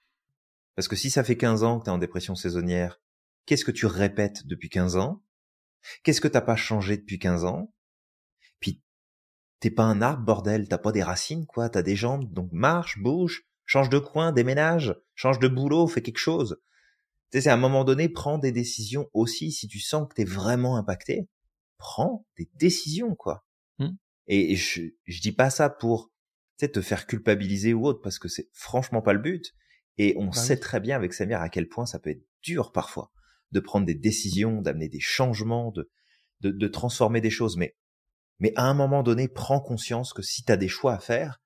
parce 0.76 0.88
que 0.88 0.96
si 0.96 1.10
ça 1.10 1.24
fait 1.24 1.36
15 1.36 1.62
ans 1.62 1.78
que 1.78 1.84
tu 1.84 1.90
es 1.90 1.92
en 1.92 1.98
dépression 1.98 2.34
saisonnière, 2.34 3.00
qu'est-ce 3.46 3.64
que 3.64 3.70
tu 3.70 3.86
répètes 3.86 4.46
depuis 4.46 4.68
15 4.68 4.96
ans? 4.96 5.22
Qu'est-ce 6.02 6.20
que 6.20 6.28
t'as 6.28 6.40
pas 6.40 6.56
changé 6.56 6.96
depuis 6.96 7.18
15 7.18 7.44
ans? 7.44 7.72
Puis 8.60 8.82
t'es 9.60 9.70
pas 9.70 9.84
un 9.84 10.02
arbre, 10.02 10.24
bordel, 10.24 10.68
t'as 10.68 10.78
pas 10.78 10.92
des 10.92 11.02
racines, 11.02 11.46
quoi, 11.46 11.68
t'as 11.68 11.82
des 11.82 11.96
jambes, 11.96 12.32
donc 12.32 12.50
marche, 12.52 12.98
bouge, 12.98 13.46
change 13.66 13.88
de 13.88 13.98
coin, 13.98 14.32
déménage, 14.32 14.94
change 15.14 15.38
de 15.38 15.48
boulot, 15.48 15.86
fais 15.86 16.02
quelque 16.02 16.18
chose. 16.18 16.60
Tu 17.30 17.38
sais, 17.38 17.42
c'est 17.42 17.50
à 17.50 17.54
un 17.54 17.58
moment 17.58 17.84
donné, 17.84 18.08
prends 18.08 18.38
des 18.38 18.52
décisions 18.52 19.08
aussi 19.12 19.52
si 19.52 19.68
tu 19.68 19.80
sens 19.80 20.08
que 20.08 20.14
t'es 20.14 20.24
vraiment 20.24 20.76
impacté. 20.76 21.28
Prends 21.78 22.26
des 22.36 22.48
décisions, 22.54 23.14
quoi. 23.14 23.44
Mmh. 23.78 23.88
Et, 24.26 24.56
je, 24.56 24.82
je 25.04 25.20
dis 25.20 25.32
pas 25.32 25.50
ça 25.50 25.68
pour 25.68 26.10
te 26.58 26.80
faire 26.80 27.06
culpabiliser 27.06 27.74
ou 27.74 27.86
autre, 27.86 28.00
parce 28.00 28.18
que 28.18 28.28
c'est 28.28 28.48
franchement 28.52 29.02
pas 29.02 29.12
le 29.12 29.18
but. 29.18 29.54
Et 29.96 30.14
on 30.18 30.26
bah 30.26 30.32
sait 30.32 30.58
très 30.58 30.80
bien 30.80 30.96
avec 30.96 31.12
Samir 31.12 31.40
à 31.40 31.48
quel 31.48 31.68
point 31.68 31.86
ça 31.86 31.98
peut 31.98 32.10
être 32.10 32.24
dur 32.42 32.72
parfois 32.72 33.12
de 33.52 33.60
prendre 33.60 33.86
des 33.86 33.94
décisions, 33.94 34.60
d'amener 34.60 34.88
des 34.88 35.00
changements, 35.00 35.70
de, 35.70 35.90
de, 36.40 36.50
de, 36.50 36.68
transformer 36.68 37.20
des 37.20 37.30
choses. 37.30 37.56
Mais, 37.56 37.76
mais 38.40 38.52
à 38.56 38.64
un 38.64 38.74
moment 38.74 39.04
donné, 39.04 39.28
prends 39.28 39.60
conscience 39.60 40.12
que 40.12 40.22
si 40.22 40.44
tu 40.44 40.50
as 40.50 40.56
des 40.56 40.68
choix 40.68 40.94
à 40.94 40.98
faire, 40.98 41.40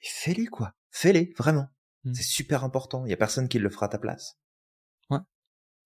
fais-les 0.00 0.46
quoi. 0.46 0.74
Fais-les, 0.90 1.32
vraiment. 1.38 1.68
Mmh. 2.04 2.14
C'est 2.14 2.22
super 2.22 2.62
important. 2.62 3.06
Il 3.06 3.10
y 3.10 3.14
a 3.14 3.16
personne 3.16 3.48
qui 3.48 3.58
le 3.58 3.70
fera 3.70 3.86
à 3.86 3.88
ta 3.88 3.98
place. 3.98 4.38
Ouais, 5.08 5.20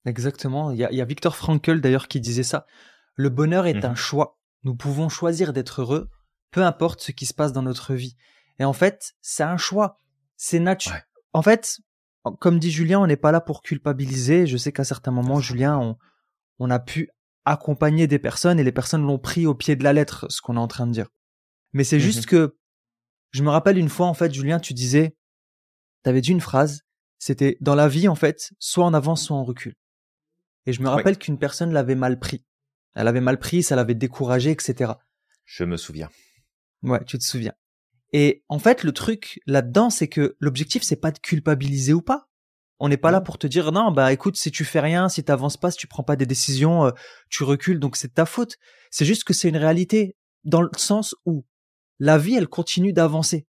exactement. 0.04 0.72
Il 0.72 0.78
y 0.78 0.84
a, 0.84 0.92
y 0.92 1.00
a 1.00 1.04
Victor 1.04 1.36
Frankl 1.36 1.80
d'ailleurs 1.80 2.08
qui 2.08 2.20
disait 2.20 2.42
ça. 2.42 2.66
Le 3.14 3.30
bonheur 3.30 3.66
est 3.66 3.84
un 3.84 3.92
mmh 3.92 3.96
choix. 3.96 4.38
Nous 4.64 4.74
pouvons 4.74 5.08
choisir 5.08 5.52
d'être 5.52 5.82
heureux, 5.82 6.10
peu 6.50 6.64
importe 6.64 7.00
ce 7.00 7.12
qui 7.12 7.26
se 7.26 7.34
passe 7.34 7.52
dans 7.52 7.62
notre 7.62 7.94
vie. 7.94 8.16
Et 8.58 8.64
en 8.64 8.72
fait, 8.72 9.14
c'est 9.20 9.42
un 9.42 9.56
choix. 9.56 9.98
C'est 10.36 10.60
naturel. 10.60 11.04
En 11.32 11.42
fait, 11.42 11.78
comme 12.40 12.58
dit 12.58 12.70
Julien, 12.70 13.00
on 13.00 13.06
n'est 13.06 13.16
pas 13.16 13.32
là 13.32 13.40
pour 13.40 13.62
culpabiliser. 13.62 14.46
Je 14.46 14.56
sais 14.56 14.72
qu'à 14.72 14.84
certains 14.84 15.10
moments, 15.10 15.40
Julien, 15.40 15.78
on, 15.78 15.96
on 16.58 16.70
a 16.70 16.78
pu 16.78 17.10
accompagner 17.44 18.06
des 18.06 18.18
personnes 18.18 18.60
et 18.60 18.64
les 18.64 18.72
personnes 18.72 19.06
l'ont 19.06 19.18
pris 19.18 19.46
au 19.46 19.54
pied 19.54 19.76
de 19.76 19.84
la 19.84 19.92
lettre, 19.92 20.26
ce 20.28 20.40
qu'on 20.40 20.56
est 20.56 20.60
en 20.60 20.68
train 20.68 20.86
de 20.86 20.92
dire. 20.92 21.08
Mais 21.72 21.84
c'est 21.84 22.00
juste 22.00 22.24
mmh 22.24 22.30
que 22.30 22.56
je 23.30 23.42
me 23.42 23.50
rappelle 23.50 23.78
une 23.78 23.88
fois, 23.88 24.06
en 24.06 24.14
fait, 24.14 24.32
Julien, 24.32 24.58
tu 24.58 24.74
disais, 24.74 25.16
tu 26.02 26.10
avais 26.10 26.20
dit 26.20 26.30
une 26.30 26.40
phrase, 26.40 26.82
c'était 27.18 27.58
dans 27.60 27.74
la 27.74 27.88
vie, 27.88 28.08
en 28.08 28.14
fait, 28.14 28.52
soit 28.58 28.86
on 28.86 28.94
avance, 28.94 29.24
soit 29.24 29.36
on 29.36 29.44
recule. 29.44 29.74
Et 30.66 30.72
je 30.72 30.82
me 30.82 30.88
rappelle 30.88 31.18
qu'une 31.18 31.38
personne 31.38 31.72
l'avait 31.72 31.94
mal 31.94 32.18
pris. 32.18 32.44
Elle 32.94 33.08
avait 33.08 33.20
mal 33.20 33.38
pris, 33.38 33.62
ça 33.62 33.76
l'avait 33.76 33.94
découragé, 33.94 34.50
etc. 34.50 34.92
Je 35.44 35.64
me 35.64 35.76
souviens. 35.76 36.10
Ouais, 36.82 37.02
tu 37.04 37.18
te 37.18 37.24
souviens. 37.24 37.54
Et 38.12 38.42
en 38.48 38.58
fait, 38.58 38.84
le 38.84 38.92
truc 38.92 39.40
là-dedans, 39.46 39.90
c'est 39.90 40.08
que 40.08 40.36
l'objectif, 40.40 40.82
c'est 40.82 40.96
pas 40.96 41.10
de 41.10 41.18
culpabiliser 41.18 41.92
ou 41.92 42.02
pas. 42.02 42.28
On 42.80 42.88
n'est 42.88 42.96
pas 42.96 43.10
là 43.10 43.20
pour 43.20 43.38
te 43.38 43.46
dire 43.46 43.72
non, 43.72 43.90
bah 43.90 44.12
écoute, 44.12 44.36
si 44.36 44.52
tu 44.52 44.64
fais 44.64 44.80
rien, 44.80 45.08
si 45.08 45.24
t'avances 45.24 45.56
pas, 45.56 45.72
si 45.72 45.78
tu 45.78 45.88
prends 45.88 46.04
pas 46.04 46.14
des 46.14 46.26
décisions, 46.26 46.86
euh, 46.86 46.90
tu 47.28 47.42
recules, 47.42 47.80
donc 47.80 47.96
c'est 47.96 48.14
ta 48.14 48.24
faute. 48.24 48.56
C'est 48.90 49.04
juste 49.04 49.24
que 49.24 49.34
c'est 49.34 49.48
une 49.48 49.56
réalité 49.56 50.16
dans 50.44 50.62
le 50.62 50.70
sens 50.76 51.16
où 51.26 51.44
la 51.98 52.18
vie, 52.18 52.34
elle 52.34 52.46
continue 52.46 52.92
d'avancer. 52.92 53.46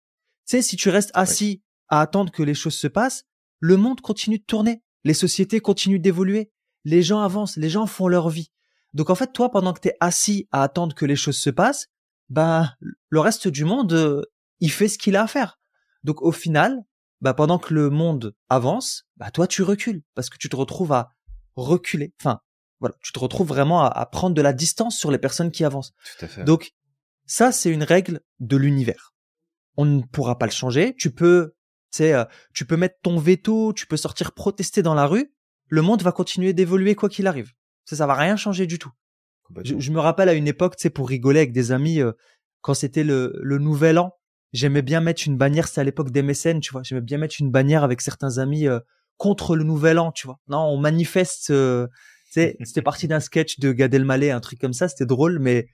Tu 0.47 0.57
sais, 0.57 0.63
si 0.63 0.77
tu 0.77 0.91
restes 0.91 1.11
assis 1.15 1.63
à 1.89 2.03
attendre 2.03 2.31
que 2.31 2.43
les 2.43 2.53
choses 2.53 2.75
se 2.75 2.87
passent, 2.87 3.25
le 3.61 3.79
monde 3.79 4.03
continue 4.03 4.39
de 4.39 4.45
tourner, 4.45 4.83
les 5.05 5.15
sociétés 5.15 5.61
continuent 5.61 6.01
d'évoluer, 6.01 6.51
les 6.85 7.03
gens 7.03 7.21
avancent, 7.21 7.57
les 7.57 7.71
gens 7.71 7.87
font 7.87 8.09
leur 8.09 8.29
vie. 8.29 8.51
Donc 8.93 9.09
en 9.09 9.15
fait, 9.15 9.33
toi, 9.33 9.51
pendant 9.51 9.73
que 9.73 9.81
tu 9.81 9.89
es 9.89 9.97
assis 10.01 10.47
à 10.53 10.63
attendre 10.63 10.95
que 10.95 11.07
les 11.07 11.17
choses 11.17 11.39
se 11.39 11.49
passent, 11.51 11.89
bah 12.29 12.75
le 13.09 13.21
reste 13.21 13.49
du 13.49 13.65
monde, 13.65 13.93
euh, 13.93 14.23
il 14.61 14.71
fait 14.71 14.89
ce 14.89 14.99
qu'il 14.99 15.17
a 15.17 15.23
à 15.23 15.27
faire. 15.27 15.59
Donc 16.03 16.23
au 16.23 16.33
final, 16.33 16.85
bah 17.21 17.35
pendant 17.35 17.59
que 17.59 17.73
le 17.75 17.91
monde 17.91 18.35
avance, 18.49 19.07
bah 19.17 19.31
toi 19.31 19.47
tu 19.47 19.63
recules 19.63 20.03
parce 20.15 20.31
que 20.31 20.39
tu 20.39 20.49
te 20.49 20.57
retrouves 20.57 20.93
à 20.93 21.11
reculer. 21.57 22.15
Enfin, 22.21 22.41
voilà, 22.81 22.97
tu 23.01 23.13
te 23.13 23.19
retrouves 23.19 23.49
vraiment 23.49 23.85
à, 23.85 23.89
à 23.89 24.07
prendre 24.07 24.35
de 24.35 24.43
la 24.43 24.53
distance 24.53 24.99
sur 24.99 25.11
les 25.11 25.19
personnes 25.19 25.51
qui 25.51 25.65
avancent. 25.65 25.93
Tout 26.19 26.25
à 26.25 26.29
fait. 26.29 26.45
Donc 26.45 26.75
ça, 27.27 27.53
c'est 27.53 27.71
une 27.71 27.83
règle 27.83 28.21
de 28.41 28.57
l'univers. 28.57 29.15
On 29.77 29.85
ne 29.85 30.03
pourra 30.03 30.39
pas 30.39 30.47
le 30.47 30.53
changer. 30.53 30.95
Tu 30.97 31.11
peux, 31.11 31.55
tu 31.91 32.03
euh, 32.03 32.25
tu 32.53 32.67
peux 32.67 32.77
mettre 32.77 32.97
ton 33.03 33.19
veto, 33.19 33.73
tu 33.73 33.87
peux 33.87 33.97
sortir 33.97 34.33
protester 34.33 34.83
dans 34.83 34.95
la 34.95 35.07
rue. 35.07 35.33
Le 35.69 35.83
monde 35.83 36.03
va 36.03 36.13
continuer 36.13 36.53
d'évoluer 36.53 36.95
quoi 36.95 37.09
qu'il 37.09 37.27
arrive. 37.27 37.53
Ça, 37.85 37.97
ça 37.97 38.07
va 38.07 38.15
rien 38.15 38.37
changer 38.37 38.67
du 38.67 38.79
tout. 38.79 38.93
Je, 39.65 39.91
me 39.91 40.01
rappelle 40.01 40.29
à 40.29 40.35
une 40.35 40.49
époque, 40.49 40.77
tu 40.77 40.83
sais, 40.83 40.91
pour 40.91 41.09
rigoler 41.09 41.41
avec 41.41 41.53
des 41.53 41.73
amis, 41.73 42.01
euh, 42.01 42.13
quand 42.61 42.75
c'était 42.75 43.05
le, 43.05 43.39
le 43.43 43.59
nouvel 43.59 43.99
an, 43.99 44.13
j'aimais 44.53 44.83
bien 44.83 45.01
mettre 45.01 45.23
une 45.27 45.37
bannière, 45.37 45.69
c'était 45.69 45.83
à 45.83 45.85
l'époque 45.85 46.11
des 46.11 46.23
mécènes, 46.23 46.61
tu 46.61 46.73
vois, 46.73 46.83
j'aimais 46.83 47.01
bien 47.01 47.19
mettre 47.19 47.37
une 47.41 47.51
bannière 47.51 47.85
avec 47.85 48.01
certains 48.01 48.39
amis 48.39 48.67
euh, 48.67 48.81
contre 49.17 49.55
le 49.57 49.65
nouvel 49.65 49.99
an, 49.99 50.13
tu 50.13 50.27
vois. 50.27 50.41
Non, 50.49 50.61
on 50.61 50.79
manifeste, 50.79 51.47
tu 51.47 51.53
sais, 52.31 52.57
c'était 52.65 52.83
parti 52.83 53.07
d'un 53.07 53.21
sketch 53.21 53.59
de 53.59 53.73
Gad 53.73 53.93
Elmaleh, 53.93 54.31
un 54.31 54.41
truc 54.41 54.59
comme 54.61 54.73
ça, 54.73 54.89
c'était 54.89 55.07
drôle, 55.07 55.39
mais 55.39 55.67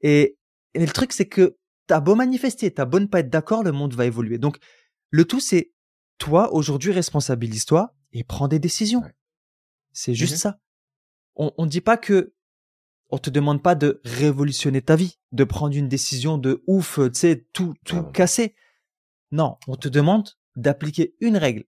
et 0.00 0.36
et 0.74 0.84
le 0.84 0.92
truc, 0.92 1.12
c'est 1.12 1.28
que 1.28 1.56
t'as 1.86 2.00
beau 2.00 2.14
manifester, 2.14 2.72
t'as 2.72 2.84
beau 2.84 3.00
ne 3.00 3.06
pas 3.06 3.20
être 3.20 3.30
d'accord, 3.30 3.62
le 3.62 3.72
monde 3.72 3.94
va 3.94 4.06
évoluer. 4.06 4.38
Donc, 4.38 4.58
le 5.10 5.24
tout, 5.24 5.40
c'est 5.40 5.72
toi, 6.18 6.52
aujourd'hui, 6.52 6.92
responsabilise-toi 6.92 7.94
et 8.12 8.24
prends 8.24 8.48
des 8.48 8.58
décisions. 8.58 9.02
C'est 9.92 10.14
juste 10.14 10.34
mmh 10.34 10.38
ça. 10.38 10.58
On 11.36 11.64
ne 11.64 11.68
dit 11.68 11.80
pas 11.80 11.96
que 11.96 12.32
on 13.10 13.18
te 13.18 13.30
demande 13.30 13.62
pas 13.62 13.74
de 13.74 14.00
révolutionner 14.04 14.82
ta 14.82 14.96
vie, 14.96 15.18
de 15.32 15.44
prendre 15.44 15.76
une 15.76 15.88
décision 15.88 16.38
de 16.38 16.62
ouf, 16.66 16.98
tu 16.98 17.10
sais, 17.14 17.46
tout, 17.52 17.74
tout 17.84 18.02
casser. 18.02 18.54
Non, 19.30 19.58
on 19.66 19.76
te 19.76 19.88
demande 19.88 20.30
d'appliquer 20.56 21.14
une 21.20 21.36
règle. 21.36 21.64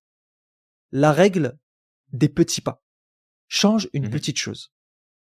La 0.92 1.12
règle 1.12 1.58
des 2.12 2.28
petits 2.28 2.60
pas. 2.60 2.84
Change 3.48 3.88
une 3.92 4.06
mmh 4.06 4.10
petite 4.10 4.38
chose. 4.38 4.72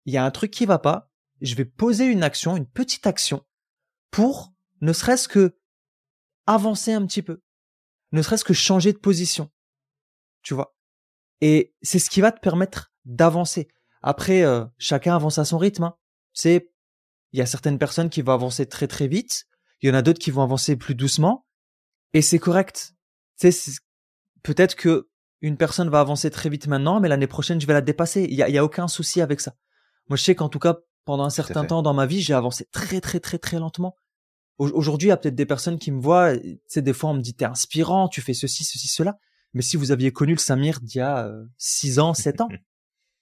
Il 0.05 0.13
y 0.13 0.17
a 0.17 0.25
un 0.25 0.31
truc 0.31 0.51
qui 0.51 0.65
va 0.65 0.79
pas, 0.79 1.11
je 1.41 1.55
vais 1.55 1.65
poser 1.65 2.05
une 2.05 2.23
action, 2.23 2.57
une 2.57 2.67
petite 2.67 3.07
action 3.07 3.45
pour 4.09 4.53
ne 4.81 4.93
serait-ce 4.93 5.27
que 5.27 5.57
avancer 6.45 6.91
un 6.93 7.05
petit 7.05 7.21
peu, 7.21 7.41
ne 8.11 8.21
serait-ce 8.21 8.43
que 8.43 8.53
changer 8.53 8.93
de 8.93 8.97
position, 8.97 9.51
tu 10.41 10.53
vois? 10.53 10.75
Et 11.39 11.75
c'est 11.81 11.99
ce 11.99 12.09
qui 12.09 12.21
va 12.21 12.31
te 12.31 12.39
permettre 12.39 12.91
d'avancer. 13.05 13.67
Après, 14.01 14.43
euh, 14.43 14.65
chacun 14.77 15.15
avance 15.15 15.37
à 15.37 15.45
son 15.45 15.57
rythme. 15.57 15.83
Hein. 15.83 15.95
C'est, 16.33 16.71
il 17.33 17.39
y 17.39 17.41
a 17.41 17.45
certaines 17.45 17.77
personnes 17.77 18.09
qui 18.09 18.21
vont 18.21 18.33
avancer 18.33 18.65
très 18.65 18.87
très 18.87 19.07
vite, 19.07 19.45
il 19.81 19.89
y 19.89 19.91
en 19.91 19.95
a 19.95 20.01
d'autres 20.01 20.19
qui 20.19 20.31
vont 20.31 20.43
avancer 20.43 20.75
plus 20.75 20.95
doucement, 20.95 21.45
et 22.13 22.21
c'est 22.21 22.39
correct. 22.39 22.93
C'est 23.35 23.51
peut-être 24.43 24.75
que 24.75 25.09
une 25.41 25.57
personne 25.57 25.89
va 25.89 25.99
avancer 25.99 26.29
très 26.29 26.49
vite 26.49 26.67
maintenant, 26.67 26.99
mais 26.99 27.07
l'année 27.07 27.27
prochaine 27.27 27.59
je 27.59 27.65
vais 27.65 27.73
la 27.73 27.81
dépasser. 27.81 28.27
Il 28.29 28.35
y 28.35 28.43
a, 28.43 28.49
y 28.49 28.57
a 28.57 28.63
aucun 28.63 28.87
souci 28.87 29.21
avec 29.21 29.41
ça. 29.41 29.55
Moi, 30.07 30.17
je 30.17 30.23
sais 30.23 30.35
qu'en 30.35 30.49
tout 30.49 30.59
cas, 30.59 30.77
pendant 31.05 31.23
un 31.23 31.29
certain 31.31 31.65
temps 31.65 31.81
dans 31.81 31.93
ma 31.93 32.05
vie, 32.05 32.21
j'ai 32.21 32.33
avancé 32.33 32.67
très 32.71 33.01
très 33.01 33.19
très 33.19 33.39
très 33.39 33.59
lentement. 33.59 33.95
Aujourd'hui, 34.57 35.07
il 35.07 35.09
y 35.09 35.13
a 35.13 35.17
peut-être 35.17 35.35
des 35.35 35.47
personnes 35.47 35.79
qui 35.79 35.91
me 35.91 35.99
voient, 35.99 36.37
tu 36.37 36.59
sais, 36.67 36.83
des 36.83 36.93
fois 36.93 37.09
on 37.09 37.13
me 37.15 37.21
dit 37.21 37.33
t'es 37.33 37.45
inspirant, 37.45 38.07
tu 38.07 38.21
fais 38.21 38.35
ceci, 38.35 38.63
ceci, 38.63 38.87
cela. 38.87 39.17
Mais 39.53 39.63
si 39.63 39.75
vous 39.75 39.91
aviez 39.91 40.11
connu 40.11 40.33
le 40.33 40.39
Samir 40.39 40.79
d'il 40.81 40.97
y 40.97 41.01
a 41.01 41.31
6 41.57 41.97
euh, 41.97 42.01
ans, 42.03 42.13
7 42.13 42.41
ans, 42.41 42.49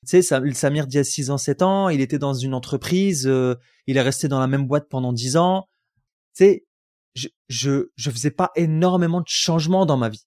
tu 0.07 0.21
sais, 0.21 0.53
Samir 0.53 0.87
d'il 0.87 0.97
y 0.97 0.99
a 0.99 1.03
6 1.03 1.29
ans, 1.29 1.37
7 1.37 1.61
ans, 1.61 1.89
il 1.89 2.01
était 2.01 2.19
dans 2.19 2.33
une 2.33 2.53
entreprise, 2.53 3.27
euh, 3.27 3.55
il 3.87 3.97
est 3.97 4.01
resté 4.01 4.27
dans 4.27 4.39
la 4.39 4.47
même 4.47 4.65
boîte 4.65 4.87
pendant 4.89 5.13
10 5.13 5.37
ans. 5.37 5.67
Tu 6.35 6.45
sais, 6.45 6.65
je, 7.15 7.27
je, 7.49 7.89
je 7.95 8.11
faisais 8.11 8.31
pas 8.31 8.51
énormément 8.55 9.19
de 9.19 9.27
changements 9.27 9.85
dans 9.85 9.97
ma 9.97 10.09
vie. 10.09 10.25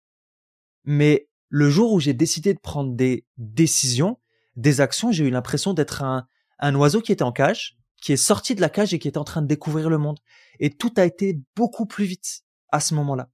Mais 0.84 1.28
le 1.48 1.70
jour 1.70 1.92
où 1.92 2.00
j'ai 2.00 2.12
décidé 2.12 2.54
de 2.54 2.58
prendre 2.58 2.94
des 2.94 3.24
décisions, 3.38 4.18
des 4.56 4.80
actions, 4.80 5.12
j'ai 5.12 5.24
eu 5.24 5.30
l'impression 5.30 5.74
d'être 5.74 6.02
un, 6.02 6.26
un 6.58 6.74
oiseau 6.74 7.00
qui 7.00 7.12
était 7.12 7.22
en 7.22 7.32
cage, 7.32 7.76
qui 8.00 8.12
est 8.12 8.16
sorti 8.16 8.54
de 8.54 8.60
la 8.60 8.68
cage 8.68 8.92
et 8.92 8.98
qui 8.98 9.08
était 9.08 9.18
en 9.18 9.24
train 9.24 9.42
de 9.42 9.46
découvrir 9.46 9.88
le 9.88 9.98
monde. 9.98 10.18
Et 10.58 10.70
tout 10.70 10.92
a 10.96 11.04
été 11.04 11.40
beaucoup 11.56 11.86
plus 11.86 12.04
vite. 12.04 12.42
à 12.70 12.80
ce 12.80 12.94
moment-là. 12.94 13.28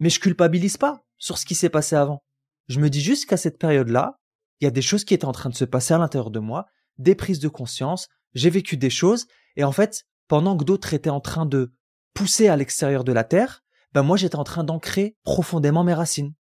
Mais 0.00 0.10
je 0.10 0.20
culpabilise 0.20 0.76
pas 0.76 1.02
sur 1.16 1.38
ce 1.38 1.46
qui 1.46 1.54
s'est 1.54 1.70
passé 1.70 1.96
avant. 1.96 2.22
Je 2.68 2.78
me 2.78 2.90
dis 2.90 3.00
juste 3.00 3.26
qu'à 3.26 3.38
cette 3.38 3.58
période-là, 3.58 4.20
il 4.60 4.64
y 4.64 4.68
a 4.68 4.70
des 4.70 4.82
choses 4.82 5.04
qui 5.04 5.14
étaient 5.14 5.24
en 5.24 5.32
train 5.32 5.50
de 5.50 5.54
se 5.54 5.64
passer 5.64 5.94
à 5.94 5.98
l'intérieur 5.98 6.30
de 6.30 6.38
moi, 6.38 6.66
des 6.98 7.14
prises 7.14 7.40
de 7.40 7.48
conscience, 7.48 8.08
j'ai 8.34 8.50
vécu 8.50 8.76
des 8.76 8.90
choses, 8.90 9.26
et 9.56 9.64
en 9.64 9.72
fait, 9.72 10.04
pendant 10.28 10.56
que 10.56 10.64
d'autres 10.64 10.94
étaient 10.94 11.10
en 11.10 11.20
train 11.20 11.46
de 11.46 11.72
pousser 12.14 12.48
à 12.48 12.56
l'extérieur 12.56 13.04
de 13.04 13.12
la 13.12 13.24
Terre, 13.24 13.62
ben 13.92 14.02
moi 14.02 14.16
j'étais 14.16 14.36
en 14.36 14.44
train 14.44 14.64
d'ancrer 14.64 15.16
profondément 15.24 15.84
mes 15.84 15.94
racines. 15.94 16.34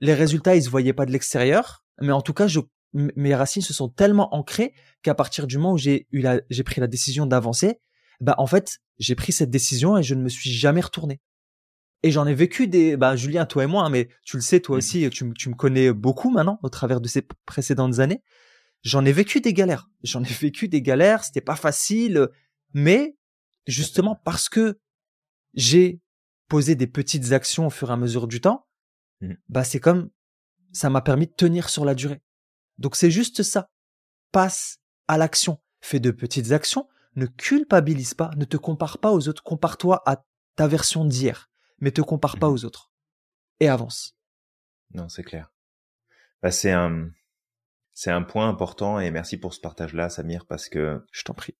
Les 0.00 0.14
résultats, 0.14 0.56
ils 0.56 0.62
se 0.62 0.70
voyaient 0.70 0.92
pas 0.92 1.06
de 1.06 1.12
l'extérieur, 1.12 1.84
mais 2.00 2.12
en 2.12 2.22
tout 2.22 2.34
cas, 2.34 2.46
je, 2.46 2.60
mes 2.92 3.34
racines 3.34 3.62
se 3.62 3.74
sont 3.74 3.88
tellement 3.88 4.34
ancrées 4.34 4.74
qu'à 5.02 5.14
partir 5.14 5.46
du 5.46 5.58
moment 5.58 5.72
où 5.72 5.78
j'ai 5.78 6.06
eu 6.12 6.20
la, 6.20 6.40
j'ai 6.50 6.62
pris 6.62 6.80
la 6.80 6.86
décision 6.86 7.26
d'avancer, 7.26 7.80
bah 8.20 8.34
en 8.38 8.46
fait, 8.46 8.78
j'ai 8.98 9.14
pris 9.14 9.32
cette 9.32 9.50
décision 9.50 9.96
et 9.96 10.02
je 10.02 10.14
ne 10.14 10.22
me 10.22 10.28
suis 10.28 10.50
jamais 10.50 10.80
retourné. 10.80 11.20
Et 12.02 12.10
j'en 12.10 12.26
ai 12.26 12.34
vécu 12.34 12.68
des, 12.68 12.96
bah 12.96 13.16
Julien, 13.16 13.44
toi 13.44 13.64
et 13.64 13.66
moi, 13.66 13.84
hein, 13.84 13.90
mais 13.90 14.08
tu 14.24 14.36
le 14.36 14.42
sais 14.42 14.60
toi 14.60 14.76
mmh. 14.76 14.78
aussi, 14.78 15.10
tu, 15.10 15.32
tu 15.34 15.48
me 15.48 15.54
connais 15.54 15.92
beaucoup 15.92 16.30
maintenant 16.30 16.60
au 16.62 16.68
travers 16.68 17.00
de 17.00 17.08
ces 17.08 17.22
précédentes 17.44 17.98
années. 17.98 18.22
J'en 18.82 19.04
ai 19.04 19.12
vécu 19.12 19.40
des 19.40 19.52
galères. 19.52 19.90
J'en 20.04 20.22
ai 20.22 20.32
vécu 20.32 20.68
des 20.68 20.82
galères. 20.82 21.24
C'était 21.24 21.40
pas 21.40 21.56
facile, 21.56 22.28
mais 22.72 23.16
justement 23.66 24.14
parce 24.14 24.48
que 24.48 24.78
j'ai 25.54 26.00
posé 26.48 26.76
des 26.76 26.86
petites 26.86 27.32
actions 27.32 27.66
au 27.66 27.70
fur 27.70 27.90
et 27.90 27.92
à 27.92 27.96
mesure 27.96 28.28
du 28.28 28.40
temps, 28.40 28.66
mmh. 29.20 29.32
bah 29.48 29.64
c'est 29.64 29.80
comme 29.80 30.10
ça 30.72 30.90
m'a 30.90 31.00
permis 31.00 31.26
de 31.26 31.32
tenir 31.32 31.68
sur 31.68 31.84
la 31.84 31.94
durée. 31.94 32.22
Donc 32.78 32.94
c'est 32.94 33.10
juste 33.10 33.42
ça. 33.42 33.70
Passe 34.30 34.78
à 35.08 35.18
l'action. 35.18 35.58
Fais 35.80 36.00
de 36.00 36.10
petites 36.10 36.52
actions. 36.52 36.88
Ne 37.16 37.26
culpabilise 37.26 38.14
pas. 38.14 38.30
Ne 38.36 38.44
te 38.44 38.56
compare 38.56 38.98
pas 38.98 39.10
aux 39.10 39.28
autres. 39.28 39.42
Compare-toi 39.42 40.02
à 40.06 40.24
ta 40.54 40.68
version 40.68 41.04
d'hier. 41.04 41.47
Mais 41.80 41.90
te 41.90 42.00
compare 42.00 42.38
pas 42.38 42.48
mmh. 42.48 42.52
aux 42.52 42.64
autres. 42.64 42.92
Et 43.60 43.68
avance. 43.68 44.16
Non, 44.94 45.08
c'est 45.08 45.22
clair. 45.22 45.52
Bah, 46.42 46.50
c'est 46.50 46.72
un, 46.72 47.10
c'est 47.92 48.10
un 48.10 48.22
point 48.22 48.48
important 48.48 49.00
et 49.00 49.10
merci 49.10 49.36
pour 49.36 49.54
ce 49.54 49.60
partage-là, 49.60 50.08
Samir, 50.08 50.46
parce 50.46 50.68
que. 50.68 51.04
Je 51.12 51.24
t'en 51.24 51.34
prie. 51.34 51.56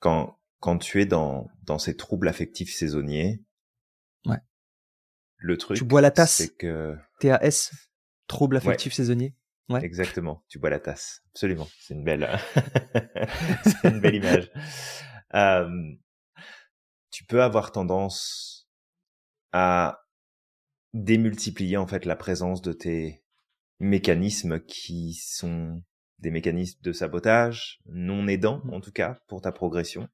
Quand, 0.00 0.38
quand 0.60 0.78
tu 0.78 1.00
es 1.00 1.06
dans, 1.06 1.48
dans 1.62 1.78
ces 1.78 1.96
troubles 1.96 2.28
affectifs 2.28 2.74
saisonniers. 2.74 3.42
Ouais. 4.26 4.40
Le 5.36 5.56
truc. 5.56 5.76
Tu 5.76 5.84
bois 5.84 6.00
la 6.00 6.10
tasse. 6.10 6.36
C'est 6.36 6.56
que. 6.56 6.96
TAS. 7.20 7.72
Trouble 8.26 8.56
affectif 8.56 8.92
saisonnier. 8.92 9.36
Ouais. 9.68 9.84
Exactement. 9.84 10.44
Tu 10.48 10.58
bois 10.58 10.70
la 10.70 10.80
tasse. 10.80 11.22
Absolument. 11.32 11.68
C'est 11.80 11.94
une 11.94 12.04
belle, 12.04 12.28
c'est 13.64 13.88
une 13.88 14.00
belle 14.00 14.14
image. 14.14 14.50
Euh, 15.34 15.68
tu 17.10 17.24
peux 17.24 17.42
avoir 17.42 17.72
tendance 17.72 18.53
à 19.56 20.04
démultiplier 20.94 21.76
en 21.76 21.86
fait 21.86 22.06
la 22.06 22.16
présence 22.16 22.60
de 22.60 22.72
tes 22.72 23.22
mécanismes 23.78 24.58
qui 24.58 25.14
sont 25.14 25.80
des 26.18 26.32
mécanismes 26.32 26.80
de 26.82 26.92
sabotage 26.92 27.78
non 27.86 28.26
aidants 28.26 28.62
en 28.72 28.80
tout 28.80 28.90
cas 28.90 29.20
pour 29.28 29.40
ta 29.40 29.52
progression. 29.52 30.08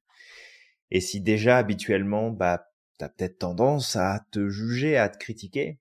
Et 0.91 1.01
si 1.01 1.21
déjà 1.21 1.57
habituellement 1.57 2.29
bah 2.29 2.67
t'as 2.99 3.09
peut-être 3.09 3.39
tendance 3.39 3.95
à 3.95 4.23
te 4.31 4.47
juger, 4.47 4.95
à 4.95 5.09
te 5.09 5.17
critiquer, 5.17 5.79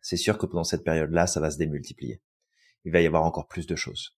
c'est 0.00 0.16
sûr 0.16 0.38
que 0.38 0.46
pendant 0.46 0.64
cette 0.64 0.82
période-là, 0.82 1.26
ça 1.26 1.40
va 1.40 1.50
se 1.50 1.58
démultiplier. 1.58 2.22
Il 2.86 2.92
va 2.92 3.02
y 3.02 3.06
avoir 3.06 3.24
encore 3.24 3.48
plus 3.48 3.66
de 3.66 3.76
choses. 3.76 4.16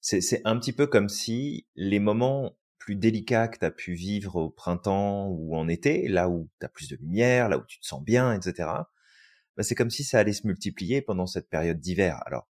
C'est 0.00 0.42
un 0.44 0.56
petit 0.60 0.72
peu 0.72 0.86
comme 0.86 1.08
si 1.08 1.66
les 1.74 1.98
moments 1.98 2.56
plus 2.86 2.94
délicats 2.94 3.48
que 3.48 3.58
tu 3.58 3.64
as 3.64 3.72
pu 3.72 3.94
vivre 3.94 4.36
au 4.36 4.48
printemps 4.48 5.26
ou 5.26 5.56
en 5.56 5.66
été, 5.66 6.06
là 6.06 6.28
où 6.28 6.48
tu 6.60 6.66
as 6.66 6.68
plus 6.68 6.88
de 6.88 6.94
lumière, 6.94 7.48
là 7.48 7.58
où 7.58 7.64
tu 7.66 7.80
te 7.80 7.84
sens 7.84 8.00
bien, 8.00 8.32
etc., 8.32 8.68
bah 9.56 9.64
c'est 9.64 9.74
comme 9.74 9.90
si 9.90 10.04
ça 10.04 10.20
allait 10.20 10.32
se 10.32 10.46
multiplier 10.46 11.02
pendant 11.02 11.26
cette 11.26 11.50
période 11.50 11.80
d'hiver. 11.80 12.22
Alors, 12.26 12.48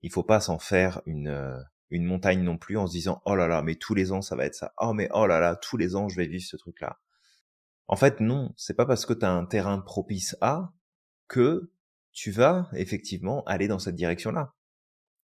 il 0.00 0.10
faut 0.10 0.22
pas 0.22 0.40
s'en 0.40 0.58
faire 0.58 1.02
une, 1.04 1.28
euh, 1.28 1.60
une 1.90 2.04
montagne 2.04 2.42
non 2.42 2.56
plus 2.56 2.78
en 2.78 2.86
se 2.86 2.92
disant, 2.92 3.20
oh 3.26 3.36
là 3.36 3.48
là, 3.48 3.60
mais 3.60 3.74
tous 3.74 3.94
les 3.94 4.12
ans, 4.12 4.22
ça 4.22 4.34
va 4.34 4.46
être 4.46 4.54
ça. 4.54 4.72
Oh, 4.78 4.94
mais 4.94 5.10
oh 5.12 5.26
là 5.26 5.40
là, 5.40 5.56
tous 5.56 5.76
les 5.76 5.94
ans, 5.94 6.08
je 6.08 6.16
vais 6.16 6.26
vivre 6.26 6.46
ce 6.46 6.56
truc-là. 6.56 6.98
En 7.86 7.96
fait, 7.96 8.20
non, 8.20 8.54
c'est 8.56 8.76
pas 8.76 8.86
parce 8.86 9.04
que 9.04 9.12
tu 9.12 9.26
as 9.26 9.30
un 9.30 9.44
terrain 9.44 9.80
propice 9.80 10.38
à 10.40 10.72
que 11.28 11.70
tu 12.12 12.30
vas 12.30 12.70
effectivement 12.72 13.44
aller 13.44 13.68
dans 13.68 13.78
cette 13.78 13.96
direction-là. 13.96 14.54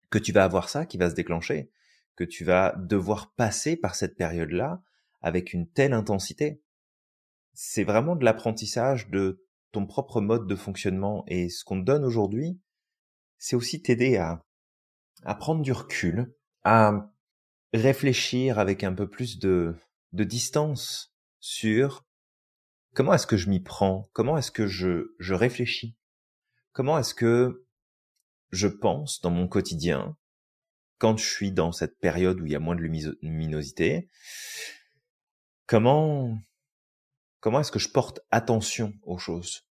Que 0.09 0.19
tu 0.19 0.31
vas 0.31 0.45
avoir 0.45 0.69
ça 0.69 0.85
qui 0.85 0.97
va 0.97 1.09
se 1.09 1.15
déclencher, 1.15 1.69
que 2.17 2.25
tu 2.25 2.43
vas 2.43 2.75
devoir 2.77 3.31
passer 3.31 3.77
par 3.77 3.95
cette 3.95 4.17
période-là 4.17 4.81
avec 5.21 5.53
une 5.53 5.69
telle 5.69 5.93
intensité. 5.93 6.61
C'est 7.53 7.85
vraiment 7.85 8.17
de 8.17 8.25
l'apprentissage 8.25 9.09
de 9.09 9.45
ton 9.71 9.85
propre 9.85 10.19
mode 10.19 10.47
de 10.47 10.55
fonctionnement 10.55 11.23
et 11.27 11.47
ce 11.47 11.63
qu'on 11.63 11.79
te 11.79 11.85
donne 11.85 12.03
aujourd'hui, 12.03 12.59
c'est 13.37 13.55
aussi 13.55 13.81
t'aider 13.81 14.17
à, 14.17 14.43
prendre 15.35 15.61
du 15.61 15.71
recul, 15.71 16.35
à 16.65 17.09
réfléchir 17.73 18.59
avec 18.59 18.83
un 18.83 18.93
peu 18.93 19.09
plus 19.09 19.39
de, 19.39 19.75
de 20.11 20.25
distance 20.25 21.15
sur 21.39 22.05
comment 22.93 23.13
est-ce 23.13 23.27
que 23.27 23.37
je 23.37 23.49
m'y 23.49 23.61
prends, 23.61 24.09
comment 24.11 24.37
est-ce 24.37 24.51
que 24.51 24.67
je, 24.67 25.15
je 25.19 25.33
réfléchis 25.33 25.95
comment 26.77 26.99
est-ce 26.99 27.15
que 27.15 27.65
je 28.51 28.67
pense 28.67 29.19
dans 29.21 29.31
mon 29.31 29.47
quotidien 29.47 30.15
quand 30.97 31.17
je 31.17 31.25
suis 31.25 31.51
dans 31.51 31.71
cette 31.71 31.99
période 31.99 32.39
où 32.41 32.45
il 32.45 32.51
y 32.51 32.55
a 32.55 32.59
moins 32.59 32.75
de 32.75 32.81
luminosité 33.21 34.09
Comment 35.67 36.39
comment 37.41 37.59
est-ce 37.59 37.71
que 37.71 37.79
je 37.79 37.89
porte 37.89 38.21
attention 38.31 38.93
aux 39.03 39.17
choses? 39.17 39.67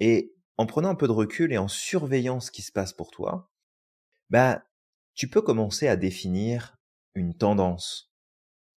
Et 0.00 0.34
en 0.56 0.66
prenant 0.66 0.88
un 0.88 0.94
peu 0.96 1.06
de 1.06 1.12
recul 1.12 1.52
et 1.52 1.58
en 1.58 1.68
surveillant 1.68 2.40
ce 2.40 2.50
qui 2.50 2.62
se 2.62 2.72
passe 2.72 2.92
pour 2.92 3.10
toi, 3.10 3.50
bah 4.30 4.64
tu 5.14 5.28
peux 5.28 5.42
commencer 5.42 5.88
à 5.88 5.96
définir 5.96 6.76
une 7.14 7.36
tendance. 7.36 8.12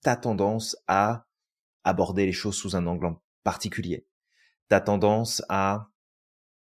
Ta 0.01 0.15
tendance 0.15 0.77
à 0.87 1.27
aborder 1.83 2.25
les 2.25 2.33
choses 2.33 2.55
sous 2.55 2.75
un 2.75 2.87
angle 2.87 3.15
particulier. 3.43 4.07
Ta 4.67 4.81
tendance 4.81 5.41
à 5.49 5.89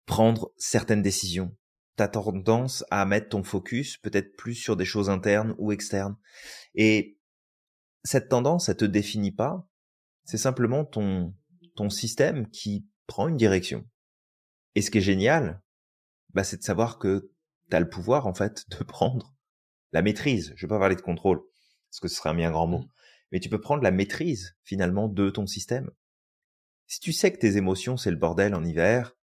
prendre 0.07 0.53
certaines 0.57 1.03
décisions. 1.03 1.57
Tu 1.97 2.03
as 2.03 2.09
tendance 2.09 2.85
à 2.91 3.05
mettre 3.05 3.31
ton 3.31 3.43
focus 3.43 3.99
peut-être 3.99 4.37
plus 4.37 4.55
sur 4.55 4.77
des 4.77 4.85
choses 4.85 5.11
internes 5.11 5.55
ou 5.59 5.73
externes. 5.73 6.17
Et 6.75 7.19
cette 8.05 8.29
tendance, 8.29 8.67
ça 8.67 8.75
te 8.75 8.85
définit 8.85 9.33
pas. 9.33 9.69
C'est 10.25 10.39
simplement 10.39 10.85
ton, 10.85 11.35
ton 11.77 11.91
système 11.91 12.49
qui 12.51 12.87
prend 13.07 13.29
une 13.29 13.37
direction. 13.37 13.87
Et 14.75 14.83
ce 14.83 14.91
qui 14.91 14.99
est 14.99 15.03
génial, 15.03 15.61
bah, 16.33 16.45
c'est 16.45 16.59
de 16.59 16.63
savoir 16.63 16.99
que 16.99 17.31
tu 17.71 17.77
as 17.77 17.81
le 17.81 17.89
pouvoir, 17.89 18.27
en 18.27 18.35
fait, 18.35 18.69
de 18.71 18.85
prendre 18.85 19.35
la 19.93 20.03
maîtrise. 20.03 20.53
Je 20.57 20.67
vais 20.67 20.71
pas 20.71 20.79
parler 20.79 20.97
de 20.97 21.01
contrôle, 21.01 21.43
parce 21.91 22.01
que 22.01 22.09
ce 22.09 22.17
serait 22.17 22.31
un 22.31 22.35
bien 22.35 22.51
grand 22.51 22.67
mot. 22.69 22.81
Mmh. 22.81 22.89
Mais 23.33 23.41
tu 23.41 23.49
peux 23.49 23.61
prendre 23.61 23.83
la 23.83 23.91
maîtrise, 23.91 24.57
finalement, 24.63 25.09
de 25.09 25.31
ton 25.31 25.47
système. 25.47 25.91
Si 26.87 27.01
tu 27.01 27.13
sais 27.13 27.33
que 27.33 27.39
tes 27.39 27.57
émotions, 27.57 27.97
c'est 27.97 28.11
le 28.11 28.17
bordel 28.17 28.55
en 28.55 28.65
hiver, 28.65 29.17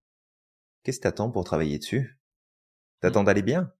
Qu'est-ce 0.88 1.00
que 1.00 1.04
t'attends 1.04 1.30
pour 1.30 1.44
travailler 1.44 1.80
dessus? 1.80 2.17
T'attends 3.00 3.22
mmh. 3.22 3.26
d'aller 3.26 3.42
bien? 3.42 3.74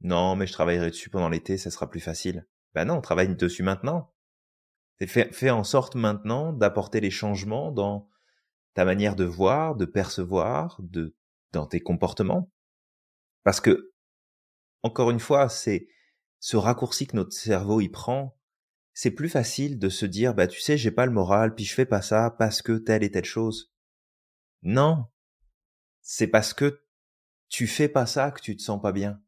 Non, 0.00 0.36
mais 0.36 0.46
je 0.46 0.52
travaillerai 0.52 0.90
dessus 0.90 1.10
pendant 1.10 1.28
l'été, 1.28 1.56
ça 1.58 1.70
sera 1.70 1.88
plus 1.88 2.00
facile. 2.00 2.46
Ben 2.74 2.84
non, 2.84 3.00
travaille 3.00 3.34
dessus 3.34 3.62
maintenant. 3.62 4.12
Fais, 4.98 5.30
fais 5.32 5.50
en 5.50 5.64
sorte 5.64 5.94
maintenant 5.94 6.52
d'apporter 6.52 7.00
les 7.00 7.10
changements 7.10 7.70
dans 7.70 8.08
ta 8.74 8.84
manière 8.84 9.16
de 9.16 9.24
voir, 9.24 9.74
de 9.74 9.84
percevoir, 9.84 10.78
de 10.80 11.14
dans 11.52 11.66
tes 11.66 11.80
comportements. 11.80 12.50
Parce 13.42 13.60
que, 13.60 13.92
encore 14.82 15.10
une 15.10 15.20
fois, 15.20 15.48
c'est 15.48 15.88
ce 16.40 16.56
raccourci 16.56 17.06
que 17.06 17.16
notre 17.16 17.32
cerveau 17.32 17.80
y 17.80 17.88
prend. 17.88 18.38
C'est 18.92 19.10
plus 19.10 19.28
facile 19.28 19.78
de 19.78 19.88
se 19.88 20.06
dire, 20.06 20.34
bah 20.34 20.46
tu 20.46 20.60
sais, 20.60 20.76
j'ai 20.76 20.90
pas 20.90 21.06
le 21.06 21.12
moral, 21.12 21.54
puis 21.54 21.64
je 21.64 21.74
fais 21.74 21.86
pas 21.86 22.02
ça 22.02 22.30
parce 22.38 22.62
que 22.62 22.72
telle 22.78 23.04
et 23.04 23.10
telle 23.10 23.24
chose. 23.24 23.72
Non, 24.62 25.06
c'est 26.02 26.26
parce 26.26 26.54
que 26.54 26.85
tu 27.56 27.66
fais 27.66 27.88
pas 27.88 28.04
ça 28.04 28.32
que 28.32 28.42
tu 28.42 28.54
te 28.54 28.60
sens 28.60 28.78
pas 28.82 28.92
bien. 28.92 29.18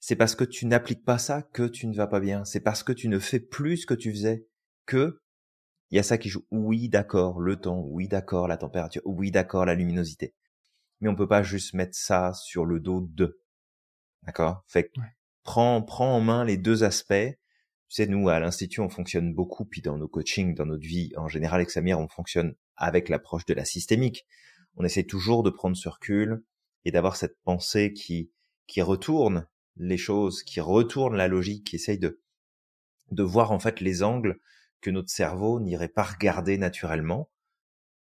C'est 0.00 0.16
parce 0.16 0.34
que 0.34 0.44
tu 0.44 0.64
n'appliques 0.64 1.04
pas 1.04 1.18
ça 1.18 1.42
que 1.42 1.64
tu 1.64 1.86
ne 1.86 1.94
vas 1.94 2.06
pas 2.06 2.20
bien. 2.20 2.42
C'est 2.46 2.60
parce 2.60 2.82
que 2.82 2.92
tu 2.92 3.06
ne 3.06 3.18
fais 3.18 3.38
plus 3.38 3.76
ce 3.76 3.86
que 3.86 3.92
tu 3.92 4.10
faisais 4.12 4.48
que 4.86 5.20
il 5.90 5.96
y 5.96 5.98
a 5.98 6.02
ça 6.02 6.16
qui 6.16 6.30
joue. 6.30 6.46
Oui, 6.50 6.88
d'accord, 6.88 7.38
le 7.38 7.56
temps. 7.56 7.80
Oui, 7.80 8.08
d'accord, 8.08 8.48
la 8.48 8.56
température. 8.56 9.02
Oui, 9.04 9.30
d'accord, 9.30 9.66
la 9.66 9.74
luminosité. 9.74 10.34
Mais 11.02 11.10
on 11.10 11.14
peut 11.14 11.28
pas 11.28 11.42
juste 11.42 11.74
mettre 11.74 11.94
ça 11.94 12.32
sur 12.32 12.64
le 12.64 12.80
dos 12.80 13.02
de. 13.02 13.42
D'accord? 14.22 14.64
Fait 14.66 14.90
prends, 15.42 15.82
prends 15.82 16.16
en 16.16 16.22
main 16.22 16.46
les 16.46 16.56
deux 16.56 16.82
aspects. 16.82 17.12
Tu 17.12 17.94
sais, 17.94 18.06
nous, 18.06 18.30
à 18.30 18.40
l'Institut, 18.40 18.80
on 18.80 18.88
fonctionne 18.88 19.34
beaucoup, 19.34 19.66
puis 19.66 19.82
dans 19.82 19.98
nos 19.98 20.08
coachings, 20.08 20.54
dans 20.54 20.64
notre 20.64 20.86
vie, 20.86 21.12
en 21.18 21.28
général, 21.28 21.60
avec 21.60 21.70
Samir, 21.70 22.00
on 22.00 22.08
fonctionne 22.08 22.54
avec 22.74 23.10
l'approche 23.10 23.44
de 23.44 23.52
la 23.52 23.66
systémique 23.66 24.24
on 24.76 24.84
essaie 24.84 25.04
toujours 25.04 25.42
de 25.42 25.50
prendre 25.50 25.76
ce 25.76 25.88
recul 25.88 26.44
et 26.86 26.92
d'avoir 26.92 27.16
cette 27.16 27.36
pensée 27.42 27.92
qui, 27.92 28.30
qui 28.68 28.80
retourne 28.80 29.48
les 29.76 29.98
choses, 29.98 30.44
qui 30.44 30.60
retourne 30.60 31.16
la 31.16 31.26
logique, 31.26 31.66
qui 31.66 31.76
essaye 31.76 31.98
de, 31.98 32.22
de 33.10 33.22
voir 33.24 33.50
en 33.50 33.58
fait 33.58 33.80
les 33.80 34.04
angles 34.04 34.38
que 34.80 34.90
notre 34.90 35.10
cerveau 35.10 35.58
n'irait 35.58 35.88
pas 35.88 36.04
regarder 36.04 36.58
naturellement 36.58 37.28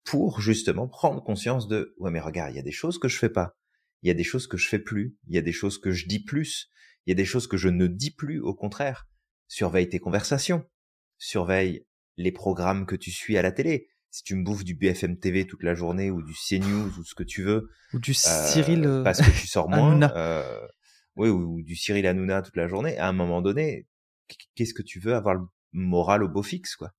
pour 0.04 0.40
justement 0.40 0.86
prendre 0.86 1.20
conscience 1.20 1.66
de 1.66 1.96
ouais 1.98 2.12
mais 2.12 2.20
regarde, 2.20 2.52
il 2.52 2.56
y 2.56 2.60
a 2.60 2.62
des 2.62 2.70
choses 2.70 3.00
que 3.00 3.08
je 3.08 3.18
fais 3.18 3.28
pas, 3.28 3.56
il 4.02 4.08
y 4.08 4.10
a 4.12 4.14
des 4.14 4.22
choses 4.22 4.46
que 4.46 4.56
je 4.56 4.68
fais 4.68 4.78
plus, 4.78 5.16
il 5.26 5.34
y 5.34 5.38
a 5.38 5.42
des 5.42 5.52
choses 5.52 5.78
que 5.78 5.90
je 5.90 6.06
dis 6.06 6.22
plus, 6.22 6.70
il 7.06 7.10
y 7.10 7.12
a 7.12 7.16
des 7.16 7.24
choses 7.24 7.48
que 7.48 7.56
je 7.56 7.68
ne 7.68 7.88
dis 7.88 8.12
plus 8.12 8.38
au 8.38 8.54
contraire. 8.54 9.08
Surveille 9.48 9.88
tes 9.88 9.98
conversations, 9.98 10.64
surveille 11.18 11.84
les 12.16 12.30
programmes 12.30 12.86
que 12.86 12.94
tu 12.94 13.10
suis 13.10 13.36
à 13.36 13.42
la 13.42 13.50
télé. 13.50 13.89
Si 14.10 14.24
tu 14.24 14.34
me 14.34 14.44
bouffes 14.44 14.64
du 14.64 14.74
BFM 14.74 15.18
TV 15.18 15.46
toute 15.46 15.62
la 15.62 15.74
journée 15.74 16.10
ou 16.10 16.22
du 16.22 16.34
CNews 16.34 16.98
ou 16.98 17.04
ce 17.04 17.14
que 17.14 17.22
tu 17.22 17.42
veux, 17.42 17.70
ou 17.92 17.98
du 17.98 18.12
Cyril 18.12 18.84
euh, 18.84 19.02
parce 19.04 19.20
que 19.20 19.30
tu 19.30 19.46
sors 19.46 19.68
moins, 19.68 20.02
euh, 20.16 20.66
oui, 21.16 21.28
ou, 21.28 21.62
du 21.62 21.76
Cyril 21.76 22.06
Hanouna 22.06 22.42
toute 22.42 22.56
la 22.56 22.66
journée, 22.66 22.98
à 22.98 23.08
un 23.08 23.12
moment 23.12 23.40
donné, 23.40 23.86
qu'est-ce 24.54 24.74
que 24.74 24.82
tu 24.82 24.98
veux 24.98 25.14
avoir 25.14 25.34
le 25.34 25.46
moral 25.72 26.24
au 26.24 26.28
beau 26.28 26.42
fixe, 26.42 26.76
quoi? 26.76 26.92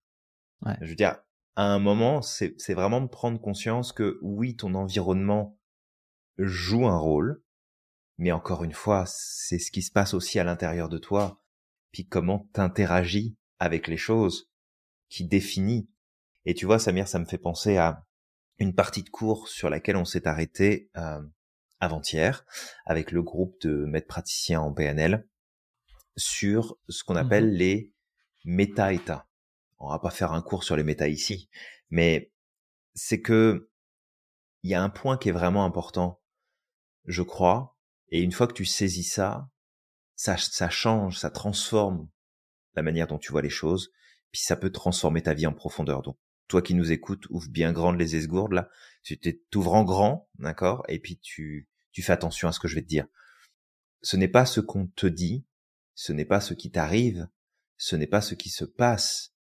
Ouais. 0.66 0.76
Je 0.82 0.88
veux 0.88 0.96
dire, 0.96 1.18
à 1.56 1.64
un 1.64 1.80
moment, 1.80 2.22
c'est 2.22 2.74
vraiment 2.74 3.02
de 3.02 3.08
prendre 3.08 3.40
conscience 3.40 3.92
que 3.92 4.18
oui, 4.22 4.56
ton 4.56 4.74
environnement 4.74 5.58
joue 6.38 6.88
un 6.88 6.98
rôle, 6.98 7.44
mais 8.18 8.32
encore 8.32 8.64
une 8.64 8.74
fois, 8.74 9.04
c'est 9.08 9.60
ce 9.60 9.72
qui 9.72 9.82
se 9.82 9.92
passe 9.92 10.14
aussi 10.14 10.40
à 10.40 10.44
l'intérieur 10.44 10.90
de 10.90 10.98
toi, 10.98 11.44
puis 11.92 12.08
comment 12.08 12.48
t'interagis 12.54 13.36
avec 13.60 13.88
les 13.88 13.98
choses 13.98 14.50
qui 15.10 15.26
définit. 15.26 15.90
Et 16.46 16.54
tu 16.54 16.66
vois, 16.66 16.80
Samir, 16.80 17.08
ça 17.08 17.20
me 17.20 17.26
fait 17.26 17.38
penser 17.38 17.78
à 17.78 18.06
une 18.58 18.76
partie 18.76 19.04
de 19.04 19.10
cours 19.10 19.48
sur 19.48 19.70
laquelle 19.70 19.96
on 19.96 20.06
s'est 20.06 20.28
arrêté 20.28 20.90
euh, 20.98 21.22
avant-hier 21.80 22.46
avec 22.86 23.12
le 23.12 23.22
groupe 23.22 23.60
de 23.62 23.86
maîtres 23.86 24.08
praticiens 24.08 24.62
en 24.62 24.74
PNL 24.74 25.28
sur 26.16 26.78
ce 26.90 27.04
qu'on 27.04 27.16
appelle 27.16 27.52
mmh 27.52 27.58
les 27.58 27.94
méta-états. 28.46 29.28
On 29.80 29.90
va 29.90 30.00
pas 30.00 30.12
faire 30.12 30.32
un 30.34 30.42
cours 30.42 30.64
sur 30.64 30.76
les 30.76 30.84
méta 30.84 31.08
ici, 31.08 31.50
mais 31.90 32.32
c'est 32.94 33.22
que 33.22 33.70
il 34.64 34.70
y 34.70 34.76
a 34.76 34.84
un 34.84 34.90
point 34.90 35.18
qui 35.18 35.30
est 35.30 35.34
vraiment 35.34 35.66
important, 35.66 36.22
je 37.06 37.24
crois, 37.24 37.76
et 38.10 38.22
une 38.22 38.32
fois 38.32 38.48
que 38.48 38.54
tu 38.54 38.66
saisis 38.66 39.04
ça, 39.04 39.50
ça, 40.16 40.38
ça 40.38 40.70
change, 40.70 41.18
ça 41.18 41.32
transforme 41.32 42.08
la 42.76 42.84
manière 42.84 43.08
dont 43.08 43.18
tu 43.18 43.32
vois 43.32 43.42
les 43.42 43.50
choses, 43.50 43.92
puis 44.32 44.42
ça 44.42 44.56
peut 44.56 44.72
transformer 44.72 45.24
ta 45.24 45.34
vie 45.34 45.48
en 45.48 45.54
profondeur. 45.54 46.04
Donc, 46.04 46.18
toi 46.52 46.62
qui 46.62 46.76
nous 46.76 46.92
écoutes, 46.92 47.28
ouvre 47.30 47.50
bien 47.50 47.72
grande 47.72 47.98
les 47.98 48.18
esgourdes, 48.18 48.52
là, 48.52 48.70
tu 49.04 49.18
t'ouvres 49.50 49.74
en 49.74 49.84
grand, 49.86 50.30
d'accord, 50.38 50.84
et 50.90 51.00
puis 51.00 51.18
tu, 51.18 51.70
tu 51.94 52.02
fais 52.02 52.12
attention 52.12 52.50
à 52.50 52.52
ce 52.52 52.60
que 52.60 52.68
je 52.68 52.76
vais 52.76 52.82
te 52.82 52.88
dire. 52.88 53.08
Ce 54.02 54.18
n'est 54.18 54.28
pas 54.28 54.46
ce 54.46 54.60
qu'on 54.60 54.88
te 54.88 55.08
dit, 55.08 55.46
ce 55.96 56.12
n'est 56.12 56.26
pas 56.26 56.42
ce 56.42 56.54
qui 56.54 56.70
t'arrive, 56.70 57.30
ce 57.78 57.96
n'est 57.96 58.08
pas 58.08 58.20
ce 58.20 58.36
qui 58.36 58.50
se 58.50 58.66
passe 58.66 59.34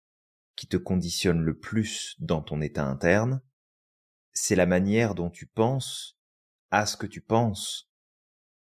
qui 0.55 0.67
te 0.67 0.77
conditionne 0.77 1.41
le 1.41 1.57
plus 1.57 2.15
dans 2.19 2.41
ton 2.41 2.61
état 2.61 2.85
interne, 2.85 3.41
c'est 4.33 4.55
la 4.55 4.67
manière 4.67 5.15
dont 5.15 5.31
tu 5.31 5.47
penses 5.47 6.17
à 6.69 6.85
ce 6.85 6.95
que 6.95 7.07
tu 7.07 7.21
penses 7.21 7.89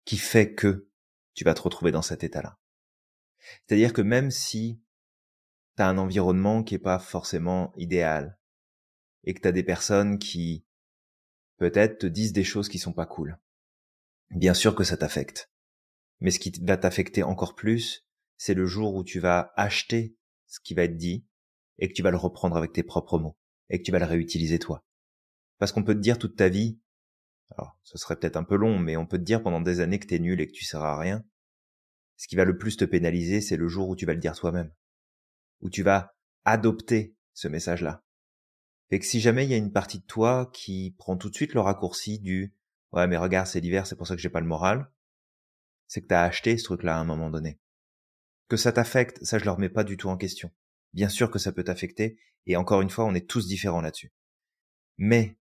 qui 0.06 0.18
fait 0.18 0.54
que 0.54 0.88
tu 1.34 1.44
vas 1.44 1.56
te 1.56 1.62
retrouver 1.62 1.92
dans 1.92 2.02
cet 2.02 2.24
état-là. 2.24 2.58
C'est-à-dire 3.66 3.92
que 3.92 4.02
même 4.02 4.32
si 4.32 4.80
tu 5.80 5.84
as 5.84 5.88
un 5.88 5.98
environnement 5.98 6.62
qui 6.62 6.76
est 6.76 6.80
pas 6.80 7.00
forcément 7.00 7.72
idéal 7.78 8.38
et 9.24 9.34
que 9.34 9.40
tu 9.40 9.54
des 9.54 9.64
personnes 9.64 10.20
qui 10.20 10.66
peut-être 11.58 12.00
te 12.00 12.06
disent 12.06 12.34
des 12.34 12.44
choses 12.44 12.68
qui 12.68 12.80
sont 12.80 12.92
pas 12.92 13.06
cool. 13.06 13.40
Bien 14.30 14.54
sûr 14.54 14.76
que 14.76 14.84
ça 14.84 14.98
t'affecte. 14.98 15.50
Mais 16.20 16.32
ce 16.32 16.40
qui 16.40 16.52
va 16.64 16.76
t'affecter 16.76 17.24
encore 17.24 17.56
plus, 17.56 18.06
c'est 18.36 18.54
le 18.54 18.66
jour 18.66 18.94
où 18.94 19.06
tu 19.06 19.22
vas 19.22 19.54
acheter 19.56 20.18
ce 20.48 20.60
qui 20.60 20.74
va 20.74 20.84
être 20.84 20.98
dit 20.98 21.26
et 21.78 21.88
que 21.88 21.94
tu 21.94 22.04
vas 22.04 22.12
le 22.12 22.18
reprendre 22.18 22.58
avec 22.58 22.74
tes 22.74 22.84
propres 22.84 23.18
mots 23.18 23.38
et 23.70 23.80
que 23.80 23.84
tu 23.84 23.94
vas 23.94 24.00
le 24.00 24.06
réutiliser 24.06 24.60
toi. 24.60 24.84
Parce 25.60 25.72
qu'on 25.72 25.84
peut 25.84 25.96
te 25.96 26.00
dire 26.00 26.18
toute 26.18 26.36
ta 26.36 26.50
vie, 26.50 26.78
alors 27.52 27.78
ce 27.84 27.98
serait 27.98 28.18
peut-être 28.18 28.36
un 28.36 28.44
peu 28.44 28.58
long, 28.58 28.80
mais 28.80 28.98
on 28.98 29.06
peut 29.06 29.18
te 29.18 29.24
dire 29.24 29.42
pendant 29.42 29.62
des 29.62 29.80
années 29.80 30.00
que 30.00 30.08
t'es 30.08 30.20
nul 30.20 30.42
et 30.42 30.48
que 30.48 30.52
tu 30.52 30.66
seras 30.66 30.92
à 30.92 31.00
rien. 31.00 31.24
Ce 32.18 32.28
qui 32.28 32.36
va 32.36 32.44
le 32.44 32.58
plus 32.58 32.76
te 32.76 32.84
pénaliser, 32.84 33.40
c'est 33.40 33.56
le 33.56 33.70
jour 33.70 33.88
où 33.88 33.96
tu 33.96 34.06
vas 34.06 34.14
le 34.14 34.20
dire 34.20 34.36
toi-même 34.36 34.74
où 35.62 35.70
tu 35.70 35.84
vas 35.84 36.16
adopter 36.45 37.16
ce 37.34 37.47
message-là. 37.47 38.03
Fait 38.89 38.99
que 38.99 39.05
si 39.05 39.20
jamais 39.20 39.45
il 39.45 39.51
y 39.51 39.53
a 39.53 39.57
une 39.57 39.72
partie 39.72 39.99
de 39.99 40.05
toi 40.05 40.49
qui 40.53 40.95
prend 40.97 41.16
tout 41.16 41.30
de 41.30 41.36
suite 41.36 41.53
le 41.53 41.62
raccourci 41.62 42.20
du 42.20 42.53
ouais 42.91 43.07
mais 43.07 43.18
regarde 43.18 43.47
c'est 43.47 43.60
l'hiver 43.60 43.86
c'est 43.86 43.95
pour 43.95 44.07
ça 44.07 44.16
que 44.16 44.22
j'ai 44.22 44.30
pas 44.30 44.41
le 44.41 44.47
moral, 44.47 44.89
c'est 45.88 46.01
que 46.01 46.07
t'as 46.07 46.24
acheté 46.24 46.57
ce 46.57 46.64
truc-là 46.64 46.97
à 46.97 46.99
un 46.99 47.05
moment 47.05 47.30
donné. 47.30 47.60
Que 48.47 48.57
ça 48.57 48.72
t'affecte, 48.72 49.24
ça 49.24 49.38
je 49.38 49.45
le 49.45 49.51
remets 49.51 49.70
pas 49.70 49.84
du 49.84 49.95
tout 49.95 50.10
en 50.10 50.18
question. 50.18 50.51
Bien 50.93 51.10
sûr 51.10 51.30
que 51.30 51.39
ça 51.39 51.51
peut 51.51 51.64
t'affecter 51.64 52.20
et 52.47 52.55
encore 52.55 52.82
une 52.82 52.89
fois 52.89 53.05
on 53.05 53.14
est 53.14 53.30
tous 53.30 53.47
différents 53.47 53.82
là-dessus. 53.82 54.12
Mais 54.97 55.38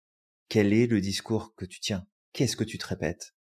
quel 0.47 0.73
est 0.73 0.87
le 0.87 1.01
discours 1.01 1.55
que 1.55 1.65
tu 1.65 1.79
tiens? 1.79 2.07
Qu'est-ce 2.33 2.55
que 2.55 2.63
tu 2.63 2.77
te 2.77 2.85
répètes? 2.85 3.35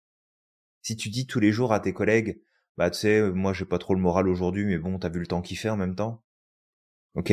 Si 0.82 0.96
tu 0.96 1.10
dis 1.10 1.26
tous 1.26 1.40
les 1.40 1.50
jours 1.50 1.72
à 1.72 1.80
tes 1.80 1.92
collègues 1.92 2.40
bah 2.76 2.90
tu 2.90 2.98
sais 2.98 3.30
moi 3.30 3.52
j'ai 3.52 3.64
pas 3.64 3.78
trop 3.78 3.94
le 3.94 4.00
moral 4.00 4.28
aujourd'hui 4.28 4.64
mais 4.66 4.78
bon 4.78 4.98
t'as 4.98 5.08
vu 5.08 5.18
le 5.18 5.26
temps 5.26 5.42
qu'il 5.42 5.58
fait 5.58 5.70
en 5.70 5.76
même 5.76 5.96
temps 5.96 6.22
Ok. 7.16 7.32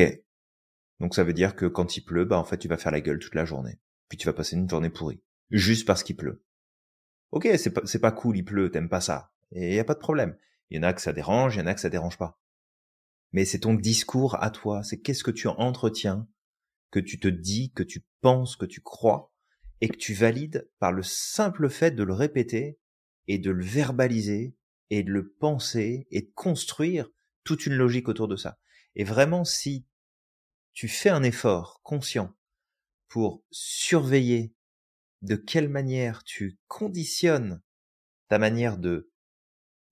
Donc 0.98 1.14
ça 1.14 1.24
veut 1.24 1.34
dire 1.34 1.54
que 1.54 1.66
quand 1.66 1.96
il 1.96 2.02
pleut, 2.02 2.24
bah 2.24 2.38
en 2.38 2.44
fait 2.44 2.58
tu 2.58 2.68
vas 2.68 2.78
faire 2.78 2.92
la 2.92 3.00
gueule 3.00 3.18
toute 3.18 3.34
la 3.34 3.44
journée. 3.44 3.78
Puis 4.08 4.18
tu 4.18 4.26
vas 4.26 4.32
passer 4.32 4.56
une 4.56 4.68
journée 4.68 4.90
pourrie. 4.90 5.22
Juste 5.50 5.86
parce 5.86 6.02
qu'il 6.02 6.16
pleut. 6.16 6.42
Ok, 7.30 7.48
c'est 7.58 7.72
pas, 7.72 7.82
c'est 7.84 8.00
pas 8.00 8.12
cool, 8.12 8.38
il 8.38 8.44
pleut, 8.44 8.70
t'aimes 8.70 8.88
pas 8.88 9.00
ça. 9.00 9.32
Et 9.52 9.74
y 9.74 9.78
a 9.78 9.84
pas 9.84 9.94
de 9.94 10.00
problème. 10.00 10.36
Il 10.70 10.76
y 10.76 10.80
en 10.80 10.84
a 10.84 10.92
que 10.92 11.02
ça 11.02 11.12
dérange, 11.12 11.56
il 11.56 11.60
y 11.60 11.62
en 11.62 11.66
a 11.66 11.74
que 11.74 11.80
ça 11.80 11.90
dérange 11.90 12.16
pas. 12.16 12.40
Mais 13.32 13.44
c'est 13.44 13.60
ton 13.60 13.74
discours 13.74 14.42
à 14.42 14.50
toi, 14.50 14.82
c'est 14.82 15.00
qu'est-ce 15.00 15.24
que 15.24 15.30
tu 15.30 15.48
entretiens, 15.48 16.28
que 16.90 17.00
tu 17.00 17.18
te 17.18 17.28
dis, 17.28 17.72
que 17.72 17.82
tu 17.82 18.04
penses, 18.20 18.56
que 18.56 18.66
tu 18.66 18.80
crois, 18.80 19.32
et 19.80 19.88
que 19.88 19.96
tu 19.96 20.14
valides 20.14 20.70
par 20.78 20.92
le 20.92 21.02
simple 21.02 21.68
fait 21.68 21.90
de 21.90 22.04
le 22.04 22.14
répéter, 22.14 22.78
et 23.26 23.38
de 23.38 23.50
le 23.50 23.64
verbaliser, 23.64 24.56
et 24.90 25.02
de 25.02 25.10
le 25.10 25.32
penser, 25.32 26.06
et 26.10 26.22
de 26.22 26.30
construire 26.34 27.10
toute 27.42 27.66
une 27.66 27.74
logique 27.74 28.08
autour 28.08 28.28
de 28.28 28.36
ça. 28.36 28.58
Et 28.96 29.04
vraiment, 29.04 29.44
si 29.44 29.86
tu 30.72 30.88
fais 30.88 31.10
un 31.10 31.22
effort 31.22 31.80
conscient 31.82 32.34
pour 33.08 33.44
surveiller 33.50 34.54
de 35.22 35.36
quelle 35.36 35.68
manière 35.68 36.24
tu 36.24 36.58
conditionnes 36.66 37.62
ta 38.28 38.38
manière 38.38 38.78
de 38.78 39.10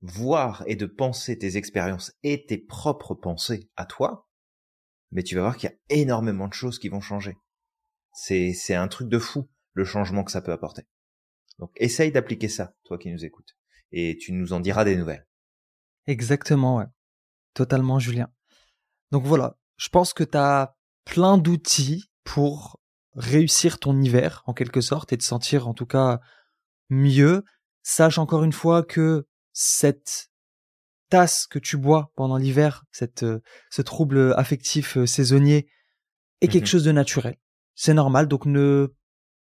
voir 0.02 0.64
et 0.66 0.76
de 0.76 0.86
penser 0.86 1.38
tes 1.38 1.56
expériences 1.56 2.12
et 2.22 2.44
tes 2.44 2.58
propres 2.58 3.14
pensées 3.14 3.70
à 3.76 3.86
toi, 3.86 4.28
mais 5.12 5.22
tu 5.22 5.36
vas 5.36 5.42
voir 5.42 5.56
qu'il 5.56 5.70
y 5.70 5.72
a 5.72 6.00
énormément 6.00 6.48
de 6.48 6.54
choses 6.54 6.78
qui 6.78 6.88
vont 6.88 7.00
changer. 7.00 7.36
C'est, 8.12 8.52
c'est 8.52 8.74
un 8.74 8.88
truc 8.88 9.08
de 9.08 9.18
fou, 9.18 9.48
le 9.74 9.84
changement 9.84 10.24
que 10.24 10.32
ça 10.32 10.42
peut 10.42 10.52
apporter. 10.52 10.82
Donc, 11.58 11.70
essaye 11.76 12.10
d'appliquer 12.12 12.48
ça, 12.48 12.74
toi 12.84 12.98
qui 12.98 13.10
nous 13.10 13.24
écoutes. 13.24 13.56
Et 13.92 14.16
tu 14.18 14.32
nous 14.32 14.52
en 14.52 14.60
diras 14.60 14.84
des 14.84 14.96
nouvelles. 14.96 15.26
Exactement, 16.06 16.78
ouais. 16.78 16.86
Totalement, 17.54 17.98
Julien. 17.98 18.32
Donc 19.12 19.24
voilà, 19.26 19.58
je 19.76 19.90
pense 19.90 20.14
que 20.14 20.24
tu 20.24 20.38
as 20.38 20.74
plein 21.04 21.36
d'outils 21.36 22.10
pour 22.24 22.80
réussir 23.14 23.78
ton 23.78 24.00
hiver 24.00 24.42
en 24.46 24.54
quelque 24.54 24.80
sorte 24.80 25.12
et 25.12 25.18
te 25.18 25.22
sentir 25.22 25.68
en 25.68 25.74
tout 25.74 25.86
cas 25.86 26.18
mieux. 26.88 27.44
Sache 27.82 28.18
encore 28.18 28.42
une 28.42 28.54
fois 28.54 28.82
que 28.82 29.26
cette 29.52 30.30
tasse 31.10 31.46
que 31.46 31.58
tu 31.58 31.76
bois 31.76 32.10
pendant 32.16 32.38
l'hiver, 32.38 32.84
cette 32.90 33.22
euh, 33.22 33.42
ce 33.70 33.82
trouble 33.82 34.32
affectif 34.38 34.96
euh, 34.96 35.04
saisonnier 35.04 35.68
est 36.40 36.48
quelque 36.48 36.64
mmh 36.64 36.66
chose 36.66 36.84
de 36.84 36.92
naturel. 36.92 37.36
C'est 37.74 37.92
normal, 37.92 38.28
donc 38.28 38.46
ne 38.46 38.94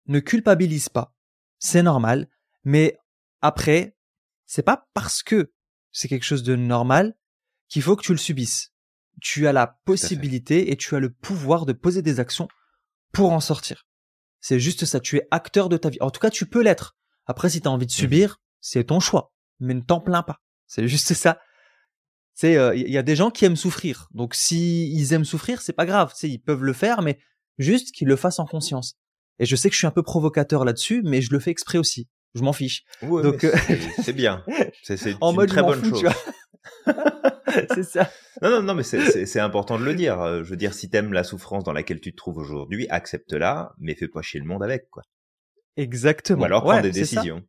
ne 0.06 0.20
culpabilise 0.20 0.88
pas. 0.88 1.16
C'est 1.58 1.82
normal, 1.82 2.28
mais 2.62 2.96
après, 3.40 3.96
c'est 4.46 4.62
pas 4.62 4.86
parce 4.94 5.24
que 5.24 5.52
c'est 5.90 6.06
quelque 6.06 6.24
chose 6.24 6.44
de 6.44 6.54
normal 6.54 7.16
qu'il 7.68 7.82
faut 7.82 7.96
que 7.96 8.04
tu 8.04 8.12
le 8.12 8.18
subisses 8.18 8.72
tu 9.20 9.46
as 9.46 9.52
la 9.52 9.78
possibilité 9.84 10.70
et 10.70 10.76
tu 10.76 10.94
as 10.94 11.00
le 11.00 11.10
pouvoir 11.10 11.66
de 11.66 11.72
poser 11.72 12.02
des 12.02 12.20
actions 12.20 12.48
pour 13.12 13.32
en 13.32 13.40
sortir. 13.40 13.86
C'est 14.40 14.60
juste 14.60 14.84
ça, 14.84 15.00
tu 15.00 15.16
es 15.16 15.26
acteur 15.30 15.68
de 15.68 15.76
ta 15.76 15.90
vie. 15.90 15.98
En 16.00 16.10
tout 16.10 16.20
cas, 16.20 16.30
tu 16.30 16.46
peux 16.46 16.62
l'être. 16.62 16.96
Après, 17.26 17.50
si 17.50 17.60
tu 17.60 17.68
as 17.68 17.70
envie 17.70 17.86
de 17.86 17.92
mmh 17.92 17.94
subir, 17.94 18.40
c'est 18.60 18.84
ton 18.84 19.00
choix, 19.00 19.32
mais 19.60 19.74
ne 19.74 19.80
t'en 19.80 20.00
plains 20.00 20.22
pas. 20.22 20.40
C'est 20.66 20.86
juste 20.86 21.14
ça. 21.14 21.40
C'est 22.34 22.52
il 22.52 22.58
euh, 22.58 22.74
y 22.76 22.98
a 22.98 23.02
des 23.02 23.16
gens 23.16 23.30
qui 23.30 23.44
aiment 23.44 23.56
souffrir. 23.56 24.08
Donc 24.12 24.34
si 24.34 24.92
ils 24.92 25.12
aiment 25.12 25.24
souffrir, 25.24 25.60
c'est 25.60 25.72
pas 25.72 25.86
grave, 25.86 26.12
c'est 26.14 26.30
ils 26.30 26.38
peuvent 26.38 26.62
le 26.62 26.72
faire 26.72 27.02
mais 27.02 27.18
juste 27.58 27.92
qu'ils 27.92 28.06
le 28.06 28.16
fassent 28.16 28.38
en 28.38 28.46
conscience. 28.46 28.96
Et 29.40 29.46
je 29.46 29.56
sais 29.56 29.68
que 29.68 29.74
je 29.74 29.78
suis 29.78 29.86
un 29.86 29.92
peu 29.92 30.02
provocateur 30.02 30.64
là-dessus, 30.64 31.02
mais 31.04 31.20
je 31.20 31.32
le 31.32 31.40
fais 31.40 31.50
exprès 31.50 31.78
aussi. 31.78 32.08
Je 32.34 32.42
m'en 32.42 32.52
fiche. 32.52 32.84
Donc 33.02 33.42
euh, 33.44 33.52
c'est 34.02 34.12
bien. 34.12 34.44
C'est 34.84 35.10
une 35.10 35.34
mode 35.34 35.48
très 35.48 35.62
bonne 35.62 35.82
chose. 35.84 36.04
c'est 37.74 37.84
ça. 37.84 38.10
Non, 38.42 38.50
non, 38.50 38.62
non, 38.62 38.74
mais 38.74 38.82
c'est 38.82 39.40
important 39.40 39.78
de 39.78 39.84
le 39.84 39.94
dire. 39.94 40.20
Euh, 40.20 40.44
je 40.44 40.50
veux 40.50 40.56
dire, 40.56 40.74
si 40.74 40.90
t'aimes 40.90 41.12
la 41.12 41.24
souffrance 41.24 41.64
dans 41.64 41.72
laquelle 41.72 42.00
tu 42.00 42.12
te 42.12 42.16
trouves 42.16 42.38
aujourd'hui, 42.38 42.88
accepte-la, 42.88 43.74
mais 43.78 43.94
fais 43.94 44.08
pas 44.08 44.22
chier 44.22 44.40
le 44.40 44.46
monde 44.46 44.62
avec, 44.62 44.88
quoi. 44.90 45.02
Exactement. 45.76 46.42
Ou 46.42 46.44
alors 46.44 46.62
prends 46.62 46.80
des 46.80 46.90
décisions. 46.90 47.44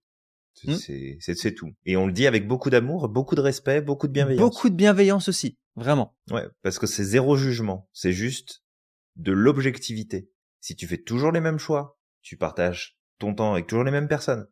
Hmm. 0.63 0.75
C'est 1.19 1.53
tout. 1.55 1.73
Et 1.85 1.95
on 1.95 2.05
le 2.05 2.11
dit 2.11 2.27
avec 2.27 2.47
beaucoup 2.47 2.69
d'amour, 2.69 3.07
beaucoup 3.07 3.35
de 3.35 3.41
respect, 3.41 3.81
beaucoup 3.81 4.07
de 4.07 4.13
bienveillance. 4.13 4.41
Beaucoup 4.41 4.69
de 4.69 4.75
bienveillance 4.75 5.29
aussi, 5.29 5.57
vraiment. 5.75 6.17
Ouais, 6.31 6.47
parce 6.61 6.79
que 6.79 6.87
c'est 6.87 7.03
zéro 7.03 7.37
jugement. 7.37 7.89
C'est 7.93 8.11
juste 8.11 8.63
de 9.15 9.31
l'objectivité. 9.31 10.29
si 10.61 10.75
tu 10.75 10.87
fais 10.87 10.97
toujours 10.97 11.31
les 11.31 11.39
mêmes 11.39 11.59
choix, 11.59 11.97
tu 12.21 12.37
partages 12.37 12.97
ton 13.19 13.33
temps 13.33 13.53
avec 13.53 13.67
toujours 13.67 13.85
les 13.85 13.91
mêmes 13.91 14.07
personnes, 14.07 14.47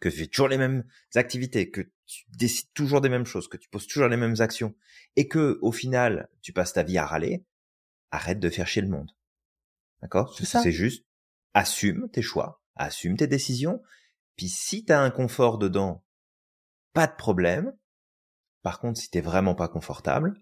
que 0.00 0.08
tu 0.08 0.16
fais 0.16 0.26
toujours 0.26 0.48
les 0.48 0.58
mêmes 0.58 0.84
activités, 1.14 1.70
que 1.70 1.82
tu 2.06 2.24
décides 2.30 2.72
toujours 2.72 3.00
des 3.00 3.08
mêmes 3.08 3.26
choses, 3.26 3.48
que 3.48 3.56
tu 3.56 3.68
poses 3.68 3.86
toujours 3.86 4.08
les 4.08 4.16
mêmes 4.16 4.40
actions, 4.40 4.74
et 5.16 5.28
que 5.28 5.58
au 5.62 5.72
final 5.72 6.28
tu 6.42 6.52
passes 6.52 6.72
ta 6.72 6.82
vie 6.82 6.98
à 6.98 7.06
râler, 7.06 7.44
arrête 8.10 8.40
de 8.40 8.50
faire 8.50 8.66
chier 8.66 8.82
le 8.82 8.88
monde. 8.88 9.12
D'accord? 10.02 10.34
C'est 10.36 10.72
juste 10.72 11.04
assume 11.54 12.08
tes 12.10 12.22
choix, 12.22 12.62
assume 12.74 13.16
tes 13.16 13.26
décisions. 13.26 13.82
Puis 14.36 14.48
si 14.48 14.84
t'as 14.84 15.00
un 15.00 15.10
confort 15.10 15.58
dedans, 15.58 16.04
pas 16.92 17.06
de 17.06 17.14
problème. 17.14 17.76
Par 18.62 18.78
contre, 18.78 19.00
si 19.00 19.10
t'es 19.10 19.20
vraiment 19.20 19.54
pas 19.54 19.68
confortable, 19.68 20.34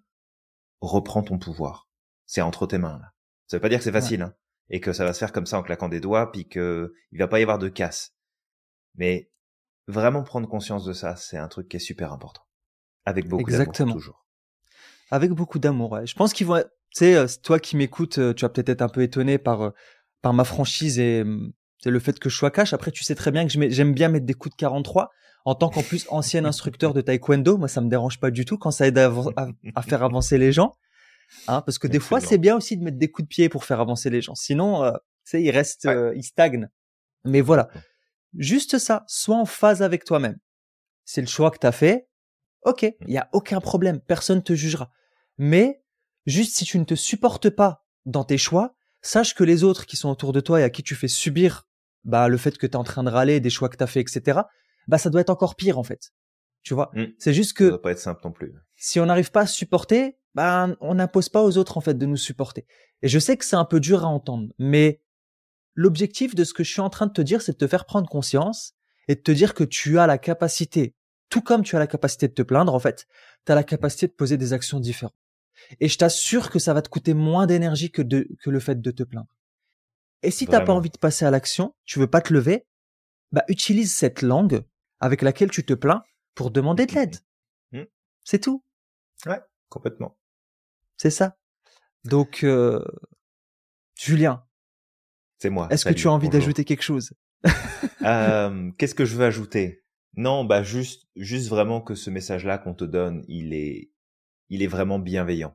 reprends 0.80 1.22
ton 1.22 1.38
pouvoir. 1.38 1.88
C'est 2.26 2.40
entre 2.40 2.66
tes 2.66 2.78
mains 2.78 2.98
là. 2.98 3.12
Ça 3.46 3.56
veut 3.56 3.60
pas 3.62 3.68
dire 3.68 3.78
que 3.78 3.84
c'est 3.84 3.92
facile, 3.92 4.22
hein, 4.22 4.34
et 4.68 4.80
que 4.80 4.92
ça 4.92 5.04
va 5.04 5.14
se 5.14 5.18
faire 5.18 5.32
comme 5.32 5.46
ça 5.46 5.58
en 5.58 5.62
claquant 5.62 5.88
des 5.88 6.00
doigts, 6.00 6.30
puis 6.30 6.46
que 6.46 6.92
il 7.12 7.18
va 7.18 7.28
pas 7.28 7.40
y 7.40 7.42
avoir 7.42 7.58
de 7.58 7.68
casse. 7.68 8.14
Mais 8.94 9.30
vraiment 9.88 10.22
prendre 10.22 10.48
conscience 10.48 10.84
de 10.84 10.92
ça, 10.92 11.16
c'est 11.16 11.38
un 11.38 11.48
truc 11.48 11.68
qui 11.68 11.76
est 11.76 11.80
super 11.80 12.12
important. 12.12 12.42
Avec 13.04 13.26
beaucoup 13.26 13.50
d'amour 13.50 13.72
toujours. 13.72 14.26
Avec 15.10 15.32
beaucoup 15.32 15.58
d'amour. 15.58 15.92
Ouais. 15.92 16.06
Je 16.06 16.14
pense 16.14 16.32
qu'ils 16.32 16.46
vont. 16.46 16.62
Tu 16.90 17.00
sais, 17.00 17.16
euh, 17.16 17.26
toi 17.42 17.58
qui 17.58 17.76
m'écoutes, 17.76 18.18
euh, 18.18 18.34
tu 18.34 18.44
vas 18.44 18.50
peut-être 18.50 18.68
être 18.68 18.82
un 18.82 18.88
peu 18.88 19.02
étonné 19.02 19.38
par 19.38 19.62
euh, 19.62 19.70
par 20.22 20.32
ma 20.32 20.44
franchise 20.44 20.98
et 20.98 21.24
c'est 21.82 21.90
le 21.90 22.00
fait 22.00 22.18
que 22.18 22.28
je 22.28 22.36
sois 22.36 22.50
cash. 22.50 22.72
Après, 22.72 22.90
tu 22.90 23.04
sais 23.04 23.14
très 23.14 23.30
bien 23.30 23.46
que 23.46 23.52
j'aime 23.70 23.94
bien 23.94 24.08
mettre 24.08 24.26
des 24.26 24.34
coups 24.34 24.54
de 24.54 24.60
43. 24.60 25.10
En 25.44 25.54
tant 25.54 25.70
qu'en 25.70 25.82
plus 25.82 26.06
ancien 26.10 26.44
instructeur 26.44 26.92
de 26.92 27.00
taekwondo, 27.00 27.56
moi 27.56 27.68
ça 27.68 27.80
me 27.80 27.88
dérange 27.88 28.20
pas 28.20 28.30
du 28.30 28.44
tout 28.44 28.58
quand 28.58 28.70
ça 28.70 28.86
aide 28.86 28.98
à, 28.98 29.10
à, 29.74 29.82
faire 29.82 30.02
avancer 30.02 30.36
les 30.36 30.52
gens. 30.52 30.76
Hein, 31.46 31.62
parce 31.62 31.78
que 31.78 31.86
des 31.86 32.00
fois 32.00 32.20
c'est 32.20 32.38
bien 32.38 32.56
aussi 32.56 32.76
de 32.76 32.84
mettre 32.84 32.98
des 32.98 33.10
coups 33.10 33.26
de 33.26 33.28
pied 33.28 33.48
pour 33.48 33.64
faire 33.64 33.80
avancer 33.80 34.10
les 34.10 34.20
gens. 34.20 34.34
Sinon, 34.34 34.82
euh, 34.82 34.92
tu 34.92 34.98
sais, 35.30 35.42
ils 35.42 35.50
restent, 35.50 35.86
euh, 35.86 36.12
ils 36.16 36.24
stagnent. 36.24 36.68
Mais 37.24 37.40
voilà, 37.40 37.68
juste 38.36 38.78
ça, 38.78 39.04
sois 39.06 39.36
en 39.36 39.46
phase 39.46 39.82
avec 39.82 40.04
toi-même. 40.04 40.38
C'est 41.04 41.20
le 41.20 41.26
choix 41.26 41.50
que 41.50 41.58
t'as 41.58 41.72
fait. 41.72 42.08
Ok, 42.62 42.82
il 42.82 43.12
y 43.12 43.18
a 43.18 43.28
aucun 43.32 43.60
problème, 43.60 44.00
personne 44.00 44.42
te 44.42 44.54
jugera. 44.54 44.90
Mais 45.38 45.82
juste 46.26 46.56
si 46.56 46.64
tu 46.64 46.78
ne 46.78 46.84
te 46.84 46.94
supportes 46.94 47.50
pas 47.50 47.86
dans 48.04 48.24
tes 48.24 48.38
choix, 48.38 48.74
sache 49.00 49.34
que 49.34 49.44
les 49.44 49.64
autres 49.64 49.86
qui 49.86 49.96
sont 49.96 50.10
autour 50.10 50.32
de 50.32 50.40
toi 50.40 50.60
et 50.60 50.64
à 50.64 50.70
qui 50.70 50.82
tu 50.82 50.94
fais 50.94 51.08
subir 51.08 51.66
bah 52.04 52.28
le 52.28 52.36
fait 52.36 52.56
que 52.56 52.66
tu 52.66 52.72
es 52.72 52.76
en 52.76 52.84
train 52.84 53.04
de 53.04 53.10
râler 53.10 53.40
des 53.40 53.50
choix 53.50 53.68
que 53.68 53.76
tu 53.76 53.84
as 53.84 53.86
fait 53.86 54.00
etc 54.00 54.40
bah 54.86 54.98
ça 54.98 55.10
doit 55.10 55.20
être 55.20 55.30
encore 55.30 55.56
pire 55.56 55.78
en 55.78 55.82
fait 55.82 56.12
tu 56.62 56.74
vois? 56.74 56.90
Mmh. 56.94 57.04
c'est 57.18 57.34
juste 57.34 57.56
que 57.56 57.64
ça 57.64 57.70
doit 57.70 57.82
pas 57.82 57.92
être 57.92 57.98
simple 57.98 58.20
non 58.24 58.32
plus 58.32 58.52
si 58.76 59.00
on 59.00 59.06
n'arrive 59.06 59.30
pas 59.30 59.42
à 59.42 59.46
supporter 59.46 60.18
bah 60.34 60.68
on 60.80 60.94
n'impose 60.94 61.28
pas 61.28 61.42
aux 61.42 61.56
autres 61.58 61.76
en 61.76 61.80
fait 61.80 61.94
de 61.94 62.06
nous 62.06 62.16
supporter 62.16 62.66
et 63.02 63.08
je 63.08 63.18
sais 63.18 63.36
que 63.36 63.44
c'est 63.44 63.56
un 63.56 63.64
peu 63.64 63.80
dur 63.80 64.04
à 64.04 64.08
entendre 64.08 64.48
mais 64.58 65.00
l'objectif 65.78 66.34
de 66.34 66.42
ce 66.42 66.52
que 66.52 66.64
je 66.64 66.72
suis 66.72 66.80
en 66.80 66.90
train 66.90 67.06
de 67.06 67.12
te 67.12 67.22
dire 67.22 67.40
c'est 67.40 67.52
de 67.52 67.58
te 67.58 67.68
faire 67.68 67.84
prendre 67.84 68.08
conscience 68.08 68.74
et 69.06 69.14
de 69.14 69.20
te 69.20 69.30
dire 69.30 69.54
que 69.54 69.64
tu 69.64 69.98
as 69.98 70.06
la 70.06 70.18
capacité 70.18 70.94
tout 71.28 71.42
comme 71.42 71.62
tu 71.62 71.76
as 71.76 71.78
la 71.78 71.86
capacité 71.86 72.26
de 72.26 72.34
te 72.34 72.42
plaindre 72.42 72.74
en 72.74 72.80
fait 72.80 73.06
tu 73.46 73.52
as 73.52 73.54
la 73.54 73.62
capacité 73.62 74.08
de 74.08 74.12
poser 74.12 74.36
des 74.36 74.52
actions 74.52 74.80
différentes 74.80 75.14
et 75.80 75.88
je 75.88 75.98
t'assure 75.98 76.50
que 76.50 76.58
ça 76.58 76.74
va 76.74 76.82
te 76.82 76.88
coûter 76.88 77.14
moins 77.14 77.46
d'énergie 77.46 77.90
que, 77.90 78.02
de, 78.02 78.28
que 78.42 78.50
le 78.50 78.60
fait 78.60 78.80
de 78.80 78.90
te 78.90 79.02
plaindre. 79.02 79.28
Et 80.22 80.30
si 80.30 80.46
t'as 80.46 80.60
pas 80.60 80.72
envie 80.72 80.90
de 80.90 80.98
passer 80.98 81.24
à 81.24 81.30
l'action, 81.30 81.74
tu 81.84 81.98
veux 81.98 82.08
pas 82.08 82.20
te 82.20 82.32
lever, 82.32 82.66
bah 83.30 83.44
utilise 83.48 83.94
cette 83.94 84.22
langue 84.22 84.64
avec 85.00 85.22
laquelle 85.22 85.50
tu 85.50 85.64
te 85.64 85.74
plains 85.74 86.02
pour 86.34 86.50
demander 86.50 86.86
de 86.86 86.94
l'aide. 86.94 87.16
Mmh. 87.70 87.82
C'est 88.24 88.38
tout. 88.38 88.64
Ouais, 89.26 89.42
complètement. 89.68 90.16
C'est 90.96 91.10
ça. 91.10 91.36
Donc, 92.04 92.42
euh, 92.42 92.82
Julien. 93.94 94.47
C'est 95.38 95.50
moi. 95.50 95.68
Est-ce 95.70 95.84
que 95.84 95.94
tu 95.94 96.08
as 96.08 96.12
envie 96.12 96.28
d'ajouter 96.28 96.64
quelque 96.64 96.82
chose? 96.82 97.12
Euh, 98.02 98.70
Qu'est-ce 98.78 98.94
que 98.94 99.04
je 99.04 99.16
veux 99.16 99.24
ajouter? 99.24 99.82
Non, 100.16 100.44
bah 100.44 100.62
juste, 100.62 101.08
juste 101.16 101.48
vraiment 101.48 101.80
que 101.80 101.94
ce 101.94 102.10
message-là 102.10 102.56
qu'on 102.56 102.72
te 102.72 102.84
donne, 102.84 103.24
il 103.28 103.52
est, 103.52 103.90
il 104.48 104.62
est 104.62 104.68
vraiment 104.68 104.98
bienveillant. 104.98 105.54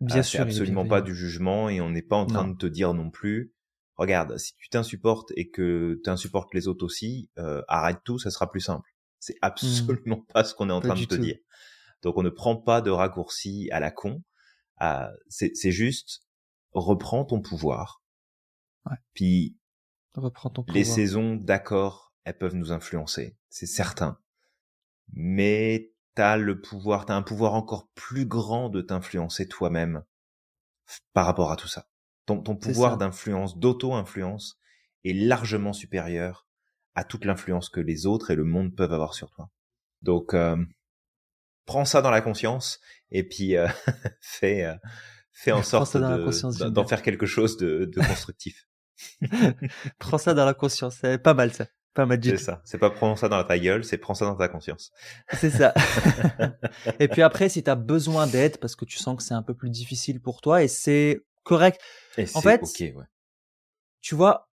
Bien 0.00 0.18
ah, 0.18 0.22
sûr, 0.22 0.40
absolument 0.40 0.86
pas 0.86 1.00
du 1.00 1.14
jugement 1.14 1.68
et 1.68 1.80
on 1.80 1.90
n'est 1.90 2.02
pas 2.02 2.16
en 2.16 2.26
train 2.26 2.48
de 2.48 2.56
te 2.56 2.66
dire 2.66 2.92
non 2.94 3.10
plus. 3.10 3.54
Regarde, 3.96 4.36
si 4.38 4.54
tu 4.56 4.68
t'insupportes 4.68 5.32
et 5.36 5.50
que 5.50 6.00
tu 6.02 6.10
insupportes 6.10 6.52
les 6.52 6.66
autres 6.66 6.84
aussi, 6.84 7.30
euh, 7.38 7.62
arrête 7.68 8.00
tout, 8.04 8.18
ça 8.18 8.30
sera 8.30 8.50
plus 8.50 8.60
simple. 8.60 8.90
C'est 9.20 9.34
mmh. 9.42 9.46
absolument 9.46 10.26
pas 10.32 10.44
ce 10.44 10.54
qu'on 10.54 10.68
est 10.68 10.72
en 10.74 10.80
train 10.80 10.94
de 10.94 11.04
te 11.04 11.14
dire. 11.14 11.38
Donc 12.02 12.18
on 12.18 12.22
ne 12.22 12.30
prend 12.30 12.56
pas 12.56 12.82
de 12.82 12.90
raccourci 12.90 13.68
à 13.70 13.80
la 13.80 13.90
con. 13.90 14.22
Euh, 14.82 15.08
c'est 15.28 15.72
juste 15.72 16.20
reprends 16.72 17.24
ton 17.24 17.40
pouvoir. 17.40 18.03
Ouais. 18.86 18.96
Puis 19.14 19.56
reprends 20.14 20.50
ton 20.50 20.62
pouvoir. 20.62 20.76
les 20.76 20.84
saisons, 20.84 21.36
d'accord, 21.36 22.12
elles 22.24 22.38
peuvent 22.38 22.54
nous 22.54 22.72
influencer, 22.72 23.36
c'est 23.48 23.66
certain. 23.66 24.18
Mais 25.12 25.92
t'as 26.14 26.36
le 26.36 26.60
pouvoir, 26.60 27.06
t'as 27.06 27.16
un 27.16 27.22
pouvoir 27.22 27.54
encore 27.54 27.88
plus 27.94 28.26
grand 28.26 28.68
de 28.68 28.80
t'influencer 28.80 29.48
toi-même 29.48 30.02
par 31.12 31.26
rapport 31.26 31.50
à 31.50 31.56
tout 31.56 31.68
ça. 31.68 31.88
Ton, 32.26 32.40
ton 32.40 32.56
pouvoir 32.56 32.96
d'influence, 32.96 33.58
d'auto-influence 33.58 34.58
est 35.04 35.12
largement 35.12 35.72
supérieur 35.72 36.46
à 36.94 37.04
toute 37.04 37.24
l'influence 37.24 37.68
que 37.68 37.80
les 37.80 38.06
autres 38.06 38.30
et 38.30 38.36
le 38.36 38.44
monde 38.44 38.74
peuvent 38.74 38.92
avoir 38.92 39.14
sur 39.14 39.30
toi. 39.30 39.50
Donc, 40.02 40.32
euh, 40.32 40.56
prends 41.66 41.84
ça 41.84 42.02
dans 42.02 42.10
la 42.10 42.20
conscience 42.20 42.80
et 43.10 43.26
puis 43.26 43.56
euh, 43.56 43.68
fais, 44.20 44.64
euh, 44.64 44.74
fais 45.32 45.52
en 45.52 45.62
sorte 45.62 45.96
d'en 45.96 46.86
faire 46.86 47.02
quelque 47.02 47.26
chose 47.26 47.56
de, 47.56 47.90
de 47.92 48.00
constructif. 48.06 48.66
prends 49.98 50.18
ça 50.18 50.34
dans 50.34 50.44
la 50.44 50.54
conscience, 50.54 50.98
c'est 51.00 51.18
pas 51.18 51.34
mal 51.34 51.52
ça. 51.52 51.66
Pas 51.94 52.08
C'est 52.20 52.36
ça. 52.38 52.60
C'est 52.64 52.78
pas 52.78 52.90
prends 52.90 53.14
ça 53.14 53.28
dans 53.28 53.44
ta 53.44 53.56
gueule, 53.56 53.84
c'est 53.84 53.98
prends 53.98 54.14
ça 54.14 54.24
dans 54.24 54.34
ta 54.34 54.48
conscience. 54.48 54.90
C'est 55.32 55.50
ça. 55.50 55.72
et 56.98 57.06
puis 57.06 57.22
après, 57.22 57.48
si 57.48 57.62
tu 57.62 57.70
as 57.70 57.76
besoin 57.76 58.26
d'aide 58.26 58.58
parce 58.58 58.74
que 58.74 58.84
tu 58.84 58.98
sens 58.98 59.16
que 59.16 59.22
c'est 59.22 59.34
un 59.34 59.44
peu 59.44 59.54
plus 59.54 59.70
difficile 59.70 60.20
pour 60.20 60.40
toi 60.40 60.64
et 60.64 60.68
c'est 60.68 61.24
correct. 61.44 61.80
Et 62.18 62.26
en 62.34 62.40
fait, 62.40 62.62
ouais. 62.62 62.94
tu 64.00 64.16
vois, 64.16 64.50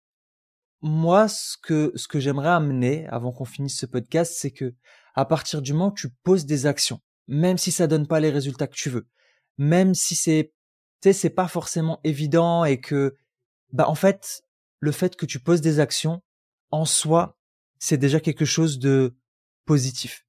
moi, 0.82 1.28
ce 1.28 1.57
que, 1.57 1.93
ce 1.95 2.09
que 2.09 2.20
j'aimerais 2.20 2.51
amener 2.51 3.07
avant 3.09 3.32
qu'on 3.32 3.47
finisse 3.47 3.78
ce 3.78 3.86
podcast, 3.86 4.34
c'est 4.36 4.51
que 4.51 4.74
à 5.14 5.24
partir 5.24 5.62
du 5.62 5.72
moment 5.72 5.88
où 5.88 5.95
tu 5.95 6.11
poses 6.22 6.45
des 6.45 6.66
actions, 6.66 7.01
même 7.26 7.57
si 7.57 7.70
ça 7.70 7.86
donne 7.86 8.07
pas 8.07 8.20
les 8.20 8.30
résultats 8.30 8.66
que 8.66 8.76
tu 8.76 8.91
veux, 8.91 9.07
même 9.57 9.95
si 9.95 10.14
c'est, 10.14 10.53
tu 11.01 11.09
sais, 11.09 11.12
c'est 11.14 11.30
pas 11.30 11.49
forcément 11.49 12.01
évident 12.05 12.64
et 12.64 12.80
que, 12.80 13.16
bah, 13.72 13.88
en 13.88 13.94
fait, 13.94 14.44
le 14.80 14.92
fait 14.92 15.16
que 15.16 15.26
tu 15.26 15.38
poses 15.38 15.60
des 15.60 15.80
actions, 15.80 16.22
en 16.70 16.84
soi, 16.84 17.38
c'est 17.78 17.98
déjà 17.98 18.20
quelque 18.20 18.44
chose 18.44 18.78
de 18.78 19.16
positif. 19.64 20.26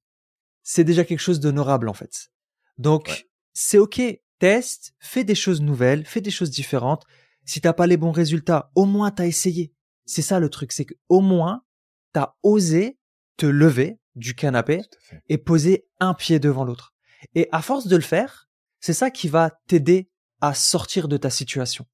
C'est 0.62 0.84
déjà 0.84 1.04
quelque 1.04 1.20
chose 1.20 1.40
d'honorable 1.40 1.88
en 1.88 1.94
fait. 1.94 2.30
Donc 2.78 3.26
c'est 3.52 3.78
ok, 3.78 4.00
teste, 4.38 4.94
fais 4.98 5.24
des 5.24 5.34
choses 5.34 5.60
nouvelles, 5.60 6.06
fais 6.06 6.20
des 6.20 6.30
choses 6.30 6.50
différentes. 6.50 7.04
Si 7.44 7.60
t'as 7.60 7.72
pas 7.72 7.86
les 7.86 7.96
bons 7.96 8.12
résultats, 8.12 8.70
au 8.74 8.84
moins 8.84 9.10
t'as 9.10 9.26
essayé. 9.26 9.72
C'est 10.04 10.22
ça 10.22 10.40
le 10.40 10.48
truc, 10.48 10.72
c'est 10.72 10.86
qu'au 10.86 11.20
moins 11.20 11.64
t'as 12.12 12.34
osé 12.42 12.98
te 13.36 13.46
lever 13.46 13.98
du 14.14 14.34
canapé 14.34 14.82
et 15.28 15.38
poser 15.38 15.86
un 16.00 16.14
pied 16.14 16.38
devant 16.38 16.64
l'autre. 16.64 16.94
Et 17.34 17.48
à 17.52 17.62
force 17.62 17.86
de 17.86 17.96
le 17.96 18.02
faire, 18.02 18.48
c'est 18.80 18.92
ça 18.92 19.10
qui 19.10 19.28
va 19.28 19.50
t'aider 19.66 20.10
à 20.40 20.54
sortir 20.54 21.08
de 21.08 21.16
ta 21.16 21.30
situation. 21.30 21.86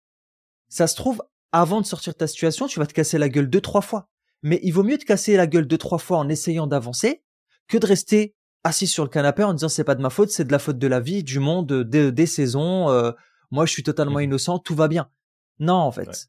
Ça 0.68 0.86
se 0.86 0.96
trouve, 0.96 1.22
avant 1.52 1.80
de 1.80 1.86
sortir 1.86 2.12
de 2.12 2.18
ta 2.18 2.26
situation, 2.26 2.66
tu 2.66 2.78
vas 2.78 2.86
te 2.86 2.92
casser 2.92 3.18
la 3.18 3.28
gueule 3.28 3.48
deux, 3.48 3.60
trois 3.60 3.80
fois 3.80 4.08
mais 4.42 4.60
il 4.62 4.70
vaut 4.72 4.82
mieux 4.82 4.98
te 4.98 5.04
casser 5.04 5.36
la 5.36 5.46
gueule 5.46 5.66
deux 5.66 5.78
trois 5.78 5.98
fois 5.98 6.18
en 6.18 6.28
essayant 6.28 6.66
d'avancer 6.66 7.22
que 7.66 7.78
de 7.78 7.86
rester 7.86 8.34
assis 8.64 8.86
sur 8.86 9.04
le 9.04 9.10
canapé 9.10 9.42
en 9.44 9.52
disant 9.52 9.68
c'est 9.68 9.84
pas 9.84 9.94
de 9.94 10.02
ma 10.02 10.10
faute, 10.10 10.30
c'est 10.30 10.44
de 10.44 10.52
la 10.52 10.58
faute 10.58 10.78
de 10.78 10.86
la 10.86 11.00
vie, 11.00 11.22
du 11.22 11.38
monde, 11.38 11.72
des, 11.72 12.26
saisons. 12.26 12.90
Euh, 12.90 13.12
moi, 13.50 13.66
je 13.66 13.72
suis 13.72 13.82
totalement 13.82 14.18
mmh 14.18 14.24
innocent, 14.24 14.58
tout 14.58 14.74
va 14.74 14.88
bien. 14.88 15.10
Non, 15.58 15.74
en 15.74 15.92
fait, 15.92 16.28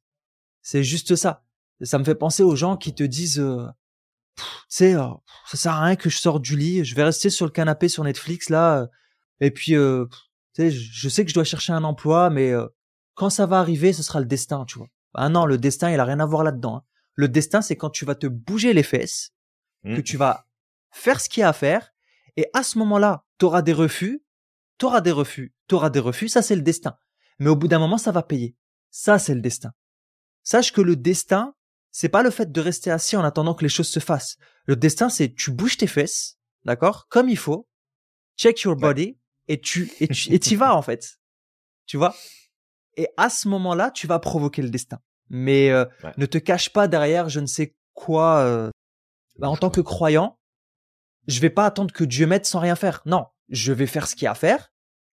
c'est 0.61 0.83
juste 0.83 1.15
ça. 1.15 1.43
Ça 1.81 1.97
me 1.97 2.03
fait 2.03 2.15
penser 2.15 2.43
aux 2.43 2.55
gens 2.55 2.77
qui 2.77 2.93
te 2.93 3.03
disent, 3.03 3.39
euh, 3.39 3.67
tu 4.35 4.43
sais, 4.67 4.95
euh, 4.95 5.07
ça 5.47 5.57
sert 5.57 5.73
à 5.73 5.85
rien 5.85 5.95
que 5.95 6.09
je 6.09 6.17
sorte 6.17 6.41
du 6.41 6.57
lit, 6.57 6.83
je 6.83 6.95
vais 6.95 7.03
rester 7.03 7.29
sur 7.29 7.45
le 7.45 7.51
canapé 7.51 7.87
sur 7.87 8.03
Netflix 8.03 8.49
là, 8.49 8.89
et 9.39 9.51
puis, 9.51 9.73
tu 9.73 10.07
sais, 10.53 10.71
je 10.71 11.09
sais 11.09 11.23
que 11.23 11.29
je 11.29 11.35
dois 11.35 11.45
chercher 11.45 11.71
un 11.71 11.85
emploi, 11.85 12.29
mais 12.29 12.53
quand 13.13 13.29
ça 13.29 13.45
va 13.45 13.59
arriver, 13.59 13.93
ce 13.93 14.03
sera 14.03 14.19
le 14.19 14.25
destin, 14.25 14.65
tu 14.65 14.77
vois. 14.77 14.89
Ah 15.13 15.29
non, 15.29 15.45
le 15.45 15.57
destin, 15.57 15.91
il 15.91 15.99
a 15.99 16.05
rien 16.05 16.19
à 16.19 16.25
voir 16.25 16.43
là-dedans. 16.43 16.77
Hein. 16.77 16.83
Le 17.15 17.27
destin, 17.27 17.61
c'est 17.61 17.75
quand 17.75 17.89
tu 17.89 18.05
vas 18.05 18.15
te 18.15 18.27
bouger 18.27 18.73
les 18.73 18.83
fesses, 18.83 19.33
que 19.83 19.99
mmh. 19.99 20.03
tu 20.03 20.17
vas 20.17 20.47
faire 20.91 21.19
ce 21.19 21.29
qu'il 21.29 21.41
y 21.41 21.43
a 21.43 21.49
à 21.49 21.53
faire, 21.53 21.93
et 22.37 22.47
à 22.53 22.63
ce 22.63 22.77
moment-là, 22.77 23.25
tu 23.37 23.45
auras 23.45 23.61
des 23.61 23.73
refus, 23.73 24.23
tu 24.77 24.85
auras 24.85 25.01
des 25.01 25.11
refus, 25.11 25.53
tu 25.67 25.75
auras 25.75 25.89
des 25.89 25.99
refus, 25.99 26.29
ça 26.29 26.41
c'est 26.41 26.55
le 26.55 26.61
destin. 26.61 26.97
Mais 27.39 27.49
au 27.49 27.55
bout 27.55 27.67
d'un 27.67 27.79
moment, 27.79 27.97
ça 27.97 28.11
va 28.11 28.23
payer. 28.23 28.55
Ça, 28.91 29.19
c'est 29.19 29.35
le 29.35 29.41
destin. 29.41 29.73
Sache 30.43 30.71
que 30.71 30.81
le 30.81 30.95
destin, 30.95 31.55
c'est 31.91 32.09
pas 32.09 32.23
le 32.23 32.31
fait 32.31 32.51
de 32.51 32.61
rester 32.61 32.91
assis 32.91 33.15
en 33.15 33.23
attendant 33.23 33.53
que 33.53 33.63
les 33.63 33.69
choses 33.69 33.89
se 33.89 33.99
fassent. 33.99 34.37
Le 34.65 34.75
destin, 34.75 35.09
c'est 35.09 35.33
tu 35.33 35.51
bouges 35.51 35.77
tes 35.77 35.87
fesses, 35.87 36.37
d'accord, 36.65 37.07
comme 37.07 37.29
il 37.29 37.37
faut, 37.37 37.67
check 38.37 38.61
your 38.61 38.75
body, 38.75 39.17
et 39.47 39.59
tu 39.59 39.91
et 39.99 40.07
tu 40.07 40.53
et 40.53 40.55
vas 40.55 40.75
en 40.75 40.81
fait. 40.81 41.19
Tu 41.85 41.97
vois? 41.97 42.15
Et 42.99 43.07
à 43.15 43.29
ce 43.29 43.47
moment-là, 43.47 43.91
tu 43.91 44.07
vas 44.07 44.19
provoquer 44.19 44.61
le 44.61 44.69
destin. 44.69 44.99
Mais 45.29 45.69
euh, 45.69 45.85
ne 46.17 46.25
te 46.25 46.37
cache 46.37 46.73
pas 46.73 46.89
derrière 46.89 47.29
je 47.29 47.39
ne 47.39 47.45
sais 47.45 47.73
quoi. 47.93 48.39
Euh, 48.39 48.69
bah, 49.37 49.47
en 49.47 49.55
tant 49.55 49.69
que 49.69 49.79
croyant, 49.79 50.37
je 51.25 51.39
vais 51.39 51.49
pas 51.49 51.65
attendre 51.65 51.93
que 51.93 52.03
Dieu 52.03 52.27
m'aide 52.27 52.45
sans 52.45 52.59
rien 52.59 52.75
faire. 52.75 53.01
Non, 53.05 53.25
je 53.47 53.71
vais 53.71 53.85
faire 53.85 54.05
ce 54.05 54.15
qu'il 54.15 54.25
y 54.25 54.27
a 54.27 54.31
à 54.31 54.35
faire. 54.35 54.73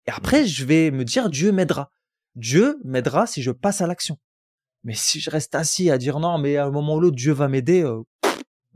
Et 0.06 0.12
après, 0.12 0.46
je 0.46 0.64
vais 0.64 0.92
me 0.92 1.04
dire 1.04 1.28
Dieu 1.28 1.50
m'aidera. 1.50 1.90
Dieu 2.36 2.78
m'aidera 2.84 3.26
si 3.26 3.42
je 3.42 3.50
passe 3.50 3.80
à 3.80 3.88
l'action. 3.88 4.16
Mais 4.84 4.94
si 4.94 5.18
je 5.18 5.28
reste 5.28 5.56
assis 5.56 5.90
à 5.90 5.98
dire 5.98 6.20
non, 6.20 6.38
mais 6.38 6.58
à 6.58 6.66
un 6.66 6.70
moment 6.70 6.94
ou 6.94 7.00
l'autre, 7.00 7.16
Dieu 7.16 7.32
va 7.32 7.48
m'aider, 7.48 7.82
euh, 7.82 8.04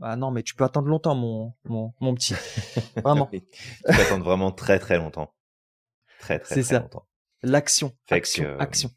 ah 0.01 0.17
non, 0.17 0.31
mais 0.31 0.43
tu 0.43 0.53
peux 0.53 0.65
attendre 0.65 0.89
longtemps, 0.89 1.15
mon, 1.15 1.53
mon, 1.63 1.93
mon 2.01 2.13
petit. 2.13 2.35
Vraiment. 3.03 3.27
tu 3.31 3.39
peux 3.85 3.93
attendre 4.01 4.25
vraiment 4.25 4.51
très 4.51 4.79
très 4.79 4.97
longtemps. 4.97 5.33
Très 6.19 6.39
très, 6.39 6.55
très 6.55 6.63
ça. 6.63 6.79
longtemps. 6.79 7.07
L'action. 7.43 7.95
Action, 8.09 8.57
action. 8.59 8.91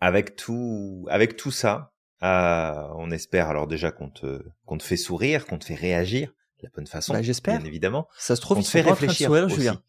Avec 0.00 0.36
tout, 0.36 1.06
avec 1.08 1.36
tout 1.36 1.50
ça, 1.50 1.92
euh, 2.22 2.88
on 2.96 3.10
espère 3.10 3.48
alors 3.48 3.66
déjà 3.66 3.90
qu'on 3.90 4.10
te, 4.10 4.42
qu'on 4.66 4.78
te 4.78 4.82
fait 4.82 4.96
sourire, 4.96 5.46
qu'on 5.46 5.58
te 5.58 5.64
fait 5.64 5.74
réagir 5.74 6.28
de 6.58 6.64
la 6.64 6.70
bonne 6.74 6.86
façon. 6.86 7.12
Bah, 7.12 7.22
j'espère. 7.22 7.58
Bien 7.58 7.66
évidemment. 7.66 8.08
Ça 8.18 8.36
se 8.36 8.40
trouve, 8.40 8.58
ils 8.58 8.64
sont 8.64 8.72
fait 8.72 8.80
réfléchir. 8.82 9.28
Sourire, 9.28 9.48
Julien. 9.48 9.82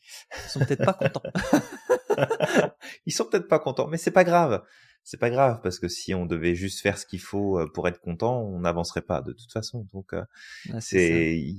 Ils 0.45 0.49
sont 0.49 0.59
peut-être 0.59 0.85
pas 0.85 0.93
contents. 0.93 1.23
ils 3.05 3.13
sont 3.13 3.25
peut-être 3.25 3.47
pas 3.47 3.59
contents, 3.59 3.87
mais 3.87 3.97
c'est 3.97 4.11
pas 4.11 4.23
grave 4.23 4.63
c'est 5.05 5.19
pas 5.19 5.29
grave 5.29 5.61
parce 5.61 5.79
que 5.79 5.87
si 5.87 6.13
on 6.15 6.25
devait 6.25 6.55
juste 6.55 6.81
faire 6.81 6.97
ce 6.97 7.05
qu'il 7.05 7.21
faut 7.21 7.59
euh, 7.59 7.71
pour 7.71 7.87
être 7.87 8.01
content, 8.01 8.41
on 8.41 8.59
n'avancerait 8.59 9.03
pas 9.03 9.21
de 9.21 9.33
toute 9.33 9.51
façon. 9.51 9.87
Donc 9.93 10.13
euh, 10.13 10.25
c'est 10.79 11.53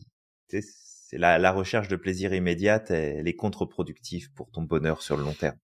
c'est 0.49 1.18
la, 1.18 1.38
la, 1.38 1.53
recherche 1.53 1.86
de 1.86 1.94
plaisir 1.94 2.34
immédiate, 2.34 2.90
elle 2.90 3.28
est 3.28 3.36
contre-productive 3.36 4.32
pour 4.32 4.51
ton 4.51 4.62
bonheur 4.62 5.01
sur 5.01 5.16
le 5.16 5.22
long 5.22 5.32
terme. 5.32 5.59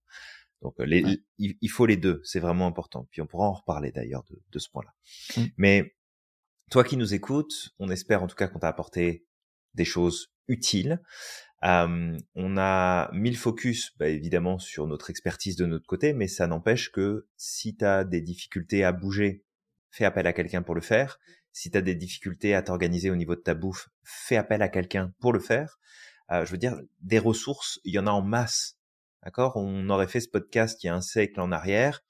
Donc 0.62 0.78
euh, 0.80 1.16
il, 1.38 1.70
faut 1.70 1.86
les 1.86 1.96
deux, 1.96 2.20
c'est 2.24 2.40
vraiment 2.40 2.66
important. 2.66 3.06
Puis 3.10 3.20
on 3.20 3.26
pourra 3.26 3.48
en 3.48 3.52
reparler 3.52 3.92
d'ailleurs 3.92 4.24
de, 4.30 4.40
de, 4.50 4.58
ce 4.58 4.70
point-là. 4.70 4.94
Mmh. 5.36 5.46
Mais 5.56 5.94
toi 6.70 6.84
qui 6.84 6.96
nous 6.96 7.14
écoutes, 7.14 7.74
on 7.78 7.90
espère 7.90 8.22
en 8.22 8.26
tout 8.26 8.36
cas 8.36 8.48
qu'on 8.48 8.60
t'a 8.60 8.68
apporté 8.68 9.26
des 9.74 9.84
choses 9.84 10.32
utiles 10.48 11.00
on 11.62 12.56
a 12.56 13.10
mis 13.12 13.30
le 13.30 13.36
focus, 13.36 13.92
bah, 13.98 14.08
évidemment, 14.08 14.58
sur 14.58 14.86
notre 14.86 15.10
expertise 15.10 15.56
de 15.56 15.66
notre 15.66 15.86
côté, 15.86 16.12
mais 16.12 16.28
ça 16.28 16.46
n'empêche 16.46 16.90
que 16.90 17.26
si 17.36 17.76
tu 17.76 17.84
as 17.84 18.04
des 18.04 18.20
difficultés 18.20 18.84
à 18.84 18.92
bouger, 18.92 19.44
fais 19.90 20.04
appel 20.04 20.26
à 20.26 20.32
quelqu'un 20.32 20.62
pour 20.62 20.74
le 20.74 20.80
faire. 20.80 21.18
Si 21.52 21.70
tu 21.70 21.76
as 21.76 21.82
des 21.82 21.94
difficultés 21.94 22.54
à 22.54 22.62
t'organiser 22.62 23.10
au 23.10 23.16
niveau 23.16 23.34
de 23.34 23.40
ta 23.40 23.54
bouffe, 23.54 23.90
fais 24.02 24.36
appel 24.36 24.62
à 24.62 24.68
quelqu'un 24.68 25.12
pour 25.20 25.32
le 25.32 25.40
faire. 25.40 25.78
Euh, 26.30 26.44
je 26.44 26.50
veux 26.50 26.58
dire, 26.58 26.78
des 27.00 27.18
ressources, 27.18 27.78
il 27.84 27.94
y 27.94 27.98
en 27.98 28.06
a 28.06 28.10
en 28.10 28.22
masse. 28.22 28.78
D'accord? 29.24 29.56
On 29.56 29.88
aurait 29.88 30.08
fait 30.08 30.20
ce 30.20 30.28
podcast 30.28 30.82
il 30.82 30.88
y 30.88 30.90
a 30.90 30.94
un 30.94 31.00
siècle 31.00 31.40
en 31.40 31.52
arrière, 31.52 32.02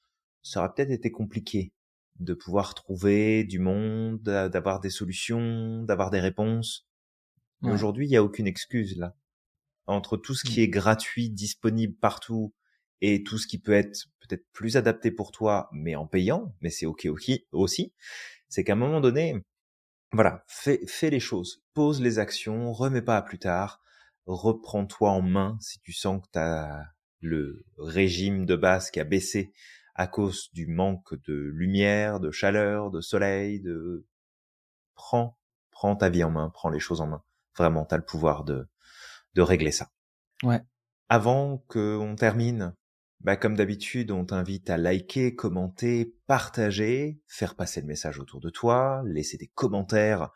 ça 0.42 0.60
aurait 0.60 0.72
peut-être 0.74 0.90
été 0.90 1.10
compliqué 1.10 1.72
de 2.18 2.34
pouvoir 2.34 2.74
trouver 2.74 3.44
du 3.44 3.58
monde, 3.58 4.22
d'avoir 4.22 4.80
des 4.80 4.90
solutions, 4.90 5.82
d'avoir 5.82 6.10
des 6.10 6.20
réponses. 6.20 6.86
Aujourd'hui, 7.62 8.06
il 8.06 8.10
n'y 8.10 8.16
a 8.16 8.24
aucune 8.24 8.46
excuse 8.46 8.96
là 8.96 9.14
entre 9.86 10.16
tout 10.16 10.34
ce 10.34 10.44
qui 10.44 10.60
mmh. 10.60 10.64
est 10.64 10.68
gratuit, 10.68 11.30
disponible 11.30 11.94
partout, 11.94 12.54
et 13.02 13.24
tout 13.24 13.36
ce 13.36 13.46
qui 13.46 13.58
peut 13.58 13.72
être 13.72 14.06
peut-être 14.20 14.46
plus 14.52 14.76
adapté 14.76 15.10
pour 15.10 15.32
toi, 15.32 15.68
mais 15.72 15.96
en 15.96 16.06
payant, 16.06 16.54
mais 16.60 16.70
c'est 16.70 16.86
ok 16.86 17.08
aussi, 17.50 17.92
c'est 18.48 18.62
qu'à 18.62 18.74
un 18.74 18.76
moment 18.76 19.00
donné, 19.00 19.42
voilà, 20.12 20.44
fais, 20.46 20.80
fais 20.86 21.10
les 21.10 21.20
choses, 21.20 21.62
pose 21.74 22.00
les 22.00 22.20
actions, 22.20 22.72
remets 22.72 23.02
pas 23.02 23.16
à 23.16 23.22
plus 23.22 23.40
tard, 23.40 23.82
reprends-toi 24.26 25.10
en 25.10 25.20
main 25.20 25.58
si 25.60 25.80
tu 25.80 25.92
sens 25.92 26.22
que 26.22 26.28
tu 26.32 26.38
as 26.38 26.92
le 27.22 27.64
régime 27.78 28.44
de 28.44 28.56
base 28.56 28.90
qui 28.90 29.00
a 29.00 29.04
baissé 29.04 29.52
à 29.94 30.06
cause 30.06 30.50
du 30.52 30.66
manque 30.66 31.14
de 31.26 31.34
lumière, 31.34 32.20
de 32.20 32.30
chaleur, 32.30 32.90
de 32.90 33.00
soleil, 33.00 33.60
de 33.60 34.06
prends, 34.94 35.38
prends 35.70 35.96
ta 35.96 36.08
vie 36.08 36.24
en 36.24 36.30
main, 36.30 36.50
prends 36.50 36.70
les 36.70 36.80
choses 36.80 37.00
en 37.00 37.06
main. 37.06 37.22
Vraiment, 37.56 37.84
tu 37.84 37.94
as 37.94 37.98
le 37.98 38.04
pouvoir 38.04 38.44
de 38.44 38.68
de 39.34 39.42
régler 39.42 39.72
ça. 39.72 39.90
Ouais. 40.42 40.60
Avant 41.08 41.58
qu'on 41.68 42.16
termine, 42.16 42.74
bah 43.22 43.36
comme 43.36 43.56
d'habitude, 43.56 44.10
on 44.10 44.24
t'invite 44.24 44.68
à 44.68 44.76
liker, 44.76 45.36
commenter, 45.36 46.16
partager, 46.26 47.20
faire 47.28 47.54
passer 47.54 47.80
le 47.80 47.86
message 47.86 48.18
autour 48.18 48.40
de 48.40 48.50
toi, 48.50 49.02
laisser 49.06 49.36
des 49.36 49.46
commentaires 49.46 50.30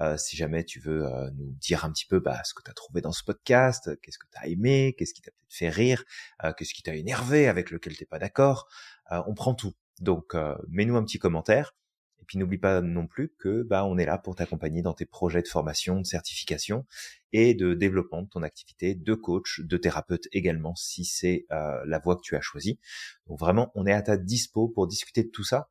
euh, 0.00 0.16
si 0.16 0.36
jamais 0.36 0.64
tu 0.64 0.80
veux 0.80 1.06
euh, 1.06 1.30
nous 1.36 1.52
dire 1.60 1.84
un 1.84 1.92
petit 1.92 2.06
peu 2.06 2.18
bah, 2.18 2.42
ce 2.42 2.52
que 2.52 2.62
tu 2.62 2.70
as 2.70 2.74
trouvé 2.74 3.00
dans 3.00 3.12
ce 3.12 3.22
podcast, 3.22 3.90
qu'est-ce 4.00 4.18
que 4.18 4.26
tu 4.26 4.38
as 4.38 4.48
aimé, 4.48 4.96
qu'est-ce 4.98 5.14
qui 5.14 5.22
t'a 5.22 5.30
peut-être 5.30 5.54
fait 5.54 5.68
rire, 5.68 6.02
euh, 6.42 6.52
qu'est-ce 6.52 6.74
qui 6.74 6.82
t'a 6.82 6.96
énervé, 6.96 7.46
avec 7.46 7.70
lequel 7.70 7.96
t'es 7.96 8.06
pas 8.06 8.18
d'accord. 8.18 8.68
on 9.10 9.34
prend 9.34 9.54
tout. 9.54 9.74
Donc, 10.00 10.34
mets-nous 10.68 10.96
un 10.96 11.04
petit 11.04 11.18
commentaire. 11.18 11.74
Et 12.22 12.24
puis 12.24 12.38
n'oublie 12.38 12.58
pas 12.58 12.80
non 12.80 13.08
plus 13.08 13.32
que 13.36 13.62
bah 13.64 13.84
on 13.84 13.98
est 13.98 14.06
là 14.06 14.16
pour 14.16 14.36
t'accompagner 14.36 14.80
dans 14.80 14.94
tes 14.94 15.06
projets 15.06 15.42
de 15.42 15.48
formation, 15.48 15.98
de 15.98 16.06
certification 16.06 16.86
et 17.32 17.52
de 17.54 17.74
développement 17.74 18.22
de 18.22 18.28
ton 18.28 18.44
activité 18.44 18.94
de 18.94 19.14
coach, 19.14 19.60
de 19.60 19.76
thérapeute 19.76 20.28
également 20.30 20.76
si 20.76 21.04
c'est 21.04 21.46
euh, 21.50 21.82
la 21.84 21.98
voie 21.98 22.14
que 22.14 22.22
tu 22.22 22.36
as 22.36 22.40
choisie. 22.40 22.78
Donc 23.26 23.40
vraiment, 23.40 23.72
on 23.74 23.86
est 23.86 23.92
à 23.92 24.02
ta 24.02 24.16
dispo 24.16 24.68
pour 24.68 24.86
discuter 24.86 25.24
de 25.24 25.30
tout 25.30 25.42
ça 25.42 25.68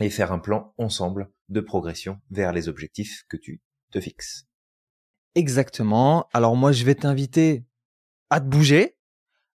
et 0.00 0.08
faire 0.08 0.32
un 0.32 0.38
plan 0.38 0.72
ensemble 0.78 1.30
de 1.50 1.60
progression 1.60 2.20
vers 2.30 2.52
les 2.52 2.70
objectifs 2.70 3.24
que 3.28 3.36
tu 3.36 3.60
te 3.90 4.00
fixes. 4.00 4.46
Exactement. 5.34 6.26
Alors 6.32 6.56
moi, 6.56 6.72
je 6.72 6.84
vais 6.84 6.94
t'inviter 6.94 7.66
à 8.30 8.40
te 8.40 8.46
bouger, 8.46 8.96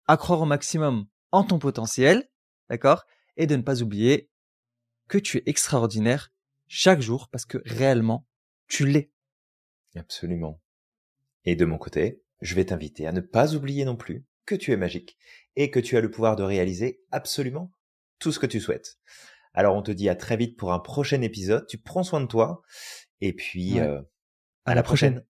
à 0.05 0.17
croire 0.17 0.41
au 0.41 0.45
maximum 0.45 1.07
en 1.31 1.43
ton 1.43 1.57
potentiel, 1.57 2.29
d'accord? 2.69 3.05
Et 3.37 3.47
de 3.47 3.55
ne 3.55 3.63
pas 3.63 3.81
oublier 3.81 4.29
que 5.07 5.17
tu 5.17 5.37
es 5.37 5.43
extraordinaire 5.45 6.31
chaque 6.67 7.01
jour 7.01 7.29
parce 7.29 7.45
que 7.45 7.59
réellement, 7.65 8.25
tu 8.67 8.85
l'es. 8.85 9.11
Absolument. 9.95 10.61
Et 11.45 11.55
de 11.55 11.65
mon 11.65 11.77
côté, 11.77 12.21
je 12.41 12.55
vais 12.55 12.65
t'inviter 12.65 13.07
à 13.07 13.11
ne 13.11 13.21
pas 13.21 13.55
oublier 13.55 13.85
non 13.85 13.95
plus 13.95 14.25
que 14.45 14.55
tu 14.55 14.71
es 14.71 14.77
magique 14.77 15.17
et 15.55 15.71
que 15.71 15.79
tu 15.79 15.97
as 15.97 16.01
le 16.01 16.11
pouvoir 16.11 16.35
de 16.35 16.43
réaliser 16.43 17.01
absolument 17.11 17.71
tout 18.19 18.31
ce 18.31 18.39
que 18.39 18.45
tu 18.45 18.59
souhaites. 18.59 18.99
Alors 19.53 19.75
on 19.75 19.81
te 19.81 19.91
dit 19.91 20.09
à 20.09 20.15
très 20.15 20.37
vite 20.37 20.57
pour 20.57 20.73
un 20.73 20.79
prochain 20.79 21.21
épisode, 21.21 21.65
tu 21.67 21.77
prends 21.77 22.03
soin 22.03 22.21
de 22.21 22.27
toi 22.27 22.61
et 23.21 23.33
puis 23.33 23.79
euh, 23.79 24.01
à, 24.65 24.75
la 24.75 24.83
prochaine. 24.83 25.25